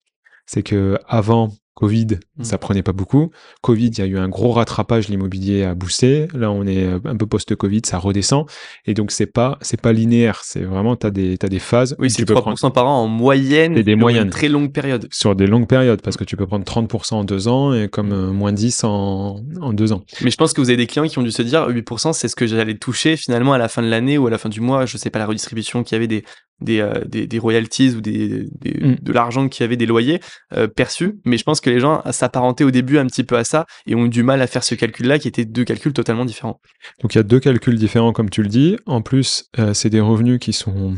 [0.45, 2.07] c'est que avant Covid,
[2.37, 2.43] mmh.
[2.43, 3.31] ça prenait pas beaucoup.
[3.61, 6.27] Covid, il y a eu un gros rattrapage, l'immobilier a boosté.
[6.33, 8.45] Là, on est euh, un peu post-Covid, ça redescend.
[8.85, 10.39] Et donc, c'est pas, c'est pas linéaire.
[10.43, 11.95] C'est vraiment, t'as des, t'as des phases.
[11.99, 13.77] Oui, c'est 3% par an en moyenne.
[13.77, 14.29] Et des moyennes.
[14.29, 15.07] très longue période.
[15.11, 18.13] Sur des longues périodes, parce que tu peux prendre 30% en deux ans et comme
[18.13, 20.03] euh, moins 10 en, en deux ans.
[20.21, 22.29] Mais je pense que vous avez des clients qui ont dû se dire, 8%, c'est
[22.29, 24.61] ce que j'allais toucher finalement à la fin de l'année ou à la fin du
[24.61, 24.85] mois.
[24.85, 26.23] Je sais pas la redistribution qu'il y avait des,
[26.61, 28.95] des, euh, des, des, royalties ou des, des mm.
[29.01, 30.19] de l'argent qui avait des loyers
[30.53, 31.19] euh, perçus.
[31.25, 33.95] Mais je pense que les gens s'apparentaient au début un petit peu à ça et
[33.95, 36.59] ont eu du mal à faire ce calcul-là qui étaient deux calculs totalement différents.
[37.01, 38.77] Donc il y a deux calculs différents comme tu le dis.
[38.85, 40.95] En plus, euh, c'est des revenus qui sont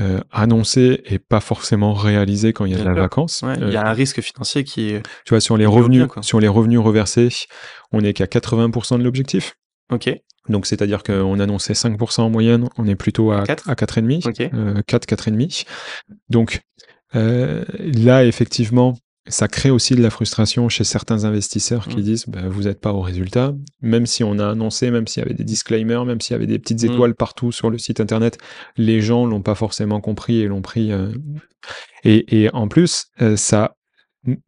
[0.00, 3.42] euh, annoncé et pas forcément réalisé quand il y a de la vacance.
[3.60, 5.02] il y a un risque financier qui est.
[5.24, 7.28] Tu vois, sur les revenus, sur les revenus reversés,
[7.92, 9.54] on est qu'à 80% de l'objectif.
[9.92, 10.10] Ok.
[10.48, 15.06] Donc, c'est-à-dire qu'on annonçait 5% en moyenne, on est plutôt à 4, à 4,5, 4,
[15.06, 15.66] 4,5.
[16.30, 16.60] Donc,
[17.12, 18.94] là, effectivement,
[19.28, 22.02] ça crée aussi de la frustration chez certains investisseurs qui mmh.
[22.02, 25.26] disent bah, vous n'êtes pas au résultat, même si on a annoncé, même s'il y
[25.26, 26.92] avait des disclaimers, même s'il y avait des petites mmh.
[26.92, 28.38] étoiles partout sur le site internet,
[28.76, 30.92] les gens l'ont pas forcément compris et l'ont pris.
[30.92, 31.12] Euh,
[32.04, 33.76] et, et, en plus, euh, ça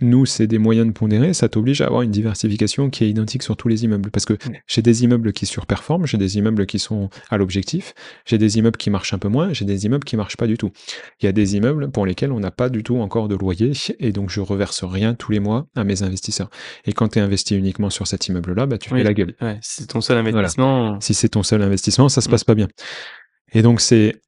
[0.00, 3.42] nous, c'est des moyens de pondérer, ça t'oblige à avoir une diversification qui est identique
[3.42, 4.10] sur tous les immeubles.
[4.10, 4.36] Parce que
[4.66, 7.94] j'ai des immeubles qui surperforment, j'ai des immeubles qui sont à l'objectif,
[8.24, 10.56] j'ai des immeubles qui marchent un peu moins, j'ai des immeubles qui marchent pas du
[10.56, 10.70] tout.
[11.20, 13.72] Il y a des immeubles pour lesquels on n'a pas du tout encore de loyer,
[13.98, 16.50] et donc je reverse rien tous les mois à mes investisseurs.
[16.84, 19.34] Et quand tu es investi uniquement sur cet immeuble-là, bah, tu fais la gueule.
[19.60, 21.00] si c'est ton seul investissement.
[21.00, 22.30] Si c'est ton seul investissement, ça se mm.
[22.30, 22.68] passe pas bien.
[23.52, 24.20] Et donc c'est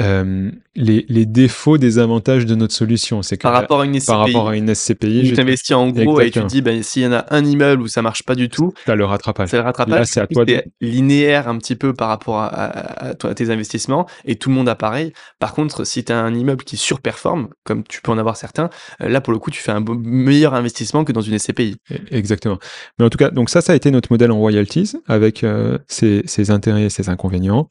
[0.00, 3.22] euh, les, les, défauts des avantages de notre solution.
[3.22, 6.20] C'est par rapport à une SCPI, par rapport à une SCPI tu t'investis en gros
[6.20, 8.34] et tu te dis ben, s'il y en a un immeuble où ça marche pas
[8.34, 9.50] du tout, as le rattrapage.
[9.50, 10.06] C'est le rattrapage.
[10.06, 10.64] c'est à toi de...
[10.80, 14.74] linéaire un petit peu par rapport à, à, tes investissements et tout le monde a
[14.74, 15.12] pareil.
[15.38, 18.70] Par contre, si tu as un immeuble qui surperforme, comme tu peux en avoir certains,
[19.00, 21.76] euh, là pour le coup tu fais un meilleur investissement que dans une SCPI.
[21.92, 22.58] E, exactement.
[22.98, 25.78] Mais en tout cas, donc ça, ça a été notre modèle en royalties avec euh,
[25.86, 27.68] ses, ses intérêts et ses inconvénients.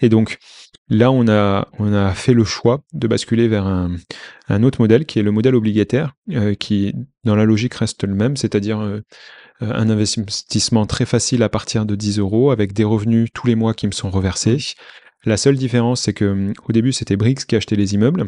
[0.00, 0.38] Et donc,
[0.88, 3.96] Là, on a, on a fait le choix de basculer vers un,
[4.48, 6.94] un autre modèle qui est le modèle obligataire, euh, qui
[7.24, 9.00] dans la logique reste le même, c'est-à-dire euh,
[9.60, 13.74] un investissement très facile à partir de 10 euros avec des revenus tous les mois
[13.74, 14.58] qui me sont reversés.
[15.24, 18.26] La seule différence, c'est que au début, c'était Brix qui achetait les immeubles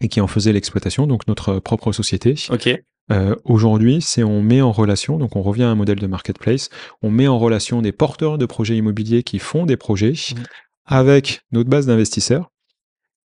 [0.00, 2.34] et qui en faisait l'exploitation, donc notre propre société.
[2.50, 2.68] Ok.
[3.12, 6.68] Euh, Aujourd'hui, c'est on met en relation, donc on revient à un modèle de marketplace,
[7.02, 10.42] on met en relation des porteurs de projets immobiliers qui font des projets mmh
[10.86, 12.50] avec notre base d'investisseurs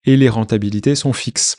[0.06, 1.58] et les rentabilités sont fixes.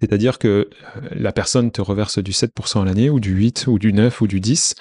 [0.00, 3.78] C'est-à-dire que euh, la personne te reverse du 7% à l'année, ou du 8, ou
[3.78, 4.74] du 9, ou du 10.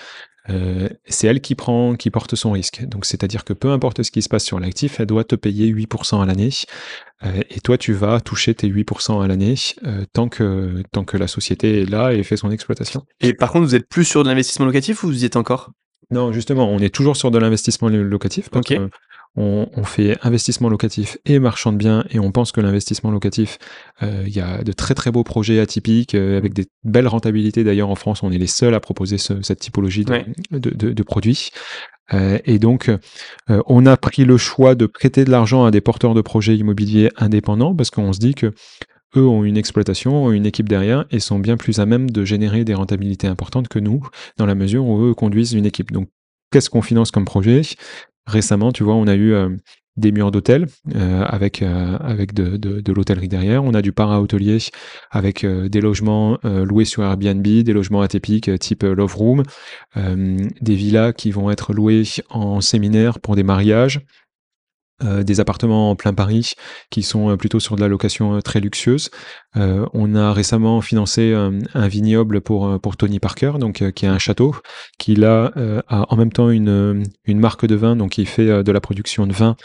[0.50, 2.84] Euh, c'est elle qui prend, qui porte son risque.
[2.86, 5.72] Donc, c'est-à-dire que peu importe ce qui se passe sur l'actif, elle doit te payer
[5.72, 6.50] 8% à l'année.
[7.24, 9.56] Euh, et toi, tu vas toucher tes 8% à l'année
[10.14, 13.04] tant, que, tant que la société est là et fait son exploitation.
[13.20, 15.72] Et par contre, vous êtes plus sur de l'investissement locatif ou vous y êtes encore?
[16.12, 18.50] Non, justement, on est toujours sur de l'investissement locatif.
[19.36, 23.58] On, fait investissement locatif et marchand de biens et on pense que l'investissement locatif,
[24.04, 27.64] euh, il y a de très très beaux projets atypiques euh, avec des belles rentabilités.
[27.64, 31.52] D'ailleurs, en France, on est les seuls à proposer cette typologie de, produits.
[32.14, 32.92] Euh, et donc,
[33.48, 37.10] on a pris le choix de prêter de l'argent à des porteurs de projets immobiliers
[37.16, 38.52] indépendants parce qu'on se dit que
[39.16, 42.26] eux ont une exploitation, ont une équipe derrière et sont bien plus à même de
[42.26, 44.08] générer des rentabilités importantes que nous,
[44.38, 45.92] dans la mesure où eux conduisent une équipe.
[45.92, 46.10] Donc,
[46.52, 47.62] qu'est-ce qu'on finance comme projet?
[48.30, 49.50] Récemment, tu vois, on a eu euh,
[49.98, 51.98] des murs d'hôtel euh, avec euh,
[52.34, 53.64] de, l'hôtellerie derrière.
[53.64, 54.60] On a du para-hôtelier
[55.12, 59.44] avec des logements loués sur Airbnb, des logements atypiques type Love Room,
[59.96, 64.00] des villas qui vont être louées en séminaire pour des mariages.
[65.02, 66.56] Euh, des appartements en plein Paris
[66.90, 69.10] qui sont euh, plutôt sur de la location euh, très luxueuse.
[69.56, 74.56] on a récemment financé un vignoble pour, pour Tony Parker, donc qui est un château,
[74.98, 75.52] qui a
[75.90, 79.34] en même temps une, une marque de vin, donc il fait de la production de
[79.34, 79.56] vin,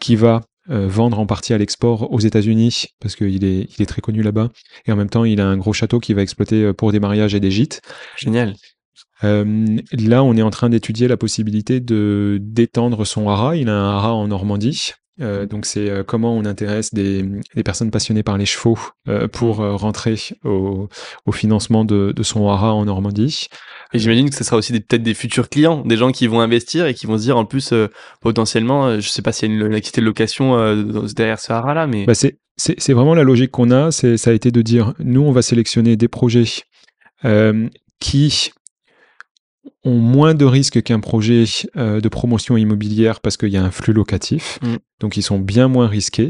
[0.00, 4.00] qui va vendre en partie à l'export aux États-Unis parce qu'il est, il est très
[4.00, 4.48] connu là-bas.
[4.86, 7.34] Et en même temps, il a un gros château qui va exploiter pour des mariages
[7.34, 7.82] et des gîtes.
[8.16, 8.54] Génial.
[9.24, 13.56] Euh, là, on est en train d'étudier la possibilité de d'étendre son hara.
[13.56, 14.92] Il a un hara en Normandie.
[15.20, 17.22] Euh, donc c'est euh, comment on intéresse des,
[17.54, 18.78] des, personnes passionnées par les chevaux
[19.32, 20.88] pour rentrer au,
[21.26, 23.48] au financement de, de, son hara en Normandie.
[23.92, 26.86] Et j'imagine que ce sera aussi peut-être des futurs clients, des gens qui vont investir
[26.86, 27.74] et qui vont se dire en plus
[28.22, 30.56] potentiellement, je sais pas s'il y a une, activité de location
[31.14, 33.90] derrière ce hara là, mais bah c'est vraiment la logique qu'on a.
[33.90, 36.44] Ça a été de dire nous on va sélectionner des projets
[37.98, 38.52] qui
[39.84, 41.44] ont moins de risques qu'un projet
[41.76, 44.58] euh, de promotion immobilière parce qu'il y a un flux locatif.
[44.62, 44.76] Mm.
[45.00, 46.28] Donc ils sont bien moins risqués.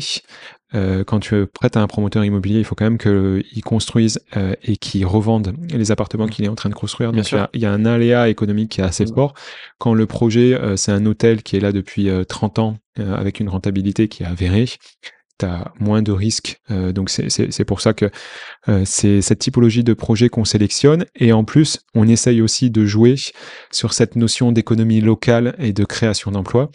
[0.72, 4.54] Euh, quand tu prêtes à un promoteur immobilier, il faut quand même qu'il construise euh,
[4.62, 6.30] et qu'il revende les appartements mm.
[6.30, 7.12] qu'il est en train de construire.
[7.12, 9.14] Donc il y, a un aléa économique qui est assez mm.
[9.14, 9.34] fort.
[9.78, 14.08] Quand le projet, c'est un hôtel qui est là depuis 30 ans avec une rentabilité
[14.08, 14.66] qui est avérée,
[15.40, 16.60] tu moins de risques.
[16.70, 18.10] Euh, donc c'est pour ça que
[18.68, 21.06] euh, c'est cette typologie de projet qu'on sélectionne.
[21.16, 23.16] Et en plus, on essaye aussi de jouer
[23.70, 26.70] sur cette notion d'économie locale et de création d'emplois.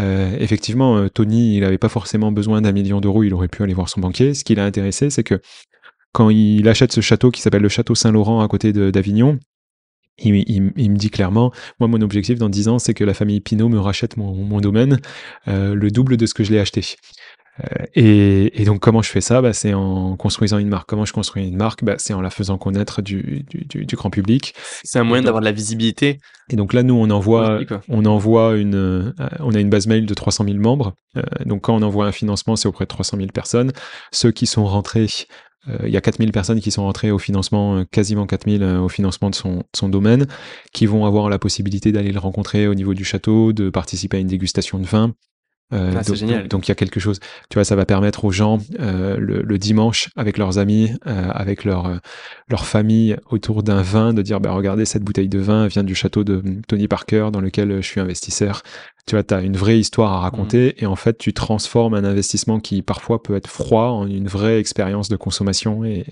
[0.00, 3.74] Euh, effectivement, Tony, il n'avait pas forcément besoin d'un million d'euros, il aurait pu aller
[3.74, 4.34] voir son banquier.
[4.34, 5.40] Ce qui l'a intéressé, c'est que
[6.12, 9.38] quand il achète ce château qui s'appelle le château Saint-Laurent à côté d'Avignon,
[10.18, 10.32] il,
[10.62, 13.80] me dit clairement, moi mon objectif dans 10 ans, c'est que la famille Pinot me
[13.80, 15.00] rachète mon, domaine
[15.46, 16.96] le double de ce que je l'ai acheté.
[17.62, 19.40] Euh, et, donc, comment je fais ça?
[19.40, 20.88] Bah, C'est en construisant une marque.
[20.88, 21.84] Comment je construis une marque?
[21.84, 24.54] Bah, C'est en la faisant connaître du, du, grand public.
[24.82, 26.18] C'est un moyen d'avoir de la visibilité.
[26.50, 30.06] Et donc là, nous, on envoie, on envoie une, euh, on a une base mail
[30.06, 30.94] de 300 000 membres.
[31.16, 33.72] Euh, donc quand on envoie un financement, c'est auprès de 300 000 personnes.
[34.12, 35.06] Ceux qui sont rentrés
[35.82, 39.34] il y a 4000 personnes qui sont rentrées au financement, quasiment 4000 au financement de
[39.34, 40.26] son, de son, domaine,
[40.74, 44.20] qui vont avoir la possibilité d'aller le rencontrer au niveau du château, de participer à
[44.20, 45.14] une dégustation de vin,
[45.72, 46.48] euh, ah, donc, génial.
[46.48, 49.58] Donc il y a quelque chose, tu vois, ça va permettre aux gens euh, le,
[49.58, 52.00] dimanche avec leurs amis, euh, avec leur
[52.48, 55.94] leur famille autour d'un vin, de dire bah regardez cette bouteille de vin vient du
[55.94, 58.62] château de Tony Parker dans lequel je suis investisseur.
[59.06, 60.84] Tu vois, tu as une vraie histoire à raconter mmh.
[60.84, 64.58] et en fait tu transformes un investissement qui parfois peut être froid en une vraie
[64.58, 66.04] expérience de consommation et,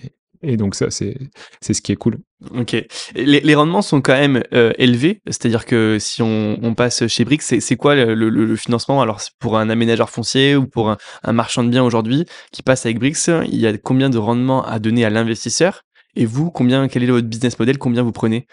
[0.43, 1.16] et donc ça, c'est
[1.60, 2.19] c'est ce qui est cool.
[2.56, 2.77] Ok.
[3.14, 7.24] Les, les rendements sont quand même euh, élevés, c'est-à-dire que si on, on passe chez
[7.24, 9.01] Brix, c'est quoi le, le, le, financement?
[9.01, 12.85] Alors pour un aménageur foncier ou pour un, un marchand de biens aujourd'hui qui passe
[12.85, 15.82] avec Brix, il y a combien de rendements à donner à l'investisseur?
[16.16, 17.78] Et vous, combien Quel est votre business model?
[17.78, 18.47] Combien vous prenez?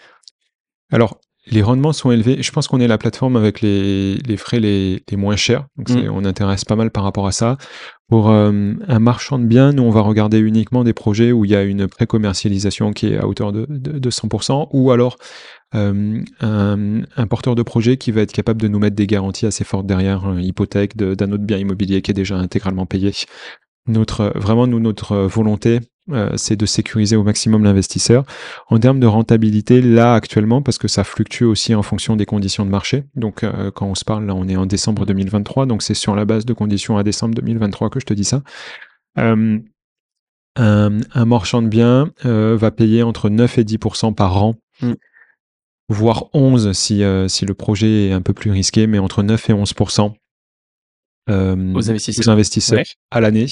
[0.92, 2.42] Alors, les rendements sont élevés.
[2.42, 5.66] Je pense qu'on est la plateforme avec les, frais les, moins chers.
[5.76, 6.10] Donc mm.
[6.10, 7.56] on intéresse pas mal par rapport à ça.
[8.10, 8.50] Pour euh,
[8.88, 11.62] un marchand de biens, nous, on va regarder uniquement des projets où il y a
[11.62, 13.66] une pré-commercialisation qui est à hauteur de,
[14.10, 15.16] 100%, ou alors
[15.76, 19.62] euh, un, porteur de projet qui va être capable de nous mettre des garanties assez
[19.62, 23.12] fortes derrière, une hypothèque d'un autre bien immobilier qui est déjà intégralement payé.
[23.90, 25.80] Notre, vraiment, nous, notre volonté,
[26.12, 28.24] euh, c'est de sécuriser au maximum l'investisseur.
[28.68, 32.64] En termes de rentabilité, là actuellement, parce que ça fluctue aussi en fonction des conditions
[32.64, 33.04] de marché.
[33.14, 36.14] Donc euh, quand on se parle, là on est en décembre 2023, donc c'est sur
[36.14, 38.42] la base de conditions à décembre 2023 que je te dis ça.
[39.18, 39.58] Euh,
[40.56, 44.56] un, marchand de biens va payer entre 9 et 10% par an.
[44.82, 44.94] Mm.
[45.90, 49.52] voire 11 si, si le projet est un peu plus risqué, mais entre 9 et
[49.52, 49.74] 11
[51.30, 53.46] aux investisseurs, investisseurs à l'année.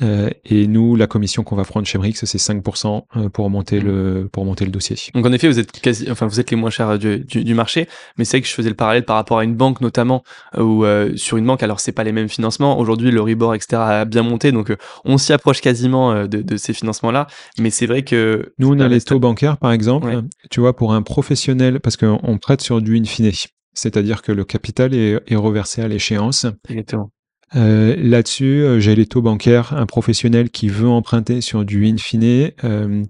[0.00, 3.78] Euh, et nous, la commission qu'on va prendre chez Brix, c'est 5% euh, pour monter
[3.78, 3.84] mmh.
[3.84, 4.96] le pour monter le dossier.
[5.12, 7.88] Donc en effet, vous êtes quasi, enfin vous êtes les moins chers du, du, marché,
[8.16, 10.22] mais c'est vrai que je faisais le parallèle par rapport à une banque notamment,
[10.56, 12.78] euh, ou sur une banque, alors c'est pas les mêmes financements.
[12.78, 13.82] Aujourd'hui, le Ribor, etc.
[13.84, 14.74] a bien monté, donc
[15.04, 17.26] on s'y approche quasiment de, de, ces financements-là.
[17.58, 20.22] Mais c'est vrai que nous, on a les taux bancaires, par exemple.
[20.50, 23.30] Tu vois, pour un professionnel, parce qu'on prête sur du in fine.
[23.74, 26.46] C'est-à-dire que le capital est, est reversé à l'échéance.
[26.68, 27.10] Exactement.
[27.54, 29.74] Euh, là-dessus, euh, j'ai les taux bancaires.
[29.74, 33.02] Un professionnel qui veut emprunter sur du in fine euh,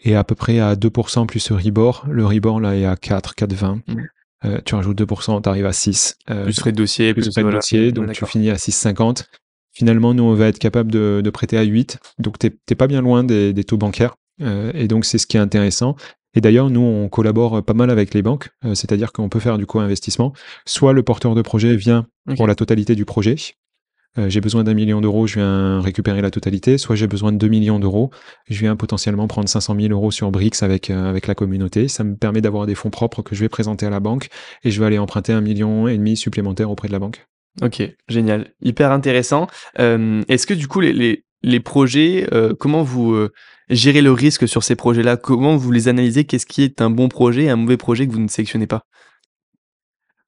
[0.00, 2.06] est à peu près à 2% plus le Ribor.
[2.10, 3.76] Le Ribor, là, est à 4, 4,20.
[3.76, 3.80] Mmh.
[4.46, 6.16] Euh, tu rajoutes 2%, tu arrives à 6.
[6.26, 7.12] plus frais de dossier.
[7.12, 9.24] Plus, frais de dossier, donc tu finis à 6,50.
[9.72, 11.98] Finalement, nous, on va être capable de, de prêter à 8.
[12.18, 14.16] Donc, tu n'es pas bien loin des, des taux bancaires.
[14.40, 15.94] et donc, c'est ce qui est intéressant.
[16.34, 19.66] Et d'ailleurs, nous, on collabore pas mal avec les banques, c'est-à-dire qu'on peut faire du
[19.66, 20.32] co-investissement.
[20.64, 23.34] Soit le porteur de projet vient pour la totalité du projet,
[24.18, 27.38] euh, j'ai besoin d'un million d'euros, je viens récupérer la totalité, soit j'ai besoin de
[27.38, 28.10] 2 millions d'euros,
[28.48, 31.86] je viens potentiellement prendre 500 000 euros sur BRICS avec, euh, avec la communauté.
[31.86, 34.28] Ça me permet d'avoir des fonds propres que je vais présenter à la banque
[34.64, 37.24] et je vais aller emprunter un million et demi supplémentaire auprès de la banque.
[37.62, 39.46] Ok, génial, hyper intéressant.
[39.78, 42.28] Euh, est-ce que du coup les, les, les projets,
[42.58, 43.28] comment vous
[43.70, 46.24] gérez le risque sur ces projets-là Comment vous les analysez?
[46.24, 48.82] Qu'est-ce qui est un bon projet et un mauvais projet que vous ne sélectionnez pas?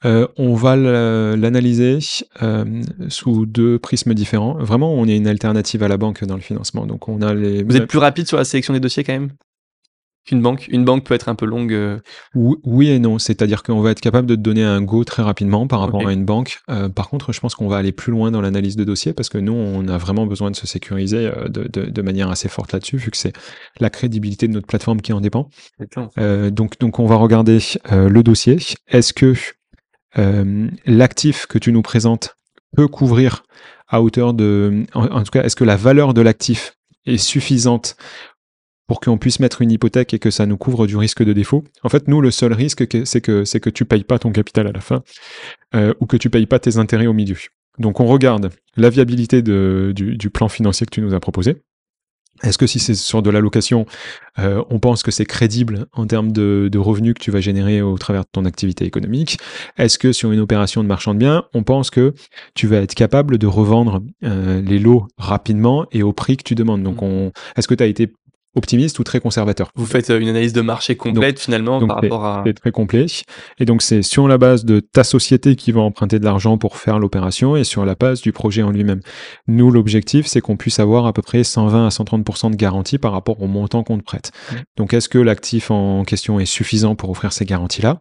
[0.04, 1.98] Euh, on va l'analyser
[2.42, 4.54] euh, sous deux prismes différents.
[4.58, 6.86] Vraiment, on est une alternative à la banque dans le financement.
[6.86, 7.62] Donc, on a les.
[7.62, 9.30] Vous êtes plus rapide sur la sélection des dossiers quand même?
[10.24, 10.68] Qu'une banque.
[10.68, 11.72] Une banque peut être un peu longue.
[11.72, 11.98] Euh.
[12.34, 13.18] Oui, et non.
[13.18, 16.12] C'est-à-dire qu'on va être capable de te donner un go très rapidement par rapport à
[16.12, 16.60] une banque.
[16.94, 19.38] par contre, je pense qu'on va aller plus loin dans l'analyse de dossier parce que
[19.38, 23.10] nous, on a vraiment besoin de se sécuriser de, de, manière assez forte là-dessus, vu
[23.10, 23.32] que c'est
[23.80, 25.48] la crédibilité de notre plateforme qui en dépend.
[26.50, 27.58] donc, donc, on va regarder
[27.90, 28.58] le dossier.
[28.88, 29.34] Est-ce que
[30.18, 32.36] euh, l'actif que tu nous présentes
[32.76, 33.44] peut couvrir
[33.88, 34.84] à hauteur de...
[34.94, 36.76] En, tout cas, est-ce que la valeur de l'actif
[37.06, 37.96] est suffisante
[38.92, 41.64] pour qu'on puisse mettre une hypothèque et que ça nous couvre du risque de défaut.
[41.82, 44.66] En fait, nous, le seul risque, c'est que, c'est que tu payes pas ton capital
[44.66, 45.02] à la fin
[45.74, 47.38] euh, ou que tu payes pas tes intérêts au milieu.
[47.78, 51.62] Donc, on regarde la viabilité de, du, du, plan financier que tu nous as proposé.
[52.42, 53.86] Est-ce que si c'est sur de l'allocation,
[54.38, 57.96] euh, on pense que c'est crédible en termes de, revenus que tu vas générer au
[57.98, 59.38] travers de ton activité économique?
[59.78, 62.14] Est-ce que sur une opération de marchand de biens, on pense que
[62.54, 66.54] tu vas être capable de revendre euh, les lots rapidement et au prix que tu
[66.54, 66.82] demandes?
[66.82, 67.04] Donc, mmh.
[67.04, 68.12] on, est-ce que tu as été
[68.54, 69.70] optimiste ou très conservateur.
[69.74, 72.42] Vous faites euh, une analyse de marché complète finalement par rapport à...
[72.46, 73.06] C'est très complet.
[73.58, 76.76] Et donc c'est sur la base de ta société qui va emprunter de l'argent pour
[76.76, 79.00] faire l'opération et sur la base du projet en lui-même.
[79.48, 83.12] Nous, l'objectif, c'est qu'on puisse avoir à peu près 120 à 130% de garantie par
[83.12, 84.32] rapport au montant qu'on te prête.
[84.76, 88.00] Donc est-ce que l'actif en question est suffisant pour offrir ces garanties-là?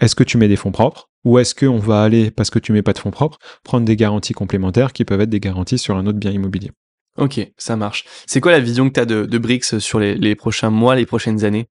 [0.00, 1.08] Est-ce que tu mets des fonds propres?
[1.24, 3.96] Ou est-ce qu'on va aller, parce que tu mets pas de fonds propres, prendre des
[3.96, 6.70] garanties complémentaires qui peuvent être des garanties sur un autre bien immobilier?
[7.16, 8.04] Ok, ça marche.
[8.26, 11.06] C'est quoi la vision que tu as de, de Brix sur les, prochains mois, les
[11.06, 11.68] prochaines années?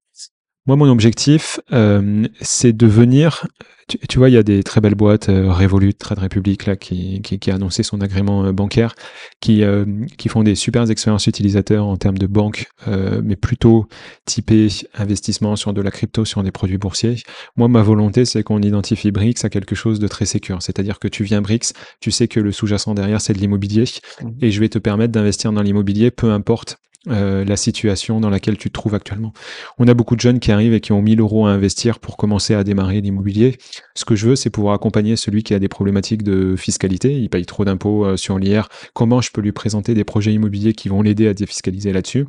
[0.66, 3.46] Moi, mon objectif, euh, c'est de venir
[3.88, 7.20] tu, vois, il y a des très belles boîtes, euh, Revolut, Trade Republic, là, qui,
[7.22, 8.94] qui, a annoncé son agrément euh, bancaire,
[9.40, 9.84] qui, euh,
[10.18, 13.86] qui font des super expériences utilisateurs en termes de banque, euh, mais plutôt
[14.26, 17.16] typé investissement sur de la crypto, sur des produits boursiers.
[17.56, 20.62] Moi, ma volonté, c'est qu'on identifie Brix à quelque chose de très sécur.
[20.62, 24.28] C'est-à-dire que tu viens Brix, tu sais que le sous-jacent derrière, c'est de l'immobilier, mmh.
[24.42, 26.78] et je vais te permettre d'investir dans l'immobilier, peu importe
[27.08, 29.32] euh, la situation dans laquelle tu te trouves actuellement.
[29.78, 32.18] On a beaucoup de jeunes qui arrivent et qui ont 1000 euros à investir pour
[32.18, 33.56] commencer à démarrer l'immobilier.
[33.94, 37.18] Ce que je veux, c'est pouvoir accompagner celui qui a des problématiques de fiscalité.
[37.18, 38.68] Il paye trop d'impôts euh, sur l'IR.
[38.92, 42.26] Comment je peux lui présenter des projets immobiliers qui vont l'aider à défiscaliser là-dessus?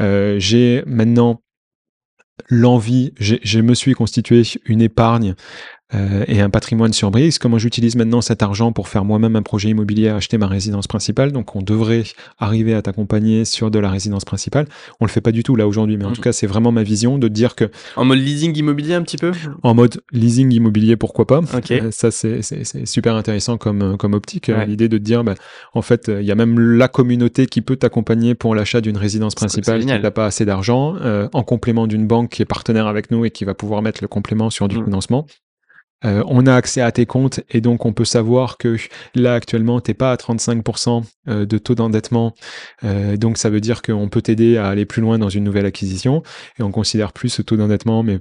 [0.00, 1.42] Euh, J'ai maintenant
[2.48, 5.34] l'envie, je me suis constitué une épargne
[5.94, 7.38] euh, et un patrimoine sur Brix.
[7.40, 11.32] Comment j'utilise maintenant cet argent pour faire moi-même un projet immobilier, acheter ma résidence principale?
[11.32, 12.04] Donc on devrait
[12.38, 14.66] arriver à t'accompagner sur de la résidence principale.
[15.00, 16.24] On le fait pas du tout là aujourd'hui, mais en tout mm.
[16.24, 19.32] cas c'est vraiment ma vision de dire que en mode leasing immobilier un petit peu?
[19.62, 21.40] En mode leasing immobilier, pourquoi pas?
[21.70, 22.42] Euh, Ça c'est
[22.84, 24.50] super intéressant comme comme optique.
[24.50, 25.34] Euh, l'idée de te dire, bah,
[25.72, 29.34] en fait, il y a même la communauté qui peut t'accompagner pour l'achat d'une résidence
[29.34, 30.96] principale qui n'a pas assez d'argent,
[31.32, 34.08] en complément d'une banque qui est partenaire avec nous et qui va pouvoir mettre le
[34.08, 34.84] complément sur du mm.
[34.84, 35.26] financement.
[36.04, 38.76] Euh, on a accès à tes comptes et donc on peut savoir que
[39.16, 42.34] là actuellement t'es pas à 35% euh, de taux d'endettement.
[42.84, 45.66] Euh, donc ça veut dire qu'on peut t'aider à aller plus loin dans une nouvelle
[45.66, 46.22] acquisition
[46.58, 48.20] et on considère plus ce taux d'endettement mais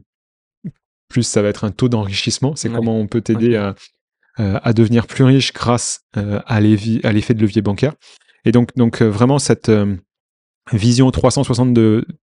[1.08, 2.56] plus ça va être un taux d'enrichissement.
[2.56, 3.76] C'est comment on peut t'aider à,
[4.38, 7.94] à, devenir plus riche grâce à l'effet de levier bancaire.
[8.44, 9.72] Et donc donc vraiment cette
[10.74, 11.74] vision 360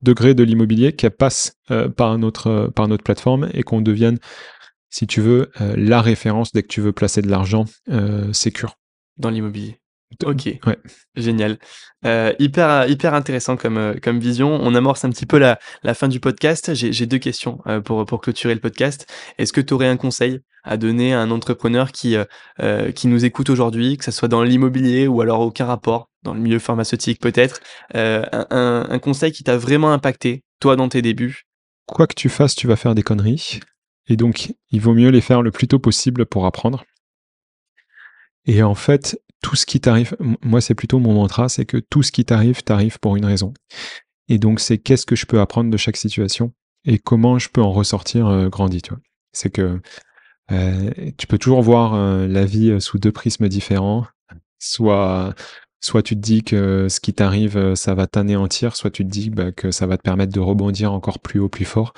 [0.01, 1.57] degrés de l'immobilier qui passe
[1.95, 4.17] par notre par notre plateforme et qu'on devienne
[4.91, 8.75] si tu veux, euh, la référence dès que tu veux placer de l'argent euh, sécure.
[9.17, 9.77] Dans l'immobilier.
[10.25, 10.77] Ok, ouais.
[11.15, 11.57] génial.
[12.05, 14.59] Euh, hyper, hyper intéressant comme, euh, comme vision.
[14.61, 16.73] On amorce un petit peu la, la fin du podcast.
[16.73, 19.07] J'ai deux questions pour, pour clôturer le podcast.
[19.37, 22.17] Est-ce que tu aurais un conseil à donner à un entrepreneur qui,
[22.93, 26.41] qui nous écoute aujourd'hui, que ce soit dans l'immobilier ou alors aucun rapport, dans le
[26.41, 27.61] milieu pharmaceutique peut-être,
[27.95, 31.45] un, un, un conseil qui t'a vraiment impacté, toi, dans tes débuts?
[31.87, 33.59] Quoi que tu fasses, tu vas faire des conneries.
[34.11, 36.83] Et donc, il vaut mieux les faire le plus tôt possible pour apprendre.
[38.45, 42.03] Et en fait, tout ce qui t'arrive, moi c'est plutôt mon mantra, c'est que tout
[42.03, 43.53] ce qui t'arrive, t'arrive pour une raison.
[44.27, 46.51] Et donc c'est qu'est-ce que je peux apprendre de chaque situation
[46.83, 48.99] et comment je peux en ressortir euh, grandi, tu vois.
[49.31, 49.79] C'est que
[50.51, 54.07] euh, tu peux toujours voir euh, la vie sous deux prismes différents.
[54.59, 55.33] Soit,
[55.81, 59.29] soit tu te dis que ce qui t'arrive, ça va t'anéantir, soit tu te dis
[59.29, 61.93] bah, que ça va te permettre de rebondir encore plus haut, plus fort.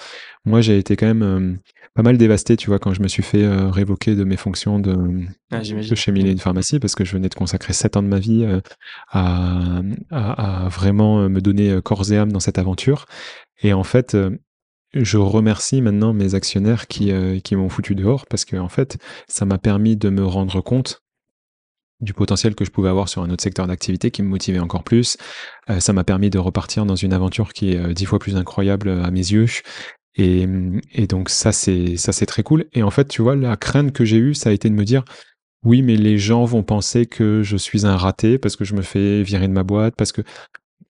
[0.46, 1.60] Moi, j'ai été quand même
[1.96, 4.80] pas mal dévasté, tu vois, quand je me suis fait euh, révoquer de mes fonctions
[4.80, 8.08] de, ah, de chez une pharmacie, parce que je venais de consacrer sept ans de
[8.08, 8.62] ma vie euh,
[9.12, 13.06] à, à, vraiment euh, me donner corps et âme dans cette aventure.
[13.62, 14.18] Et en fait,
[14.94, 17.12] je remercie maintenant mes actionnaires qui,
[17.44, 18.98] qui m'ont foutu dehors, parce que en fait,
[19.28, 21.03] ça m'a permis de me rendre compte
[22.04, 24.84] du potentiel que je pouvais avoir sur un autre secteur d'activité qui me motivait encore
[24.84, 25.18] plus.
[25.80, 29.10] ça m'a permis de repartir dans une aventure qui est dix fois plus incroyable à
[29.12, 29.48] mes yeux.
[30.16, 30.48] Et,
[30.94, 32.66] et donc ça c'est ça c'est très cool.
[32.74, 34.86] Et en fait, tu vois, la crainte que j'ai eue, ça a été de me
[34.86, 35.04] dire
[35.64, 38.82] oui, mais les gens vont penser que je suis un raté parce que je me
[38.82, 40.22] fais virer de ma boîte, parce que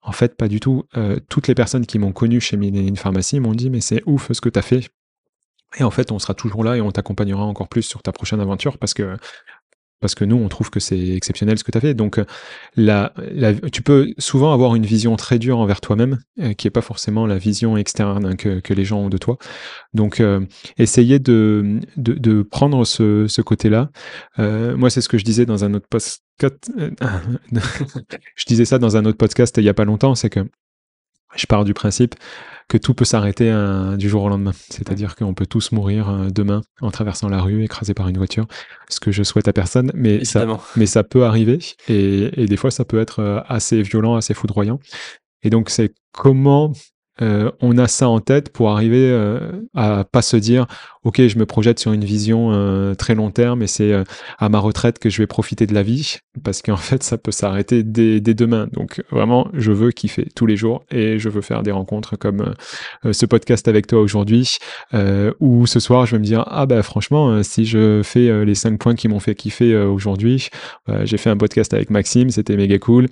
[0.02, 0.84] en fait, pas du tout.
[0.98, 4.31] Euh, toutes les personnes qui m'ont connu chez une Pharmacie m'ont dit mais c'est ouf
[4.31, 4.90] ce que tu as fait.
[5.80, 8.40] Et en fait, on sera toujours là et on t'accompagnera encore plus sur ta prochaine
[8.40, 9.18] aventure parce que
[10.03, 11.93] parce que nous, on trouve que c'est exceptionnel ce que tu as fait.
[11.93, 12.25] Donc, euh,
[13.71, 17.25] tu peux souvent avoir une vision très dure envers toi-même, euh, qui n'est pas forcément
[17.25, 19.38] la vision externe hein, que, les gens ont de toi.
[19.93, 20.41] Donc, euh,
[20.77, 21.80] essayer de,
[22.51, 23.91] prendre ce, côté-là.
[24.38, 26.21] moi, c'est ce que je disais dans un autre podcast.
[28.35, 30.41] je disais ça dans un autre podcast il n'y a pas longtemps, c'est que
[31.35, 32.15] je pars du principe
[32.68, 34.53] que tout peut s'arrêter euh, du jour au lendemain.
[34.69, 38.47] C'est-à-dire qu'on peut tous mourir euh, demain en traversant la rue, écrasé par une voiture,
[38.89, 40.45] ce que je souhaite à personne, mais, ça,
[40.76, 44.34] mais ça peut arriver et, et, des fois ça peut être euh, assez violent, assez
[44.34, 44.80] foudroyant.
[45.43, 46.72] Et donc c'est comment
[47.19, 49.14] on a ça en tête pour arriver
[49.73, 50.68] à pas se dire
[51.03, 54.03] ok, je me projette sur une vision euh, très long terme et c'est euh,
[54.40, 57.31] à ma retraite que je vais profiter de la vie parce qu'en fait, ça peut
[57.31, 58.68] s'arrêter dès, demain.
[58.72, 62.53] Donc vraiment, je veux kiffer tous les jours et je veux faire des rencontres comme
[63.06, 64.57] euh, ce podcast avec toi aujourd'hui
[65.40, 68.80] ou ce soir, je vais me dire ah bah franchement, si je fais les cinq
[68.80, 70.49] points qui m'ont fait kiffer aujourd'hui,
[71.03, 73.07] j'ai fait un podcast avec Maxime, c'était méga cool.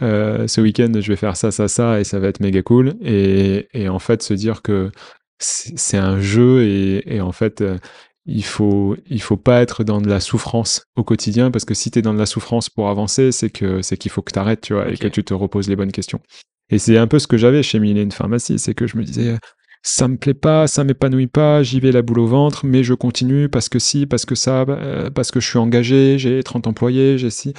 [0.00, 2.94] ce week-end, je vais faire ça, ça, ça, et ça va être méga cool.
[3.02, 3.39] Et,
[3.72, 4.90] et en fait, se dire que
[5.38, 7.78] c'est un jeu et, en fait, euh,
[8.26, 11.90] il faut il faut pas être dans de la souffrance au quotidien parce que si
[11.90, 14.38] tu es dans de la souffrance pour avancer, c'est que c'est qu'il faut que tu
[14.38, 16.20] arrêtes, tu vois, et que tu te reposes les bonnes questions.
[16.68, 19.36] Et c'est un peu ce que j'avais chez Millennium Pharmacie, c'est que je me disais
[19.82, 22.92] ça me plaît pas, ça m'épanouit pas, j'y vais la boule au ventre, mais je
[22.92, 26.66] continue parce que si, parce que ça, euh, parce que je suis engagé, j'ai 30
[26.66, 27.54] employés, j'ai si.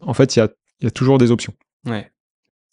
[0.00, 0.48] En fait, il y a,
[0.80, 1.52] y a toujours des options.
[1.86, 2.10] Ouais.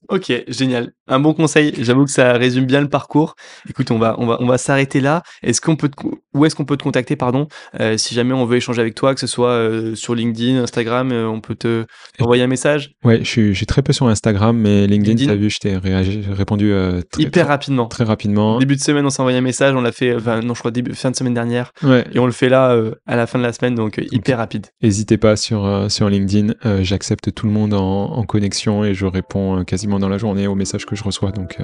[0.10, 0.91] Ok, génial.
[1.07, 1.74] Un bon conseil.
[1.80, 3.36] J'avoue que ça résume bien le parcours.
[3.69, 5.22] Écoute, on va, on va, on va s'arrêter là.
[5.44, 5.90] Est-ce qu'on peut,
[6.34, 7.48] où est-ce qu'on peut te contacter, pardon,
[7.80, 11.11] euh, si jamais on veut échanger avec toi, que ce soit euh, sur LinkedIn, Instagram,
[11.11, 11.86] euh, on peut te
[12.19, 12.91] envoyer un message?
[13.03, 16.74] Ouais, je suis, très peu sur Instagram, mais LinkedIn, tu as vu, je t'ai répondu
[17.11, 17.88] très, hyper rapidement.
[17.88, 18.60] Très rapidement.
[18.60, 19.76] Début de semaine, on s'est envoyé un message.
[19.76, 21.72] On l'a fait, enfin non, je crois début, fin de semaine dernière.
[21.84, 22.06] Ouais.
[22.14, 24.68] Et on le fait là à la fin de la semaine, donc hyper rapide.
[24.82, 26.53] N'hésitez pas sur sur LinkedIn.
[26.82, 30.55] J'accepte tout le monde en, en, connexion et je réponds quasiment dans la journée aux
[30.55, 31.31] messages que je reçois.
[31.31, 31.57] Donc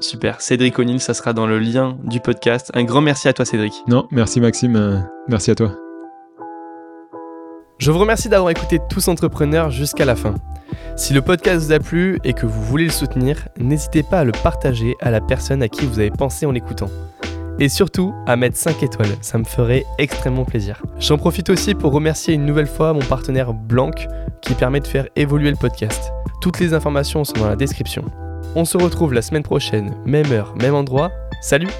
[0.00, 0.40] super.
[0.40, 2.70] Cédric O'Neill, ça sera dans le lien du podcast.
[2.74, 3.74] Un grand merci à toi, Cédric.
[3.88, 4.76] Non, merci Maxime.
[4.76, 4.98] Euh,
[5.28, 5.72] merci à toi.
[7.78, 10.34] Je vous remercie d'avoir écouté Tous Entrepreneurs jusqu'à la fin.
[10.96, 14.24] Si le podcast vous a plu et que vous voulez le soutenir, n'hésitez pas à
[14.24, 16.88] le partager à la personne à qui vous avez pensé en l'écoutant.
[17.58, 20.82] Et surtout, à mettre 5 étoiles, ça me ferait extrêmement plaisir.
[20.98, 23.92] J'en profite aussi pour remercier une nouvelle fois mon partenaire Blanc
[24.42, 26.12] qui permet de faire évoluer le podcast.
[26.42, 28.04] Toutes les informations sont dans la description.
[28.54, 31.10] On se retrouve la semaine prochaine, même heure, même endroit.
[31.40, 31.70] Salut